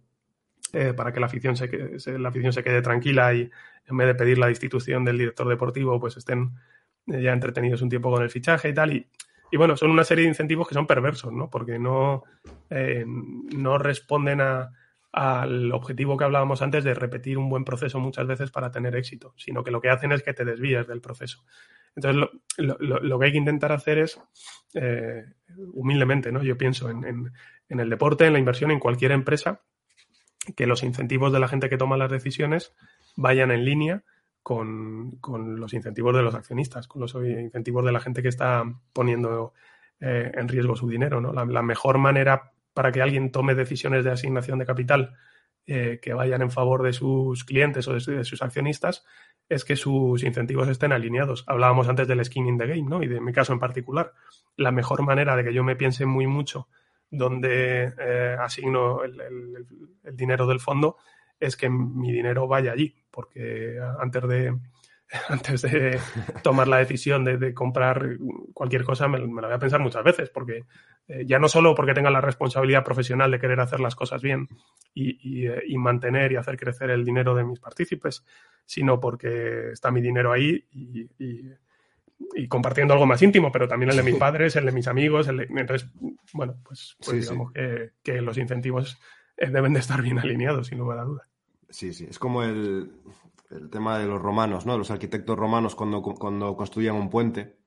[0.74, 3.50] eh, para que la afición, se, se, la afición se quede tranquila y
[3.88, 6.52] en vez de pedir la destitución del director deportivo, pues estén
[7.06, 8.94] ya entretenidos un tiempo con el fichaje y tal.
[8.94, 9.08] Y,
[9.52, 11.50] y bueno, son una serie de incentivos que son perversos, ¿no?
[11.50, 12.24] Porque no,
[12.70, 14.72] eh, no responden a,
[15.12, 19.34] al objetivo que hablábamos antes de repetir un buen proceso muchas veces para tener éxito,
[19.38, 21.44] sino que lo que hacen es que te desvíes del proceso.
[21.96, 24.22] Entonces, lo, que hay que intentar hacer es,
[24.74, 25.26] eh,
[25.74, 26.44] humildemente, ¿no?
[26.44, 27.34] Yo pienso en, en,
[27.70, 29.62] en, el deporte, en la inversión, en cualquier empresa,
[30.56, 32.74] que los incentivos de la gente que toma las decisiones
[33.16, 34.04] vayan en línea
[34.44, 38.64] con, con los incentivos de los accionistas, con los incentivos de la gente que está
[38.94, 39.54] poniendo
[40.00, 41.34] eh, en riesgo su dinero, ¿no?
[41.34, 45.16] La, mejor manera para que alguien tome decisiones de asignación de capital
[45.72, 49.06] eh, que vayan en favor de sus clientes o de, sus accionistas
[49.48, 51.44] es que sus incentivos estén alineados.
[51.46, 53.04] Hablábamos antes del skin in the game, ¿no?
[53.04, 54.14] Y de mi caso en particular.
[54.56, 56.70] La mejor manera de que yo me piense muy mucho
[57.12, 59.16] dónde eh, asigno el,
[60.14, 60.98] dinero del fondo
[61.40, 64.58] es que mi dinero vaya allí, porque antes de,
[65.30, 66.00] antes de
[66.44, 68.18] tomar la decisión de, de comprar
[68.54, 70.66] cualquier cosa me, me, la voy a pensar muchas veces, porque
[71.08, 74.48] eh, ya no solo porque tenga la responsabilidad profesional de querer hacer las cosas bien
[74.94, 78.24] y, y, eh, y, mantener y hacer crecer el dinero de mis partícipes,
[78.66, 83.98] sino porque está mi dinero ahí y, y, compartiendo algo más íntimo, pero también el
[83.98, 85.90] de mis padres, el de mis amigos, el de, entonces,
[86.34, 87.54] bueno, pues, pues sí, digamos sí.
[87.60, 89.00] Que, que, los incentivos
[89.38, 91.28] eh, deben de estar bien alineados, sin lugar a duda.
[91.70, 92.92] Sí, sí, es como el,
[93.50, 94.78] el tema de los romanos, ¿no?
[94.78, 97.58] Los arquitectos romanos cuando, cuando construían un puente,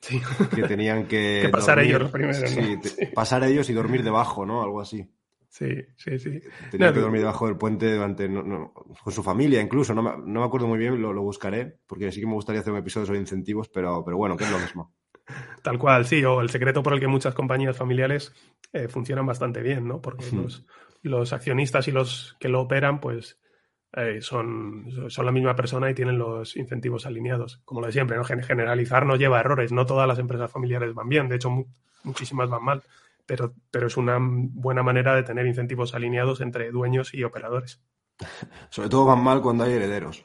[0.00, 0.20] sí.
[0.54, 1.40] que tenían que...
[1.42, 2.46] que pasar dormir, ellos primero, ¿no?
[2.46, 3.06] sí, sí.
[3.14, 4.62] pasar ellos y dormir debajo, ¿no?
[4.62, 5.10] Algo así.
[5.52, 6.40] Sí, sí, sí.
[6.70, 9.92] Tenía no, que dormir debajo del puente durante, no, con su familia incluso.
[9.92, 12.62] No me, no me acuerdo muy bien, lo, lo, buscaré, porque sí que me gustaría
[12.62, 14.94] hacer un episodio sobre incentivos, pero, pero bueno, que es lo mismo.
[15.62, 18.32] Tal cual, sí, o el secreto por el que muchas compañías familiares
[18.72, 20.00] eh, funcionan bastante bien, ¿no?
[20.00, 20.42] Porque hmm.
[20.42, 20.66] los,
[21.02, 23.38] los, accionistas y los que lo operan, pues
[23.94, 27.60] eh, son, son la misma persona y tienen los incentivos alineados.
[27.64, 28.24] Como lo de siempre, ¿no?
[28.24, 31.28] Generalizar no lleva errores, no todas las empresas familiares van bien.
[31.28, 31.50] De hecho,
[32.02, 32.82] muchísimas van mal,
[33.26, 37.82] pero, pero es una buena manera de tener incentivos alineados entre dueños y operadores.
[38.70, 40.24] Sobre todo van mal cuando hay herederos.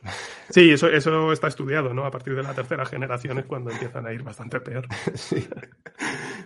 [0.50, 2.06] Sí, eso, eso está estudiado, ¿no?
[2.06, 4.88] A partir de la tercera generación es cuando empiezan a ir bastante peor.
[5.16, 5.48] Sí.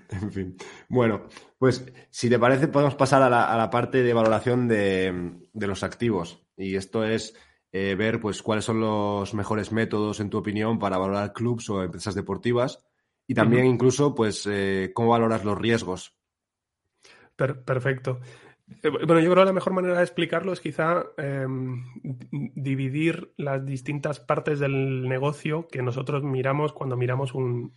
[0.10, 0.58] En fin.
[0.90, 1.28] Bueno,
[1.58, 6.46] pues si te parece, podemos pasar a la, parte de valoración de, los activos.
[6.58, 7.36] Y esto es
[7.72, 11.84] eh, ver pues cuáles son los mejores métodos, en tu opinión, para valorar clubs o
[11.84, 12.84] empresas deportivas.
[13.28, 16.18] Y también incluso, pues, eh, cómo valoras los riesgos.
[17.36, 18.20] perfecto.
[18.84, 21.84] Eh, bueno, yo creo que la mejor manera de explicarlo es quizá em,
[22.56, 27.74] dividir las distintas partes del negocio que nosotros miramos cuando miramos un,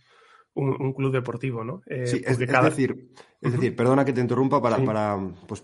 [0.53, 1.81] club deportivo, ¿no?
[1.85, 3.09] Eh, sí, es, decir,
[3.41, 5.61] es decir, perdona que te interrumpa para, para, pues,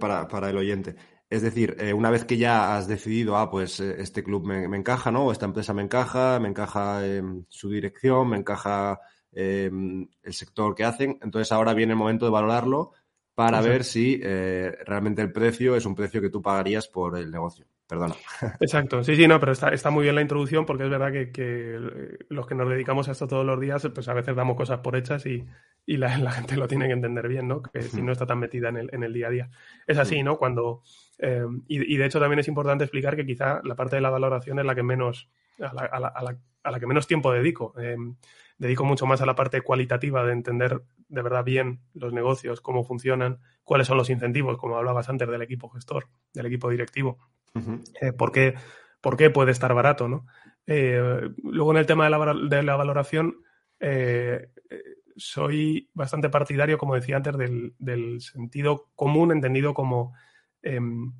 [0.00, 0.96] para, para, el oyente.
[1.30, 5.12] Es decir, eh, una vez que ya has decidido, ah, pues este club me, encaja,
[5.12, 5.26] ¿no?
[5.26, 7.02] O esta empresa me encaja, me encaja
[7.48, 8.98] su dirección, me encaja
[9.30, 12.92] em, el sector que hacen, entonces ahora viene el momento de valorarlo
[13.44, 17.30] para ver si eh, realmente el precio es un precio que tú pagarías por el
[17.30, 17.66] negocio.
[17.86, 18.14] Perdona.
[18.60, 21.78] Exacto, sí, sí, no, pero está, está muy bien la introducción porque es verdad que,
[22.28, 24.96] los que nos dedicamos a esto todos los días, pues a veces damos cosas por
[24.96, 25.44] hechas y,
[25.86, 27.62] la, gente lo tiene que entender bien, ¿no?
[27.62, 29.50] Que si no está tan metida en el, en el día a día.
[29.86, 30.38] Es así, ¿no?
[30.38, 30.82] Cuando.
[31.18, 34.58] Eh, y, de hecho también es importante explicar que quizá la parte de la valoración
[34.58, 35.28] es la que menos.
[35.58, 37.74] a la, a la, a la que menos tiempo dedico.
[37.78, 37.96] Eh,
[38.62, 42.84] dedico mucho más a la parte cualitativa de entender de verdad bien los negocios, cómo
[42.84, 47.18] funcionan, cuáles son los incentivos, como hablabas antes del equipo gestor, del equipo directivo,
[48.00, 48.54] eh, por, qué,
[49.00, 50.06] por, qué, puede estar barato.
[50.06, 50.26] ¿no?
[50.64, 53.34] Eh, luego en el tema de la, de la valoración,
[53.80, 54.50] eh,
[55.16, 60.14] soy bastante partidario, como decía antes, del, del sentido común, entendido como
[60.62, 61.14] em,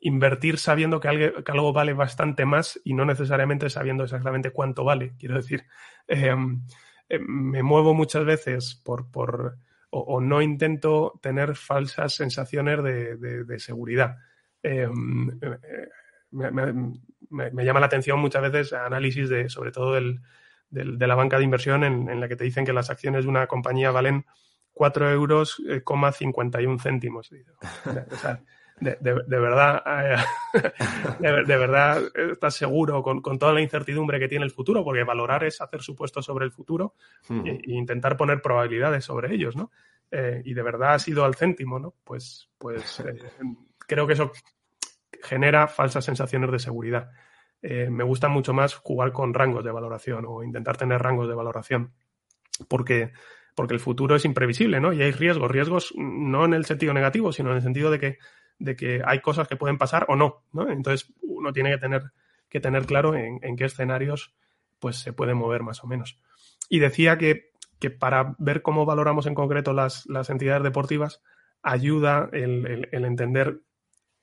[0.00, 5.14] invertir sabiendo que algo, vale bastante más y no necesariamente sabiendo exactamente cuánto vale.
[5.18, 5.64] Quiero decir,
[6.08, 6.62] em,
[7.08, 9.58] em, me muevo muchas veces por, por
[9.90, 14.18] o, no intento tener falsas sensaciones de, seguridad.
[14.62, 15.38] Em,
[16.30, 20.20] me, llama la atención muchas veces análisis de, sobre todo del,
[20.70, 23.46] de la banca de inversión en, la que te dicen que las acciones de una
[23.46, 24.24] compañía valen
[24.72, 25.60] 4 euros,
[26.12, 27.30] 51 eh, céntimos.
[28.12, 28.40] O sea,
[28.80, 30.16] de, de, verdad, eh,
[31.20, 35.60] de, verdad estás seguro con, toda la incertidumbre que tiene el futuro, porque valorar es
[35.60, 36.94] hacer supuestos sobre el futuro
[37.28, 37.46] hmm.
[37.46, 39.70] e, intentar poner probabilidades sobre ellos, ¿no?
[40.10, 41.94] Eh, y de verdad ha sido al céntimo, ¿no?
[42.02, 43.18] Pues, pues eh,
[43.78, 44.32] creo que eso
[45.22, 47.10] genera falsas sensaciones de seguridad.
[47.62, 51.92] me gusta mucho más jugar con rangos de valoración o intentar tener rangos de valoración,
[52.68, 53.12] porque
[53.54, 54.92] porque el futuro es imprevisible, ¿no?
[54.92, 58.18] Y hay riesgos, riesgos no en el sentido negativo, sino en el sentido de que
[58.60, 60.70] de que hay cosas que pueden pasar o no, ¿no?
[60.70, 62.12] Entonces uno tiene que tener,
[62.48, 64.34] que tener claro en, qué escenarios
[64.78, 66.20] pues se puede mover más o menos.
[66.68, 67.50] Y decía que,
[67.98, 71.22] para ver cómo valoramos en concreto las, entidades deportivas,
[71.62, 73.60] ayuda el, entender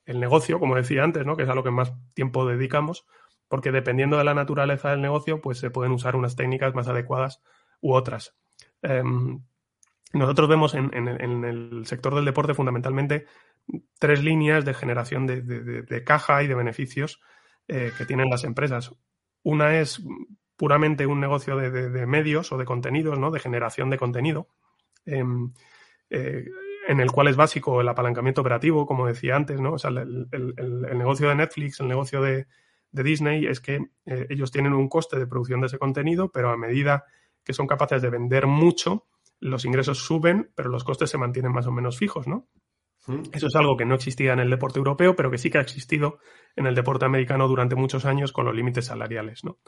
[0.05, 1.35] el negocio, como decía antes, ¿no?
[1.35, 3.05] que es a lo que más tiempo dedicamos,
[3.47, 7.41] porque dependiendo de la naturaleza del negocio, pues se pueden usar unas técnicas más adecuadas
[7.81, 8.35] u otras.
[8.81, 9.41] Em,
[10.13, 13.25] nosotros vemos en, el sector del deporte fundamentalmente
[13.99, 17.21] tres líneas de generación de, caja y de beneficios
[17.67, 18.91] eh, que tienen las empresas.
[19.43, 20.01] Una es
[20.55, 23.31] puramente un negocio de, medios o de contenidos, ¿no?
[23.31, 24.47] De generación de contenido,
[25.05, 25.53] em,
[26.09, 26.45] eh,
[26.87, 29.73] en el cual es básico el apalancamiento operativo, como decía antes, ¿no?
[29.73, 30.27] O sea, el,
[30.97, 32.47] negocio de Netflix, el negocio de,
[32.89, 36.57] Disney es que eh, ellos tienen un coste de producción de ese contenido, pero a
[36.57, 37.05] medida
[37.43, 39.05] que son capaces de vender mucho,
[39.39, 42.47] los ingresos suben, pero los costes se mantienen más o menos fijos, ¿no?
[43.31, 45.61] Eso es algo que no existía en el deporte europeo, pero que sí que ha
[45.61, 46.19] existido
[46.57, 49.59] en el deporte americano durante muchos años con los límites salariales, ¿no?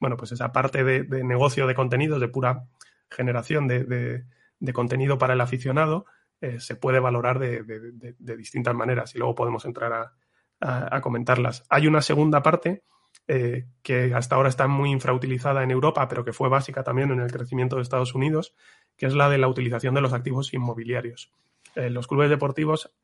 [0.00, 2.64] Bueno, pues esa parte de, negocio de contenidos, de pura
[3.10, 4.24] generación de,
[4.72, 6.06] contenido para el aficionado,
[6.40, 10.12] eh, se puede valorar de, distintas maneras y luego podemos entrar
[10.60, 11.66] a, comentarlas.
[11.68, 12.82] Hay una segunda parte
[13.28, 17.20] eh, que hasta ahora está muy infrautilizada en Europa, pero que fue básica también en
[17.20, 18.54] el crecimiento de Estados Unidos,
[18.96, 21.32] que es la de la utilización de los activos inmobiliarios.
[21.74, 22.94] Eh, los clubes deportivos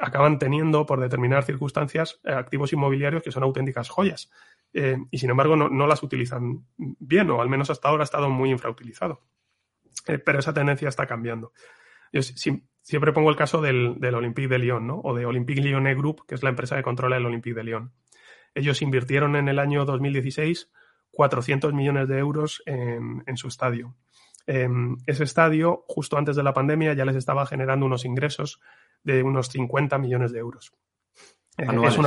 [0.00, 4.30] acaban teniendo, por determinadas circunstancias, eh, activos inmobiliarios que son auténticas joyas.
[4.72, 8.50] Y sin embargo, no, las utilizan bien, o al menos hasta ahora ha estado muy
[8.50, 9.20] infrautilizado.
[10.24, 11.52] pero esa tendencia está cambiando.
[12.12, 15.00] Yo siempre pongo el caso del, Olympique de Lyon, ¿no?
[15.00, 17.92] O de Olympique Lyonnais Group, que es la empresa que controla el Olympique de Lyon.
[18.54, 20.70] Ellos invirtieron en el año 2016
[21.10, 23.94] 400 millones de euros en su estadio.
[24.46, 28.60] Em, ese estadio, justo antes de la pandemia, ya les estaba generando unos ingresos
[29.04, 30.72] de unos 50 millones de euros.
[31.56, 31.98] Eh, anuales.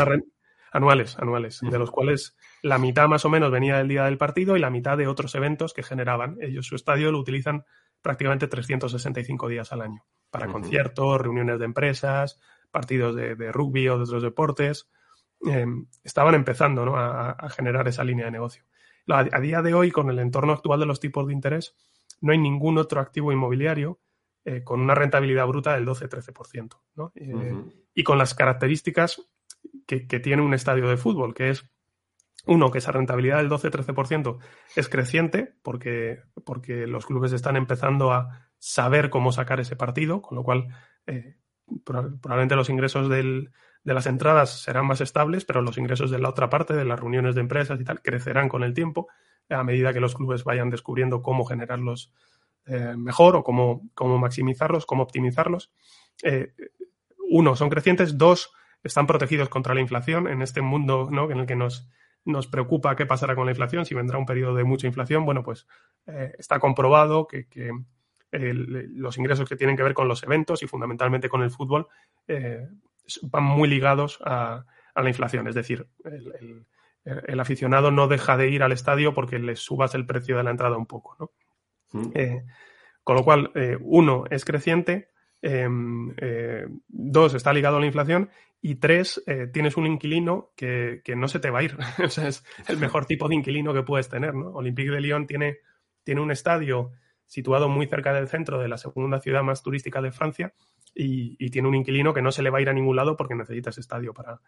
[0.71, 4.57] anuales, anuales, de los cuales la mitad más o menos venía del día del partido
[4.57, 6.37] y la mitad de otros eventos que generaban.
[6.41, 7.63] Ellos su estadio lo utilizan
[8.01, 12.41] prácticamente 365 días al año, para conciertos, reuniones de empresas,
[12.71, 14.89] partidos de, rugby o de otros deportes.
[15.45, 18.63] Em, estaban empezando a, generar esa línea de negocio.
[19.07, 21.75] A, día de hoy, con el entorno actual de los tipos de interés,
[22.21, 23.99] no hay ningún otro activo inmobiliario
[24.45, 27.11] eh, con una rentabilidad bruta del 12-13%.
[27.15, 27.55] Eh,
[27.93, 29.21] y con las características
[29.85, 31.69] que, tiene un estadio de fútbol, que es,
[32.45, 34.37] uno, que esa rentabilidad del 12-13%
[34.75, 40.37] es creciente porque, porque los clubes están empezando a saber cómo sacar ese partido, con
[40.37, 40.67] lo cual
[41.05, 41.35] eh,
[41.83, 43.49] probablemente los ingresos de
[43.83, 47.35] las entradas serán más estables, pero los ingresos de la otra parte, de las reuniones
[47.35, 49.07] de empresas y tal, crecerán con el tiempo
[49.49, 52.13] a medida que los clubes vayan descubriendo cómo generarlos
[52.65, 55.71] eh, mejor o cómo, maximizarlos, cómo optimizarlos.
[56.23, 56.53] Eh,
[57.29, 58.17] uno, son crecientes.
[58.17, 58.53] Dos,
[58.83, 61.89] están protegidos contra la inflación en este mundo en el que nos,
[62.25, 65.25] nos preocupa qué pasará con la inflación, si vendrá un periodo de mucha inflación.
[65.25, 65.67] Bueno, pues
[66.07, 67.47] eh, está comprobado que,
[68.33, 71.87] los ingresos que tienen que ver con los eventos y fundamentalmente con el fútbol
[73.23, 74.65] van muy ligados a,
[74.95, 75.47] la inflación.
[75.47, 80.37] Es decir, el, aficionado no deja de ir al estadio porque le subas el precio
[80.37, 81.15] de la entrada un poco.
[81.19, 81.31] ¿no?
[81.99, 82.11] Mm.
[82.13, 82.45] Eh,
[83.03, 85.09] con lo cual, eh, uno, es creciente,
[85.41, 88.29] em, eh, dos, está ligado a la inflación
[88.61, 91.75] y tres, tienes un inquilino que, no se te va a ir.
[92.03, 94.33] o sea, es el mejor tipo de inquilino que puedes tener.
[94.33, 94.51] ¿no?
[94.51, 95.57] Olympique de Lyon tiene,
[96.03, 96.91] tiene un estadio
[97.33, 100.53] situado muy cerca del centro de la segunda ciudad más turística de Francia
[100.93, 103.33] y, tiene un inquilino que no se le va a ir a ningún lado porque
[103.33, 104.39] necesita ese estadio para...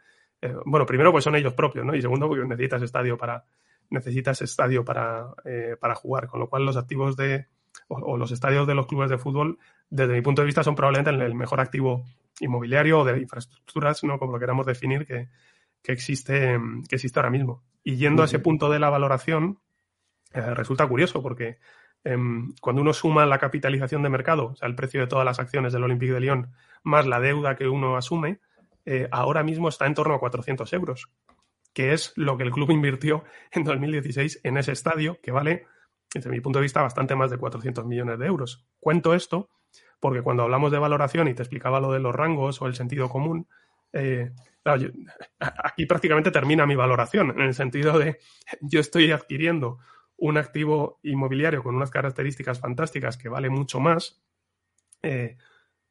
[0.65, 1.95] bueno, primero pues son ellos propios, ¿no?
[1.95, 3.43] Y segundo porque necesitas estadio para,
[3.89, 7.47] necesitas estadio para, eh, para jugar, con lo cual los activos de
[7.87, 9.57] o, los estadios de los clubes de fútbol,
[9.89, 12.05] desde mi punto de vista, son probablemente el, mejor activo
[12.39, 14.19] inmobiliario o de infraestructuras, ¿no?
[14.19, 15.27] como lo queramos definir, que,
[15.91, 17.63] existe, que existe ahora mismo.
[17.83, 19.59] Y yendo a ese punto de la valoración,
[20.33, 21.57] eh, resulta curioso porque
[22.05, 25.39] em, cuando uno suma la capitalización de mercado, o sea, el precio de todas las
[25.39, 26.51] acciones del Olympique de Lyon,
[26.83, 28.39] más la deuda que uno asume,
[28.85, 31.09] eh, ahora mismo está en torno a 400 euros
[31.75, 35.67] que es lo que el club invirtió en 2016 en ese estadio, que vale,
[36.11, 38.65] desde mi punto de vista, bastante más de 400 millones de euros.
[38.79, 39.49] Cuento esto
[39.99, 43.09] porque cuando hablamos de valoración y te explicaba lo de los rangos o el sentido
[43.09, 43.47] común,
[43.93, 44.31] eh,
[45.39, 48.19] aquí prácticamente termina mi valoración, en el sentido de
[48.61, 49.79] yo estoy adquiriendo
[50.17, 54.23] un activo inmobiliario con unas características fantásticas que vale mucho más
[55.03, 55.37] eh,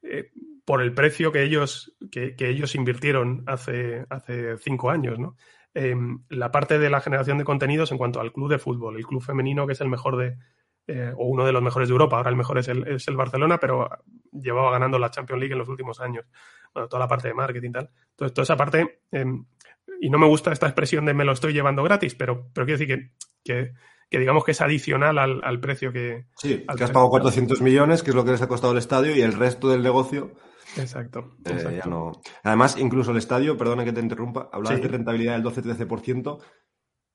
[0.02, 0.30] eh,
[0.64, 5.36] por el precio que ellos, que, que, ellos invirtieron hace, hace cinco años, ¿no?
[5.74, 9.06] Em, la parte de la generación de contenidos en cuanto al club de fútbol, el
[9.06, 10.38] club femenino que es el mejor de,
[10.86, 13.16] eh, o uno de los mejores de Europa, ahora el mejor es el, es el,
[13.16, 13.88] Barcelona, pero
[14.32, 16.26] llevaba ganando la Champions League en los últimos años.
[16.72, 17.90] Bueno, toda la parte de marketing y tal.
[18.10, 19.44] Entonces, toda esa parte, em,
[20.00, 22.78] y no me gusta esta expresión de me lo estoy llevando gratis, pero, pero quiero
[22.78, 23.10] decir que,
[23.44, 23.72] que,
[24.18, 26.26] digamos que es adicional al, al precio que...
[26.36, 29.14] Sí, que has pagado 400 millones, que es lo que les ha costado el estadio,
[29.16, 30.32] y el resto del negocio
[30.76, 31.36] Exacto.
[31.44, 31.80] Eh,
[32.42, 36.38] Además, incluso el estadio, perdona que te interrumpa, hablabas de rentabilidad del 12-13%.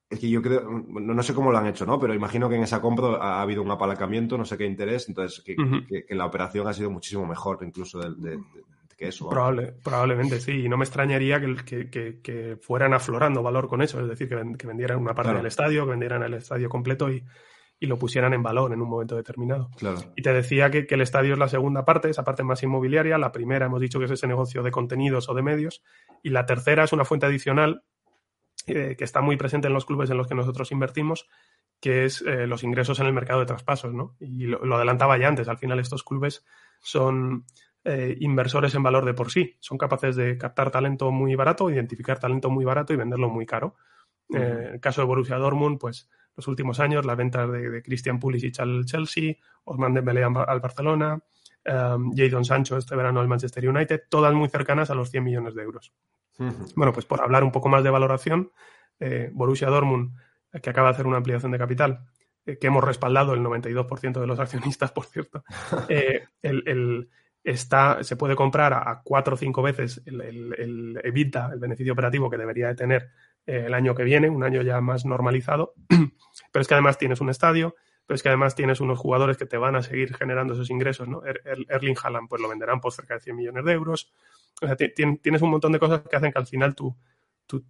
[0.09, 1.99] Es que yo creo, no, sé cómo lo han hecho, ¿no?
[1.99, 5.43] Pero imagino que en esa compra ha, habido un apalancamiento, no sé qué interés, entonces
[5.43, 5.55] que,
[6.15, 8.39] la operación ha sido muchísimo mejor incluso de,
[8.99, 9.29] que eso.
[9.29, 10.65] Probable, probablemente, sí.
[10.65, 11.89] Y no me extrañaría que,
[12.21, 15.91] que, fueran aflorando valor con eso, es decir, que, vendieran una parte del estadio, que
[15.91, 17.23] vendieran el estadio completo y,
[17.79, 19.71] y lo pusieran en valor en un momento determinado.
[20.15, 23.17] Y te decía que, el estadio es la segunda parte, esa parte más inmobiliaria.
[23.17, 25.81] La primera hemos dicho que es ese negocio de contenidos o de medios.
[26.21, 27.83] Y la tercera es una fuente adicional
[28.67, 31.29] eh, que está muy presente en los clubes en los que nosotros invertimos,
[31.79, 33.93] que es eh, los ingresos en el mercado de traspasos.
[33.93, 34.17] ¿no?
[34.19, 35.47] Y lo, adelantaba ya antes.
[35.47, 36.45] Al final estos clubes
[36.81, 37.45] son
[37.83, 39.55] eh, inversores en valor de por sí.
[39.59, 43.75] Son capaces de captar talento muy barato, identificar talento muy barato y venderlo muy caro.
[44.29, 48.59] en el caso de Borussia Dortmund, pues los últimos años, la venta de, Christian Pulisic
[48.59, 49.33] al Chelsea,
[49.65, 51.19] Osman Dembélé al Barcelona,
[51.65, 55.55] um, Jadon Sancho este verano al Manchester United, todas muy cercanas a los 100 millones
[55.55, 55.93] de euros.
[56.75, 58.51] Bueno, pues por hablar un poco más de valoración,
[59.01, 60.15] eh, Borussia Dortmund,
[60.63, 62.05] que acaba de hacer una ampliación de capital,
[62.45, 65.43] eh, que hemos respaldado el 92% de los accionistas, por cierto,
[65.89, 67.09] eh, el,
[67.43, 72.29] está, se puede comprar a, cuatro o cinco veces el, el, el, el beneficio operativo
[72.29, 73.09] que debería de tener
[73.45, 75.73] eh, el año que viene, un año ya más normalizado.
[76.51, 77.75] pero es que además tienes un estadio,
[78.05, 81.07] pero es que además tienes unos jugadores que te van a seguir generando esos ingresos,
[81.07, 81.23] ¿no?
[81.25, 84.11] Er, er, Erling Haaland, pues lo venderán por cerca de 100 millones de euros.
[84.61, 86.95] O sea, tienes un montón de cosas que hacen que al final tú,
[87.45, 87.65] tú,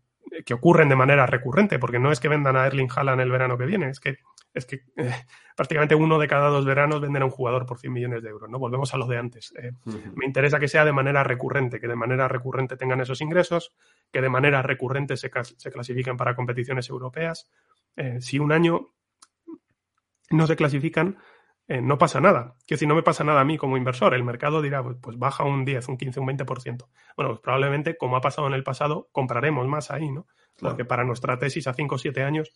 [0.45, 3.57] que ocurren de manera recurrente, porque no es que vendan a Erling Haaland el verano
[3.57, 4.17] que viene, es que
[4.53, 5.13] es que eh,
[5.55, 8.49] prácticamente uno de cada dos veranos venden a un jugador por 100 millones de euros,
[8.49, 8.57] ¿no?
[8.57, 9.53] Volvemos a lo de antes.
[9.61, 9.71] Eh,
[10.15, 13.73] me interesa que sea de manera recurrente, que de manera recurrente tengan esos ingresos,
[14.11, 17.49] que de manera recurrente se, clasifiquen para competiciones europeas.
[17.95, 18.89] Eh, si un año
[20.31, 21.17] no se clasifican,
[21.69, 22.55] eh, no pasa nada.
[22.65, 25.19] Que si no me pasa nada a mí como inversor, el mercado dirá, pues, pues
[25.19, 26.87] baja un 10, un 15, un 20%.
[27.15, 30.25] Bueno, pues probablemente, como ha pasado en el pasado, compraremos más ahí, ¿no?
[30.59, 32.51] Porque para nuestra tesis a 5 o 7 años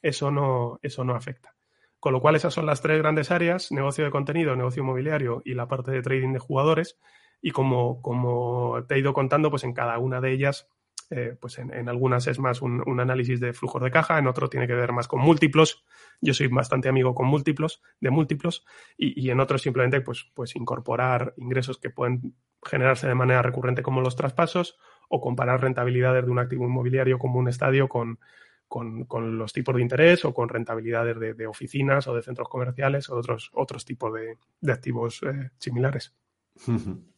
[0.00, 1.56] eso no, eso no afecta.
[1.98, 5.54] Con lo cual, esas son las tres grandes áreas, negocio de contenido, negocio inmobiliario y
[5.54, 6.98] la parte de trading de jugadores.
[7.40, 10.68] Y como, como te he ido contando, pues en cada una de ellas
[11.14, 14.66] eh, pues en, algunas es más un, análisis de flujos de caja, en otro tiene
[14.66, 15.84] que ver más con múltiplos.
[16.22, 18.64] Yo soy bastante amigo con múltiplos, de múltiplos,
[18.96, 22.34] y, en otros simplemente pues, pues incorporar ingresos que pueden
[22.64, 24.78] generarse de manera recurrente como los traspasos
[25.10, 28.18] o comparar rentabilidades de un activo inmobiliario como un estadio con,
[28.66, 33.16] con, los tipos de interés o con rentabilidades de, oficinas o de centros comerciales o
[33.16, 36.14] otros, otros tipos de, activos eh, similares.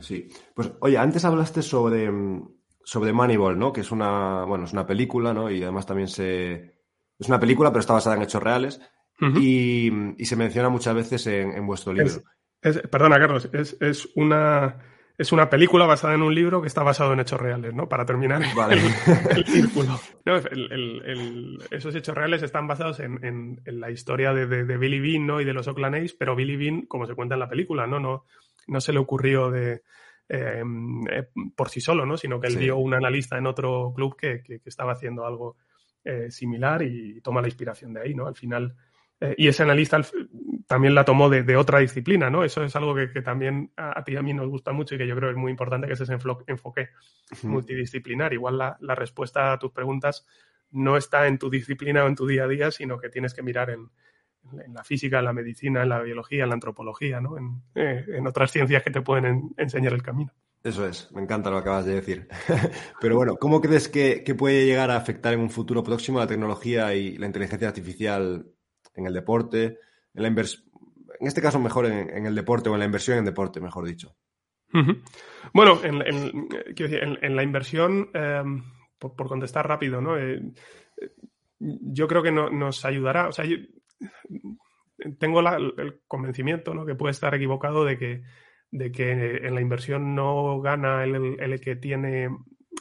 [0.00, 2.08] Sí, pues oye, antes hablaste sobre,
[2.88, 3.70] sobre Moneyball, ¿no?
[3.70, 5.50] Que es una, bueno, es una película, ¿no?
[5.50, 6.54] Y además también se...
[7.18, 8.80] Es una película, pero está basada en hechos reales.
[9.20, 9.90] y,
[10.24, 12.14] se menciona muchas veces en, vuestro libro.
[12.90, 14.78] perdona, Carlos, es, una,
[15.18, 17.90] es una película basada en un libro que está basado en hechos reales, ¿no?
[17.90, 18.40] Para terminar
[18.70, 20.00] el, círculo.
[21.70, 25.42] esos hechos reales están basados en, la historia de, Billy Bean, ¿no?
[25.42, 28.00] Y de los Oakland A's, pero Billy Bean, como se cuenta en la película, ¿no?
[28.00, 28.24] No,
[28.66, 29.82] no se le ocurrió de
[30.28, 30.62] eh,
[31.56, 32.16] por sí solo, ¿no?
[32.16, 35.56] Sino que él vio un analista en otro club que, estaba haciendo algo
[36.04, 38.26] eh, similar y toma la inspiración de ahí, ¿no?
[38.26, 38.74] Al final.
[39.20, 40.00] Eh, y ese analista
[40.66, 42.44] también la tomó de, otra disciplina, ¿no?
[42.44, 45.06] Eso es algo que, también a, ti y a mí nos gusta mucho y que
[45.06, 46.90] yo creo que es muy importante que ese enfoque
[47.42, 48.32] multidisciplinar.
[48.32, 50.26] Igual la, la, respuesta a tus preguntas
[50.70, 53.42] no está en tu disciplina o en tu día a día, sino que tienes que
[53.42, 53.88] mirar en,
[54.64, 57.36] en la física, en la medicina, en la biología, en la antropología, ¿no?
[57.38, 60.32] en, eh, otras ciencias que te pueden enseñar el camino.
[60.62, 62.28] Eso es, me encanta lo que acabas de decir.
[63.00, 66.94] Pero bueno, ¿cómo crees que, puede llegar a afectar en un futuro próximo la tecnología
[66.94, 68.46] y la inteligencia artificial
[68.94, 69.78] en el deporte,
[70.14, 73.60] en la en este caso mejor en, el deporte o en la inversión en deporte,
[73.60, 74.16] mejor dicho?
[75.52, 78.62] Bueno, en, la inversión, em,
[78.98, 80.18] por, contestar rápido, ¿no?
[80.18, 80.40] Eh,
[81.58, 83.44] yo creo que nos ayudará, o sea,
[85.18, 86.84] tengo el convencimiento, ¿no?
[86.84, 88.22] que puede estar equivocado de que,
[88.70, 89.10] de que
[89.46, 92.28] en la inversión no gana el, que tiene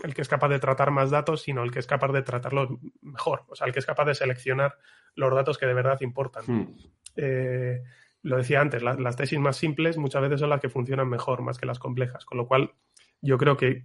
[0.03, 2.69] el que es capaz de tratar más datos, sino el que es capaz de tratarlos
[3.01, 4.75] mejor, o sea, el que es capaz de seleccionar
[5.15, 6.43] los datos que de verdad importan.
[6.45, 6.75] Hmm.
[7.15, 7.81] Eh,
[8.23, 11.57] lo decía antes, las tesis más simples muchas veces son las que funcionan mejor, más
[11.57, 12.73] que las complejas, con lo cual
[13.21, 13.83] yo creo que,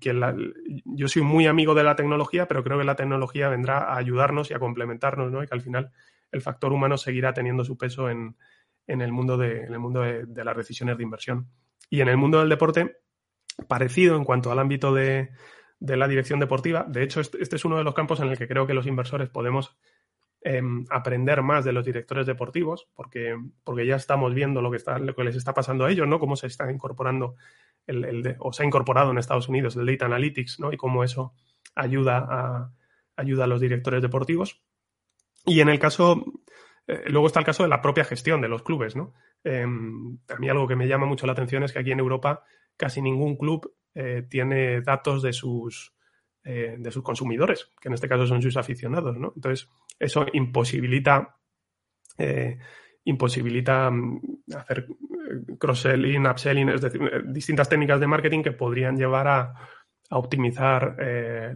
[0.84, 4.50] yo soy muy amigo de la tecnología, pero creo que la tecnología vendrá a ayudarnos
[4.50, 5.42] y a complementarnos, ¿no?
[5.42, 5.92] Y que al final
[6.32, 8.34] el factor humano seguirá teniendo su peso en,
[8.86, 11.48] el mundo, de, el mundo de, las decisiones de inversión.
[11.88, 12.96] Y en el mundo del deporte,
[13.68, 15.30] parecido en cuanto al ámbito de,
[15.78, 16.84] la dirección deportiva.
[16.88, 18.86] De hecho, este, este, es uno de los campos en el que creo que los
[18.86, 19.76] inversores podemos
[20.40, 24.98] em, aprender más de los directores deportivos, porque, porque ya estamos viendo lo que, está,
[24.98, 26.18] lo que les está pasando a ellos, ¿no?
[26.18, 27.36] Cómo se está incorporando
[27.86, 30.72] el, o se ha incorporado en Estados Unidos el Data Analytics, ¿no?
[30.72, 31.34] Y cómo eso
[31.74, 32.72] ayuda a,
[33.16, 34.62] ayuda a los directores deportivos.
[35.44, 36.24] Y en el caso,
[36.86, 39.14] eh, luego está el caso de la propia gestión de los clubes, ¿no?
[39.44, 42.44] Em, a mí algo que me llama mucho la atención es que aquí en Europa
[42.77, 45.94] casi ningún club eh, tiene datos de sus,
[46.44, 49.32] eh, de sus consumidores, que en este caso son sus aficionados, ¿no?
[49.35, 51.36] Entonces, eso imposibilita,
[53.05, 54.20] imposibilita mm,
[54.56, 54.86] hacer
[55.59, 59.55] cross-selling, upselling, es decir, distintas técnicas de marketing que podrían llevar a,
[60.09, 60.97] a optimizar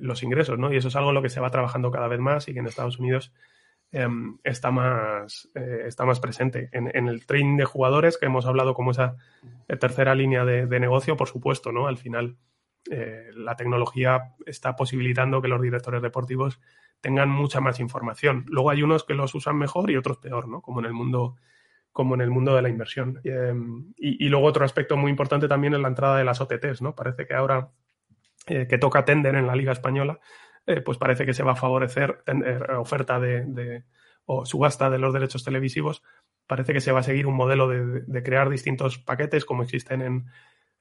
[0.00, 0.72] los ingresos, ¿no?
[0.72, 2.60] Y eso es algo en lo que se va trabajando cada vez más y que
[2.60, 3.32] en Estados Unidos
[3.92, 6.68] Em, está, más, eh, está más presente.
[6.72, 9.16] En, el trading de jugadores, que hemos hablado como esa
[9.68, 11.86] eh, tercera línea de, negocio, por supuesto, ¿no?
[11.86, 12.36] Al final,
[12.90, 16.60] eh, la tecnología está posibilitando que los directores deportivos
[17.00, 18.44] tengan mucha más información.
[18.48, 20.60] Luego hay unos que los usan mejor y otros peor, ¿no?
[20.60, 21.36] Como en el mundo
[21.92, 23.22] como en el mundo de la inversión.
[23.24, 26.94] Em, y, luego otro aspecto muy importante también es la entrada de las OTTs, ¿no?
[26.94, 27.70] Parece que ahora
[28.46, 30.20] que toca tender en la Liga Española,
[30.66, 33.84] eh, pues parece que se va a favorecer eh, oferta de,
[34.24, 36.02] o subasta de los derechos televisivos.
[36.46, 40.26] Parece que se va a seguir un modelo de, crear distintos paquetes como existen en,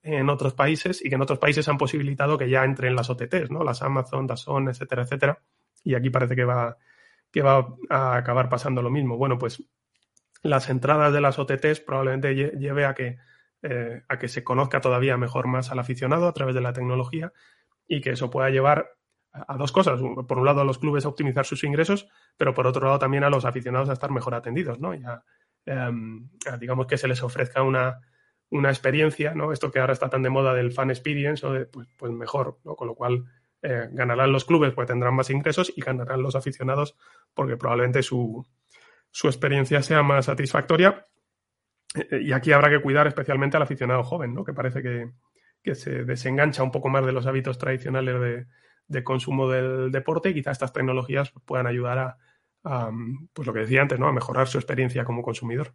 [0.01, 3.51] en, otros países y que en otros países han posibilitado que ya entren las OTTs,
[3.51, 3.63] ¿no?
[3.63, 5.39] Las Amazon, Dazón, etcétera, etcétera.
[5.83, 6.77] Y aquí parece que va,
[7.31, 9.17] que va a acabar pasando lo mismo.
[9.17, 9.63] Bueno, pues
[10.41, 13.17] las entradas de las OTTs probablemente lleve a que,
[13.61, 17.33] eh, a que se conozca todavía mejor más al aficionado a través de la tecnología
[17.87, 18.95] y que eso pueda llevar
[19.47, 19.99] a dos cosas.
[20.27, 22.07] Por un lado, a los clubes a optimizar sus ingresos,
[22.37, 24.93] pero por otro lado también a los aficionados a estar mejor atendidos, ¿no?
[24.93, 25.23] Ya,
[25.65, 26.29] em,
[26.59, 27.99] digamos que se les ofrezca una,
[28.49, 29.51] una, experiencia, ¿no?
[29.51, 32.75] Esto que ahora está tan de moda del fan experience, pues, pues, mejor, ¿no?
[32.75, 33.25] Con lo cual
[33.61, 36.95] eh, ganarán los clubes, pues tendrán más ingresos y ganarán los aficionados
[37.33, 38.45] porque probablemente su,
[39.09, 41.07] su experiencia sea más satisfactoria
[41.95, 44.43] eh, y aquí habrá que cuidar especialmente al aficionado joven, ¿no?
[44.43, 45.11] que parece que,
[45.73, 48.45] se desengancha un poco más de los hábitos tradicionales de,
[49.03, 52.17] consumo del deporte y quizás estas tecnologías puedan ayudar
[52.63, 52.91] a,
[53.33, 54.07] pues lo que decía antes, ¿no?
[54.07, 55.73] a mejorar su experiencia como consumidor.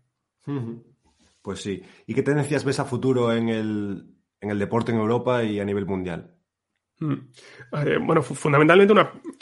[1.43, 1.83] Pues sí.
[2.07, 5.65] ¿Y qué tendencias ves a futuro en el, en el deporte en Europa y a
[5.65, 6.35] nivel mundial?
[7.01, 7.15] Mm.
[7.87, 8.93] Eh, bueno, fundamentalmente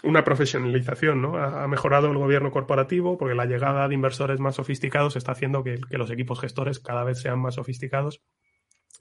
[0.04, 1.36] una, profesionalización, ¿no?
[1.36, 5.80] Ha, mejorado el gobierno corporativo porque la llegada de inversores más sofisticados está haciendo que,
[5.90, 8.22] los equipos gestores cada vez sean más sofisticados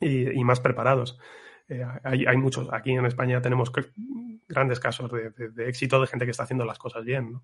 [0.01, 1.19] y, más preparados.
[1.69, 3.71] Eh, hay, muchos, aquí en España tenemos
[4.47, 7.41] grandes casos de, éxito de gente que está haciendo las cosas bien,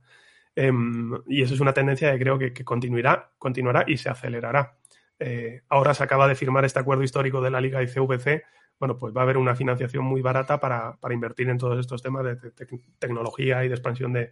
[0.55, 4.77] em, y eso es una tendencia que creo que, continuará, continuará y se acelerará.
[5.19, 8.43] Eh, ahora se acaba de firmar este acuerdo histórico de la Liga y CVC
[8.79, 12.25] bueno, pues va a haber una financiación muy barata para, invertir en todos estos temas
[12.25, 12.51] de,
[12.99, 14.31] tecnología y de expansión de,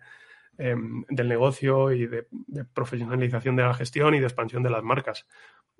[0.57, 2.27] em, del negocio y de,
[2.73, 5.25] profesionalización de la gestión y de expansión de las marcas.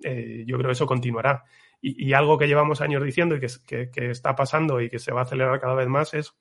[0.02, 1.44] Eh, yo creo que eso continuará.
[1.82, 5.24] Y, algo que llevamos años diciendo y que, está pasando y que se va a
[5.24, 6.32] acelerar cada vez más es,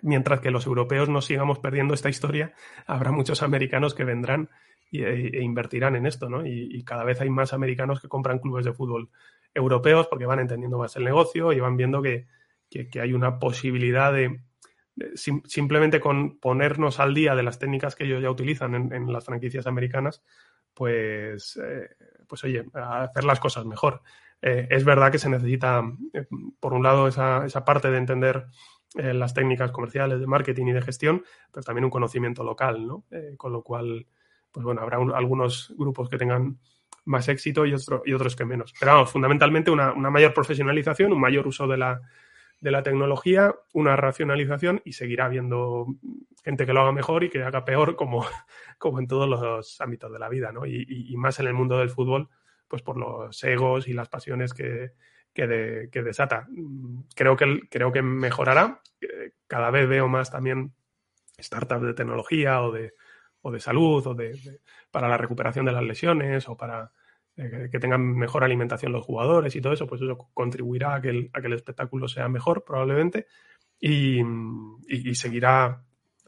[0.00, 2.54] mientras que los europeos no sigamos perdiendo esta historia,
[2.86, 4.48] habrá muchos americanos que vendrán
[4.90, 6.46] e, e, invertirán en esto, ¿no?
[6.46, 9.10] y, cada vez hay más americanos que compran clubes de fútbol
[9.54, 12.26] europeos porque van entendiendo más el negocio y van viendo que,
[13.00, 14.40] hay una posibilidad de,
[15.44, 19.66] simplemente con ponernos al día de las técnicas que ellos ya utilizan en, las franquicias
[19.66, 20.22] americanas,
[20.72, 21.90] pues, eh,
[22.26, 24.00] pues oye, hacer las cosas mejor.
[24.40, 25.82] Eh, es verdad que se necesita,
[26.14, 26.26] eh,
[26.58, 28.46] por un lado, esa, esa parte de entender
[28.94, 33.04] las técnicas comerciales de marketing y de gestión, pero también un conocimiento local, ¿no?
[33.38, 34.06] con lo cual,
[34.50, 36.58] pues bueno, habrá algunos grupos que tengan
[37.04, 38.72] más éxito y, otro, y otros que menos.
[38.78, 42.00] Pero vamos, fundamentalmente una, mayor profesionalización, un mayor uso de la,
[42.60, 45.86] de la tecnología, una racionalización y seguirá habiendo
[46.44, 48.24] gente que lo haga mejor y que haga peor como,
[48.78, 50.66] como en todos los ámbitos de la vida, ¿no?
[50.66, 52.28] Y, más en el mundo del fútbol,
[52.68, 54.92] pues por los egos y las pasiones que,
[55.32, 56.46] que, desata.
[57.14, 58.80] Creo que, creo que mejorará.
[59.46, 60.72] Cada vez veo más también
[61.38, 62.94] startups de tecnología o de,
[63.40, 64.60] o de salud o de,
[64.90, 66.92] para la recuperación de las lesiones o para
[67.36, 71.08] eh, que tengan mejor alimentación los jugadores y todo eso, pues eso contribuirá a que
[71.08, 73.26] el, a que el espectáculo sea mejor probablemente
[73.80, 74.22] y,
[75.14, 75.82] seguirá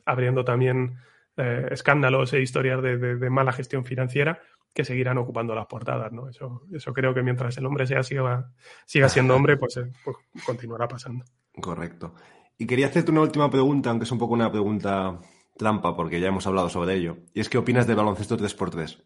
[0.06, 0.96] abriendo también
[1.36, 4.40] eh, escándalos e historias de, mala gestión financiera
[4.74, 6.28] que seguirán ocupando las portadas, ¿no?
[6.28, 8.50] Eso, eso creo que mientras el hombre sea siga,
[8.84, 11.24] siga siendo hombre, pues, eh, pues continuará pasando.
[11.60, 12.14] Correcto.
[12.58, 15.20] Y quería hacerte una última pregunta, aunque es un poco una pregunta
[15.56, 17.18] trampa, porque ya hemos hablado sobre ello.
[17.32, 19.02] ¿Y es qué opinas del baloncesto 3x3?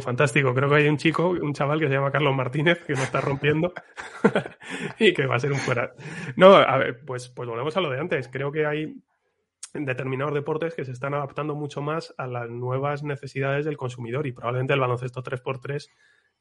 [0.00, 0.54] fantástico.
[0.54, 3.20] Creo que hay un chico, un chaval que se llama Carlos Martínez, que lo está
[3.20, 3.72] rompiendo
[4.98, 5.92] y que va a ser un fuera.
[6.36, 8.28] No, a ver, pues, pues volvemos a lo de antes.
[8.28, 8.94] Creo que hay
[9.72, 14.32] determinados deportes que se están adaptando mucho más a las nuevas necesidades del consumidor y
[14.32, 15.88] probablemente el baloncesto 3x3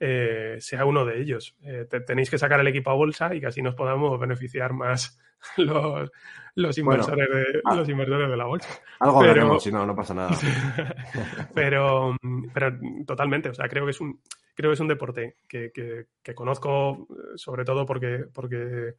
[0.04, 1.56] eh, sea uno de ellos.
[1.64, 5.20] Eh, tenéis que sacar el equipo a bolsa y que así nos podamos beneficiar más
[5.58, 6.12] los,
[6.56, 7.76] los, inversores, de, ah.
[7.76, 8.70] los inversores de la bolsa.
[9.00, 10.32] Algo pero, si no, no pasa nada.
[11.54, 12.16] pero,
[12.54, 14.20] pero totalmente, o sea, creo que es un,
[14.56, 18.96] creo que es un deporte que, que, conozco eh, sobre todo porque, porque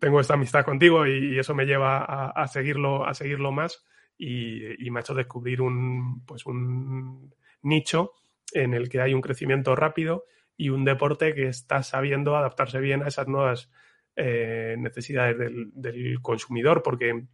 [0.00, 3.84] tengo esta amistad contigo y, eso me lleva a, seguirlo, a seguirlo más
[4.16, 8.12] y, y, me ha hecho descubrir un, pues un nicho
[8.52, 10.24] en el que hay un crecimiento rápido
[10.56, 13.70] y un deporte que está sabiendo adaptarse bien a esas nuevas
[14.16, 17.24] eh, necesidades del, consumidor, porque,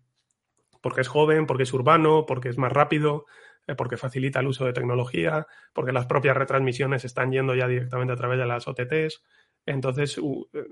[0.81, 3.27] porque es joven, porque es urbano, porque es más rápido,
[3.66, 8.15] eh, porque facilita el uso de tecnología, porque las propias retransmisiones están yendo ya directamente
[8.15, 9.23] a través de las OTTs.
[9.66, 10.66] Entonces, eh,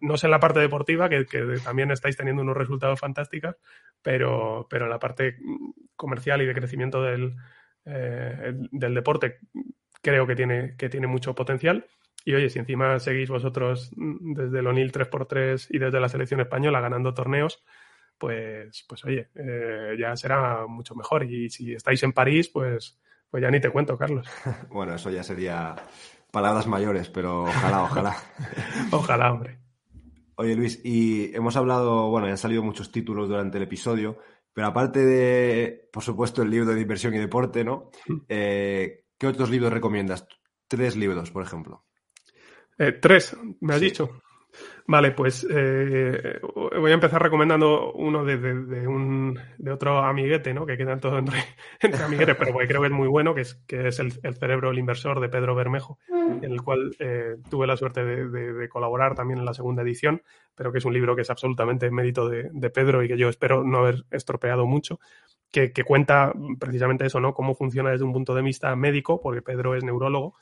[0.00, 1.24] no, sé en la parte deportiva, que,
[1.64, 3.56] también estáis teniendo unos resultados fantásticos,
[4.00, 5.36] pero, pero en la parte
[5.96, 7.34] comercial y de crecimiento del,
[7.84, 9.38] eh, del deporte
[10.00, 11.86] creo que tiene, que tiene mucho potencial.
[12.24, 16.80] Y oye, si encima seguís vosotros desde el O'Neill 3x3 y desde la selección española
[16.80, 17.62] ganando torneos,
[18.18, 21.24] pues, pues oye, eh, ya será mucho mejor.
[21.24, 24.28] Y si estáis en París, pues, pues ya ni te cuento, Carlos.
[24.70, 25.74] Bueno, eso ya sería
[26.32, 28.16] palabras mayores, pero ojalá, ojalá.
[28.90, 29.58] ojalá, hombre.
[30.34, 34.18] Oye, Luis, y hemos hablado, bueno, ya han salido muchos títulos durante el episodio,
[34.52, 37.90] pero aparte de, por supuesto, el libro de inversión y deporte, ¿no?
[38.08, 38.16] Mm.
[38.28, 40.26] Eh, ¿Qué otros libros recomiendas?
[40.66, 41.84] Tres libros, por ejemplo.
[42.78, 44.22] Eh, tres, me has dicho.
[44.86, 48.36] Vale, pues eh, voy a empezar recomendando uno de,
[48.86, 50.66] un, de otro amiguete, ¿no?
[50.66, 51.38] Que quedan todos entre,
[51.80, 54.78] entre amiguetes, pero creo que es muy bueno, que es, que es el, cerebro del
[54.78, 55.98] inversor de Pedro Bermejo,
[56.40, 60.22] en el cual eh, tuve la suerte de, colaborar también en la segunda edición,
[60.54, 63.64] pero que es un libro que es absolutamente mérito de, Pedro y que yo espero
[63.64, 65.00] no haber estropeado mucho,
[65.50, 67.34] que, que, cuenta precisamente eso, ¿no?
[67.34, 70.34] Cómo funciona desde un punto de vista médico, porque Pedro es neurólogo,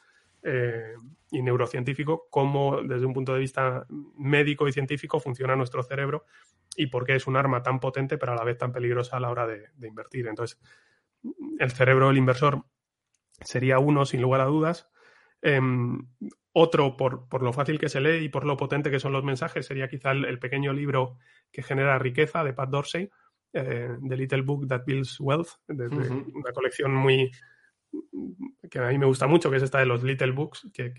[0.43, 0.95] eh,
[1.33, 3.87] y neurocientífico cómo desde un punto de vista
[4.17, 6.25] médico y científico funciona nuestro cerebro
[6.75, 9.21] y por qué es un arma tan potente pero a la vez tan peligrosa a
[9.21, 10.27] la hora de, invertir.
[10.27, 10.59] Entonces,
[11.59, 12.65] el cerebro del inversor
[13.43, 14.89] sería uno sin lugar a dudas.
[15.43, 15.99] Em,
[16.53, 19.25] otro, por, por, lo fácil que se lee y por lo potente que son los
[19.25, 21.17] mensajes, sería quizá el, pequeño libro
[21.53, 23.11] que genera riqueza de Pat Dorsey,
[23.53, 27.31] eh, The Little Book That Builds Wealth, de, una colección muy,
[28.69, 30.93] que a mí me gusta mucho, que es esta de los Little Books, que,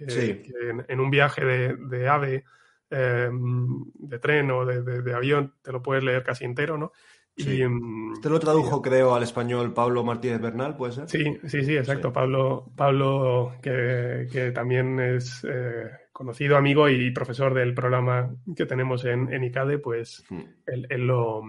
[0.87, 2.45] en, un viaje de, ave,
[2.89, 6.91] em, de tren o de, avión, te lo puedes leer casi entero, ¿no?
[7.35, 11.09] Y, em, este lo tradujo, creo, al español Pablo Martínez Bernal, ¿puede ser?
[11.09, 12.11] Sí, sí, sí, exacto.
[12.11, 19.31] Pablo, Pablo que, también es eh, conocido amigo y profesor del programa que tenemos en,
[19.33, 20.41] en ICADE, pues hmm.
[20.67, 21.43] él, lo,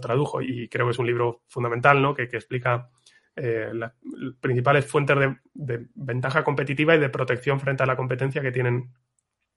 [0.00, 2.14] tradujo y creo que es un libro fundamental, ¿no?
[2.14, 2.88] Que, explica
[3.36, 3.92] eh, las
[4.40, 5.16] principales fuentes
[5.54, 8.90] de, ventaja competitiva y de protección frente a la competencia que tienen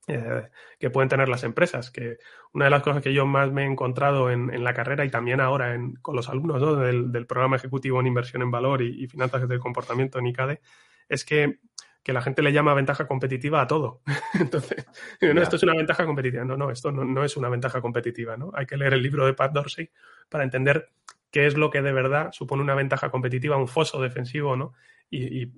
[0.10, 0.50] eh,
[0.80, 1.92] que pueden tener las empresas.
[1.92, 2.18] Que
[2.52, 5.40] una de las cosas que yo más me he encontrado en, la carrera y también
[5.40, 10.18] ahora con los alumnos del, programa ejecutivo en inversión en valor y, finanzas del comportamiento
[10.18, 10.62] en ICADE
[11.08, 11.60] es que,
[12.06, 14.02] la gente le llama ventaja competitiva a todo.
[14.40, 14.84] Entonces,
[15.22, 16.44] no, esto es una ventaja competitiva.
[16.44, 18.36] No, no, esto no, no, es una ventaja competitiva.
[18.36, 18.50] ¿no?
[18.56, 19.92] Hay que leer el libro de Pat Dorsey
[20.28, 20.90] para entender
[21.30, 24.74] qué es lo que de verdad supone una ventaja competitiva, un foso defensivo, ¿no?
[25.10, 25.52] Y,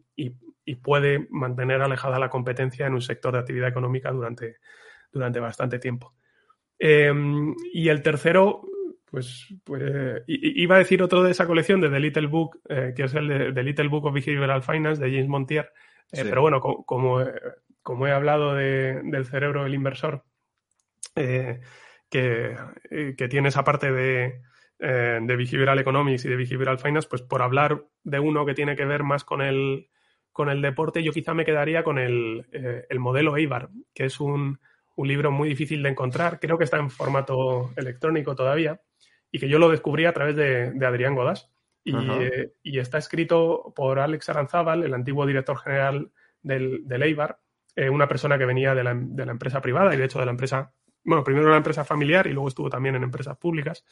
[0.81, 4.57] puede mantener alejada la competencia en un sector de actividad económica durante,
[5.11, 6.15] durante bastante tiempo.
[6.79, 8.61] Em, y el tercero,
[9.05, 13.03] pues, pues iba a decir otro de esa colección de The Little Book, eh, que
[13.03, 15.71] es el de The Little Book of Behavioral Finance de James Montier.
[16.13, 17.23] Eh, pero bueno, como,
[17.81, 20.23] como, he hablado del cerebro del inversor,
[21.15, 21.59] eh,
[22.09, 22.55] que,
[23.17, 24.41] que, tiene esa parte de,
[24.83, 28.75] eh, de Behavioral Economics y de Behavioral Finance, pues por hablar de uno que tiene
[28.75, 29.89] que ver más con el,
[30.31, 34.59] con el deporte, yo quizá me quedaría con el, eh, modelo EIBAR, que es un,
[34.97, 38.81] libro muy difícil de encontrar, creo que está en formato electrónico todavía,
[39.31, 41.51] y que yo lo descubrí a través de, Adrián Godas.
[41.85, 46.11] Eh, y, está escrito por Alex Aranzábal, el antiguo director general
[46.43, 47.39] del, del EIBAR,
[47.91, 50.31] una persona que venía de la, de la, empresa privada y de hecho de la
[50.31, 50.71] empresa,
[51.03, 53.83] bueno, primero era una empresa familiar y luego estuvo también en empresas públicas.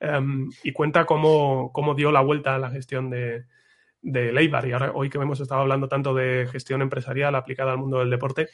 [0.00, 3.44] Em, y cuenta cómo, dio la vuelta a la gestión de,
[4.00, 4.66] de Leibar.
[4.66, 8.10] Y ahora, hoy que hemos estado hablando tanto de gestión empresarial aplicada al mundo del
[8.10, 8.48] deporte,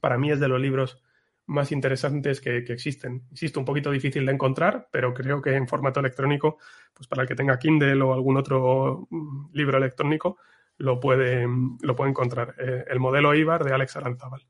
[0.00, 1.02] para mí es de los libros
[1.46, 3.24] más interesantes que, existen.
[3.30, 6.58] Insisto, un poquito difícil de encontrar, pero creo que en formato electrónico,
[6.94, 10.38] pues para el que tenga Kindle o algún otro mm, libro electrónico,
[10.78, 11.46] lo puede,
[11.80, 12.54] lo puede encontrar.
[12.58, 14.42] Eh, el modelo IBAR de Alex Aranzábal.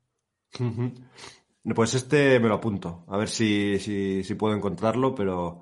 [1.75, 5.61] Pues este me lo apunto, a ver si, si puedo encontrarlo, pero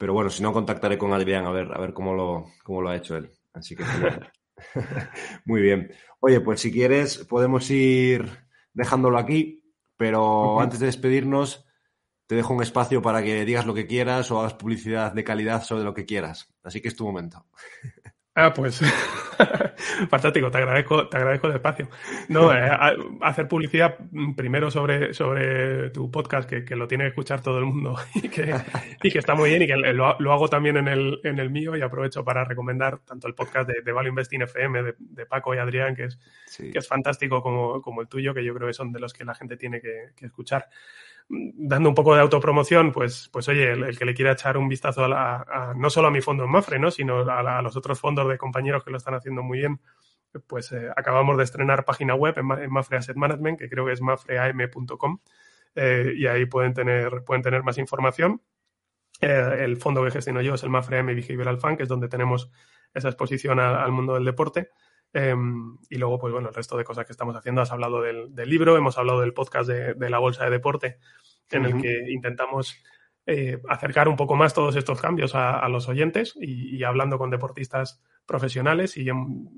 [0.00, 2.88] pero bueno, si no, contactaré con Adrián a ver, a ver cómo, lo, cómo lo
[2.88, 3.30] ha hecho él.
[3.52, 3.84] Así que
[5.44, 5.92] muy bien.
[6.20, 8.26] Oye, pues si quieres, podemos ir
[8.72, 9.62] dejándolo aquí,
[9.98, 11.66] pero antes de despedirnos,
[12.26, 15.64] te dejo un espacio para que digas lo que quieras o hagas publicidad de calidad
[15.64, 16.48] sobre lo que quieras.
[16.62, 17.44] Así que es tu momento.
[18.42, 18.80] Ah, pues
[20.08, 21.90] fantástico, te agradezco, te agradezco el espacio.
[22.28, 22.70] No, eh,
[23.20, 23.98] hacer publicidad
[24.34, 28.54] primero sobre, sobre tu podcast, que, lo tiene que escuchar todo el mundo y que,
[29.02, 31.76] y que está muy bien y que lo, hago también en el, en el mío
[31.76, 35.58] y aprovecho para recomendar tanto el podcast de, de Value Investing FM de, Paco y
[35.58, 36.18] Adrián, que es,
[36.56, 39.26] que es fantástico como, como, el tuyo, que yo creo que son de los que
[39.26, 40.66] la gente tiene que, que escuchar
[41.30, 45.04] dando un poco de autopromoción, pues, pues oye, el, que le quiera echar un vistazo
[45.04, 46.90] a, no solo a mi fondo en Mafre, ¿no?
[46.90, 49.80] sino a, los otros fondos de compañeros que lo están haciendo muy bien,
[50.48, 54.00] pues eh, acabamos de estrenar página web en, Mafre Asset Management, que creo que es
[54.00, 55.20] mafream.com,
[55.76, 58.42] eh, y ahí pueden tener, pueden tener más información.
[59.20, 62.08] Eh, el fondo que gestiono yo es el Mafre AM Behavioral Fund, que es donde
[62.08, 62.50] tenemos
[62.92, 64.70] esa exposición al mundo del deporte.
[65.12, 67.60] Em, y luego, pues bueno, el resto de cosas que estamos haciendo.
[67.60, 70.98] Has hablado del, libro, hemos hablado del podcast de, la Bolsa de Deporte,
[71.50, 72.76] en el que intentamos
[73.26, 78.00] eh, acercar un poco más todos estos cambios a, los oyentes y, hablando con deportistas
[78.24, 78.96] profesionales.
[78.96, 79.48] Y em,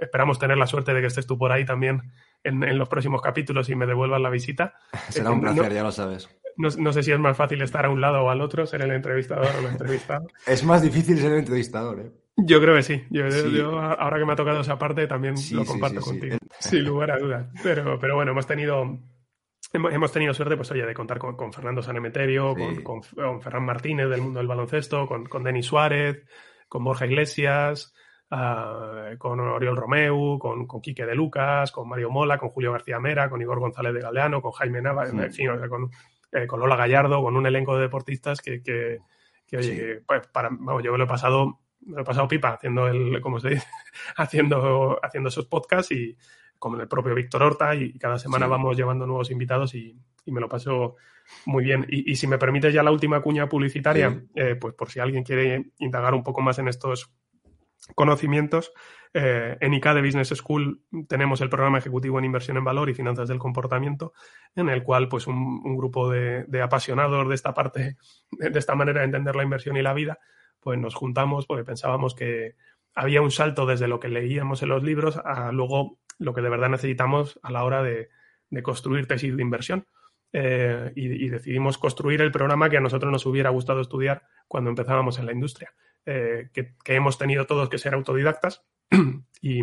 [0.00, 2.02] esperamos tener la suerte de que estés tú por ahí también
[2.42, 4.74] en, los próximos capítulos y me devuelvas la visita.
[5.10, 6.28] Será un placer, ya lo sabes.
[6.56, 8.80] No, no, sé si es más fácil estar a un lado o al otro, ser
[8.80, 10.26] el entrevistador o el entrevistado.
[10.46, 12.10] es más difícil ser el entrevistador, ¿eh?
[12.36, 13.04] Yo creo que sí.
[13.10, 13.24] Yo,
[13.80, 16.36] ahora que me ha tocado esa parte también lo comparto contigo.
[16.60, 17.46] Sin lugar a dudas.
[17.62, 18.98] Pero, pero bueno, hemos tenido
[19.72, 23.02] hemos tenido suerte, pues oye, de contar con, Fernando Sanemeterio, con, con,
[23.42, 26.24] Ferran Martínez del mundo del baloncesto, con, con Denis Suárez,
[26.68, 27.94] con Borja Iglesias,
[28.30, 33.00] ah, con Oriol Romeu, con, con Quique de Lucas, con Mario Mola, con Julio García
[33.00, 35.90] Mera, con Igor González de Galeano, con Jaime Nava, en fin, con,
[36.32, 39.00] eh, con Lola Gallardo, con un elenco de deportistas que, que,
[39.56, 42.88] oye, pues para, vamos, yo me lo he pasado me lo he pasado pipa haciendo
[42.88, 43.66] el, como se dice,
[44.16, 46.16] haciendo, haciendo esos podcasts y
[46.58, 49.96] como el propio Víctor Horta, y cada semana vamos llevando nuevos invitados y,
[50.26, 50.96] me lo paso
[51.44, 51.86] muy bien.
[51.88, 55.70] Y, si me permites ya la última cuña publicitaria, eh, pues por si alguien quiere
[55.78, 57.12] indagar un poco más en estos
[57.94, 58.72] conocimientos,
[59.14, 63.28] eh, en ICADE Business School tenemos el programa ejecutivo en inversión en valor y finanzas
[63.28, 64.12] del comportamiento,
[64.56, 67.96] en el cual pues un, grupo de, de, apasionados de esta parte,
[68.32, 70.18] de esta manera de entender la inversión y la vida,
[70.66, 72.56] pues nos juntamos porque pensábamos que
[72.92, 76.48] había un salto desde lo que leíamos en los libros a luego lo que de
[76.48, 78.08] verdad necesitamos a la hora de,
[78.64, 79.86] construir tesis de inversión.
[80.32, 85.20] Eh, y, decidimos construir el programa que a nosotros nos hubiera gustado estudiar cuando empezábamos
[85.20, 85.72] en la industria,
[86.04, 88.64] eh, que, hemos tenido todos que ser autodidactas
[89.40, 89.62] y,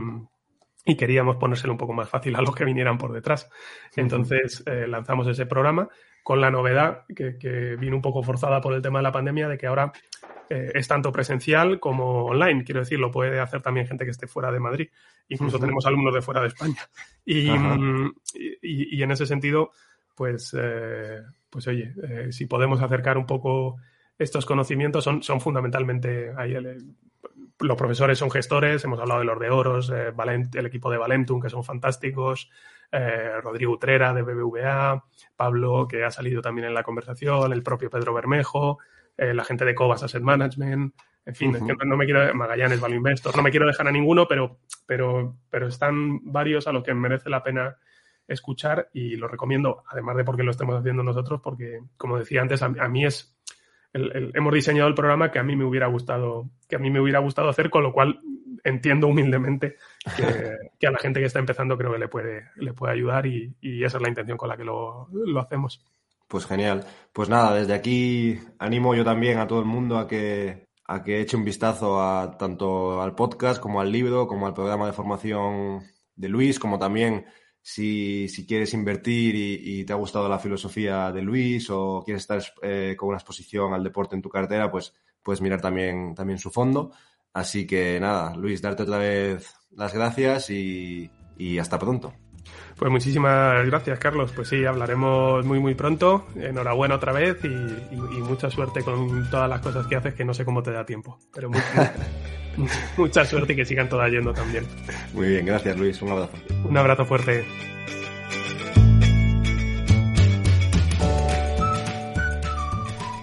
[0.98, 3.50] queríamos ponérselo un poco más fácil a los que vinieran por detrás.
[3.98, 5.90] Entonces eh, lanzamos ese programa
[6.24, 9.50] con la novedad que, que, vino un poco forzada por el tema de la pandemia
[9.50, 9.92] de que ahora
[10.50, 12.64] eh, es tanto presencial como online.
[12.64, 14.90] Quiero decir, lo puede hacer también gente que esté fuera de Madrid.
[15.30, 16.82] Incluso tenemos alumnos de fuera de España.
[17.26, 17.50] Y,
[18.62, 19.72] y, en ese sentido,
[20.16, 23.78] pues, eh, pues oye, eh, si podemos acercar un poco
[24.18, 26.54] estos conocimientos, son, son fundamentalmente ahí
[27.60, 31.50] los profesores son gestores, hemos hablado de los de Oros, el equipo de Valentum, que
[31.50, 32.50] son fantásticos,
[33.42, 35.06] Rodrigo Utrera de BBVA,
[35.38, 38.80] Pablo, que ha salido también en la conversación, el propio Pedro Bermejo,
[39.18, 40.94] eh, la gente de Cobas Asset Management,
[41.26, 41.54] en fin,
[41.86, 45.68] no, me quiero, Magallanes Value Investor, no me quiero dejar a ninguno, pero, pero, pero
[45.68, 47.78] están varios a los que merece la pena
[48.28, 52.62] escuchar y lo recomiendo, además de porque lo estemos haciendo nosotros, porque, como decía antes,
[52.62, 53.38] a, mí es,
[53.94, 57.20] hemos diseñado el programa que a mí me hubiera gustado, que a mí me hubiera
[57.20, 58.20] gustado hacer, con lo cual
[58.66, 59.78] entiendo humildemente
[60.18, 63.56] que, a la gente que está empezando creo que le puede, le puede ayudar y,
[63.62, 65.86] esa es la intención con la que lo, lo hacemos.
[66.34, 66.84] Pues genial.
[67.14, 71.22] Pues nada, desde aquí animo yo también a todo el mundo a que, a que
[71.22, 75.84] eche un vistazo a tanto al podcast como al libro, como al programa de formación
[76.16, 77.28] de Luis, como también
[77.62, 82.96] si, quieres invertir y, te ha gustado la filosofía de Luis o quieres estar eh,
[82.98, 84.92] con una exposición al deporte en tu cartera, pues
[85.22, 86.94] puedes mirar también, también su fondo.
[87.32, 91.12] Así que nada, Luis, darte otra vez las gracias y
[91.60, 92.23] hasta pronto.
[92.78, 94.32] Pues muchísimas gracias, Carlos.
[94.36, 96.26] Pues sí, hablaremos muy, muy pronto.
[96.36, 100.44] Enhorabuena otra vez y, mucha suerte con todas las cosas que haces, que no sé
[100.44, 101.20] cómo te da tiempo.
[101.34, 101.50] Pero
[102.98, 104.66] mucha suerte y que sigan todas yendo también.
[105.14, 106.02] Muy bien, gracias, Luis.
[106.02, 106.34] Un abrazo.
[106.64, 107.46] Un abrazo fuerte.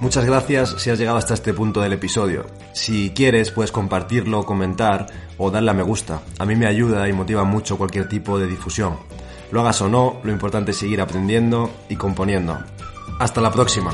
[0.00, 2.46] Muchas gracias si has llegado hasta este punto del episodio.
[2.72, 6.22] Si quieres, puedes compartirlo, comentar o darle a me gusta.
[6.38, 8.96] A mí me ayuda y motiva mucho cualquier tipo de difusión.
[9.52, 12.58] Lo hagas o no, lo importante es seguir aprendiendo y componiendo.
[13.18, 13.92] Hasta la próxima.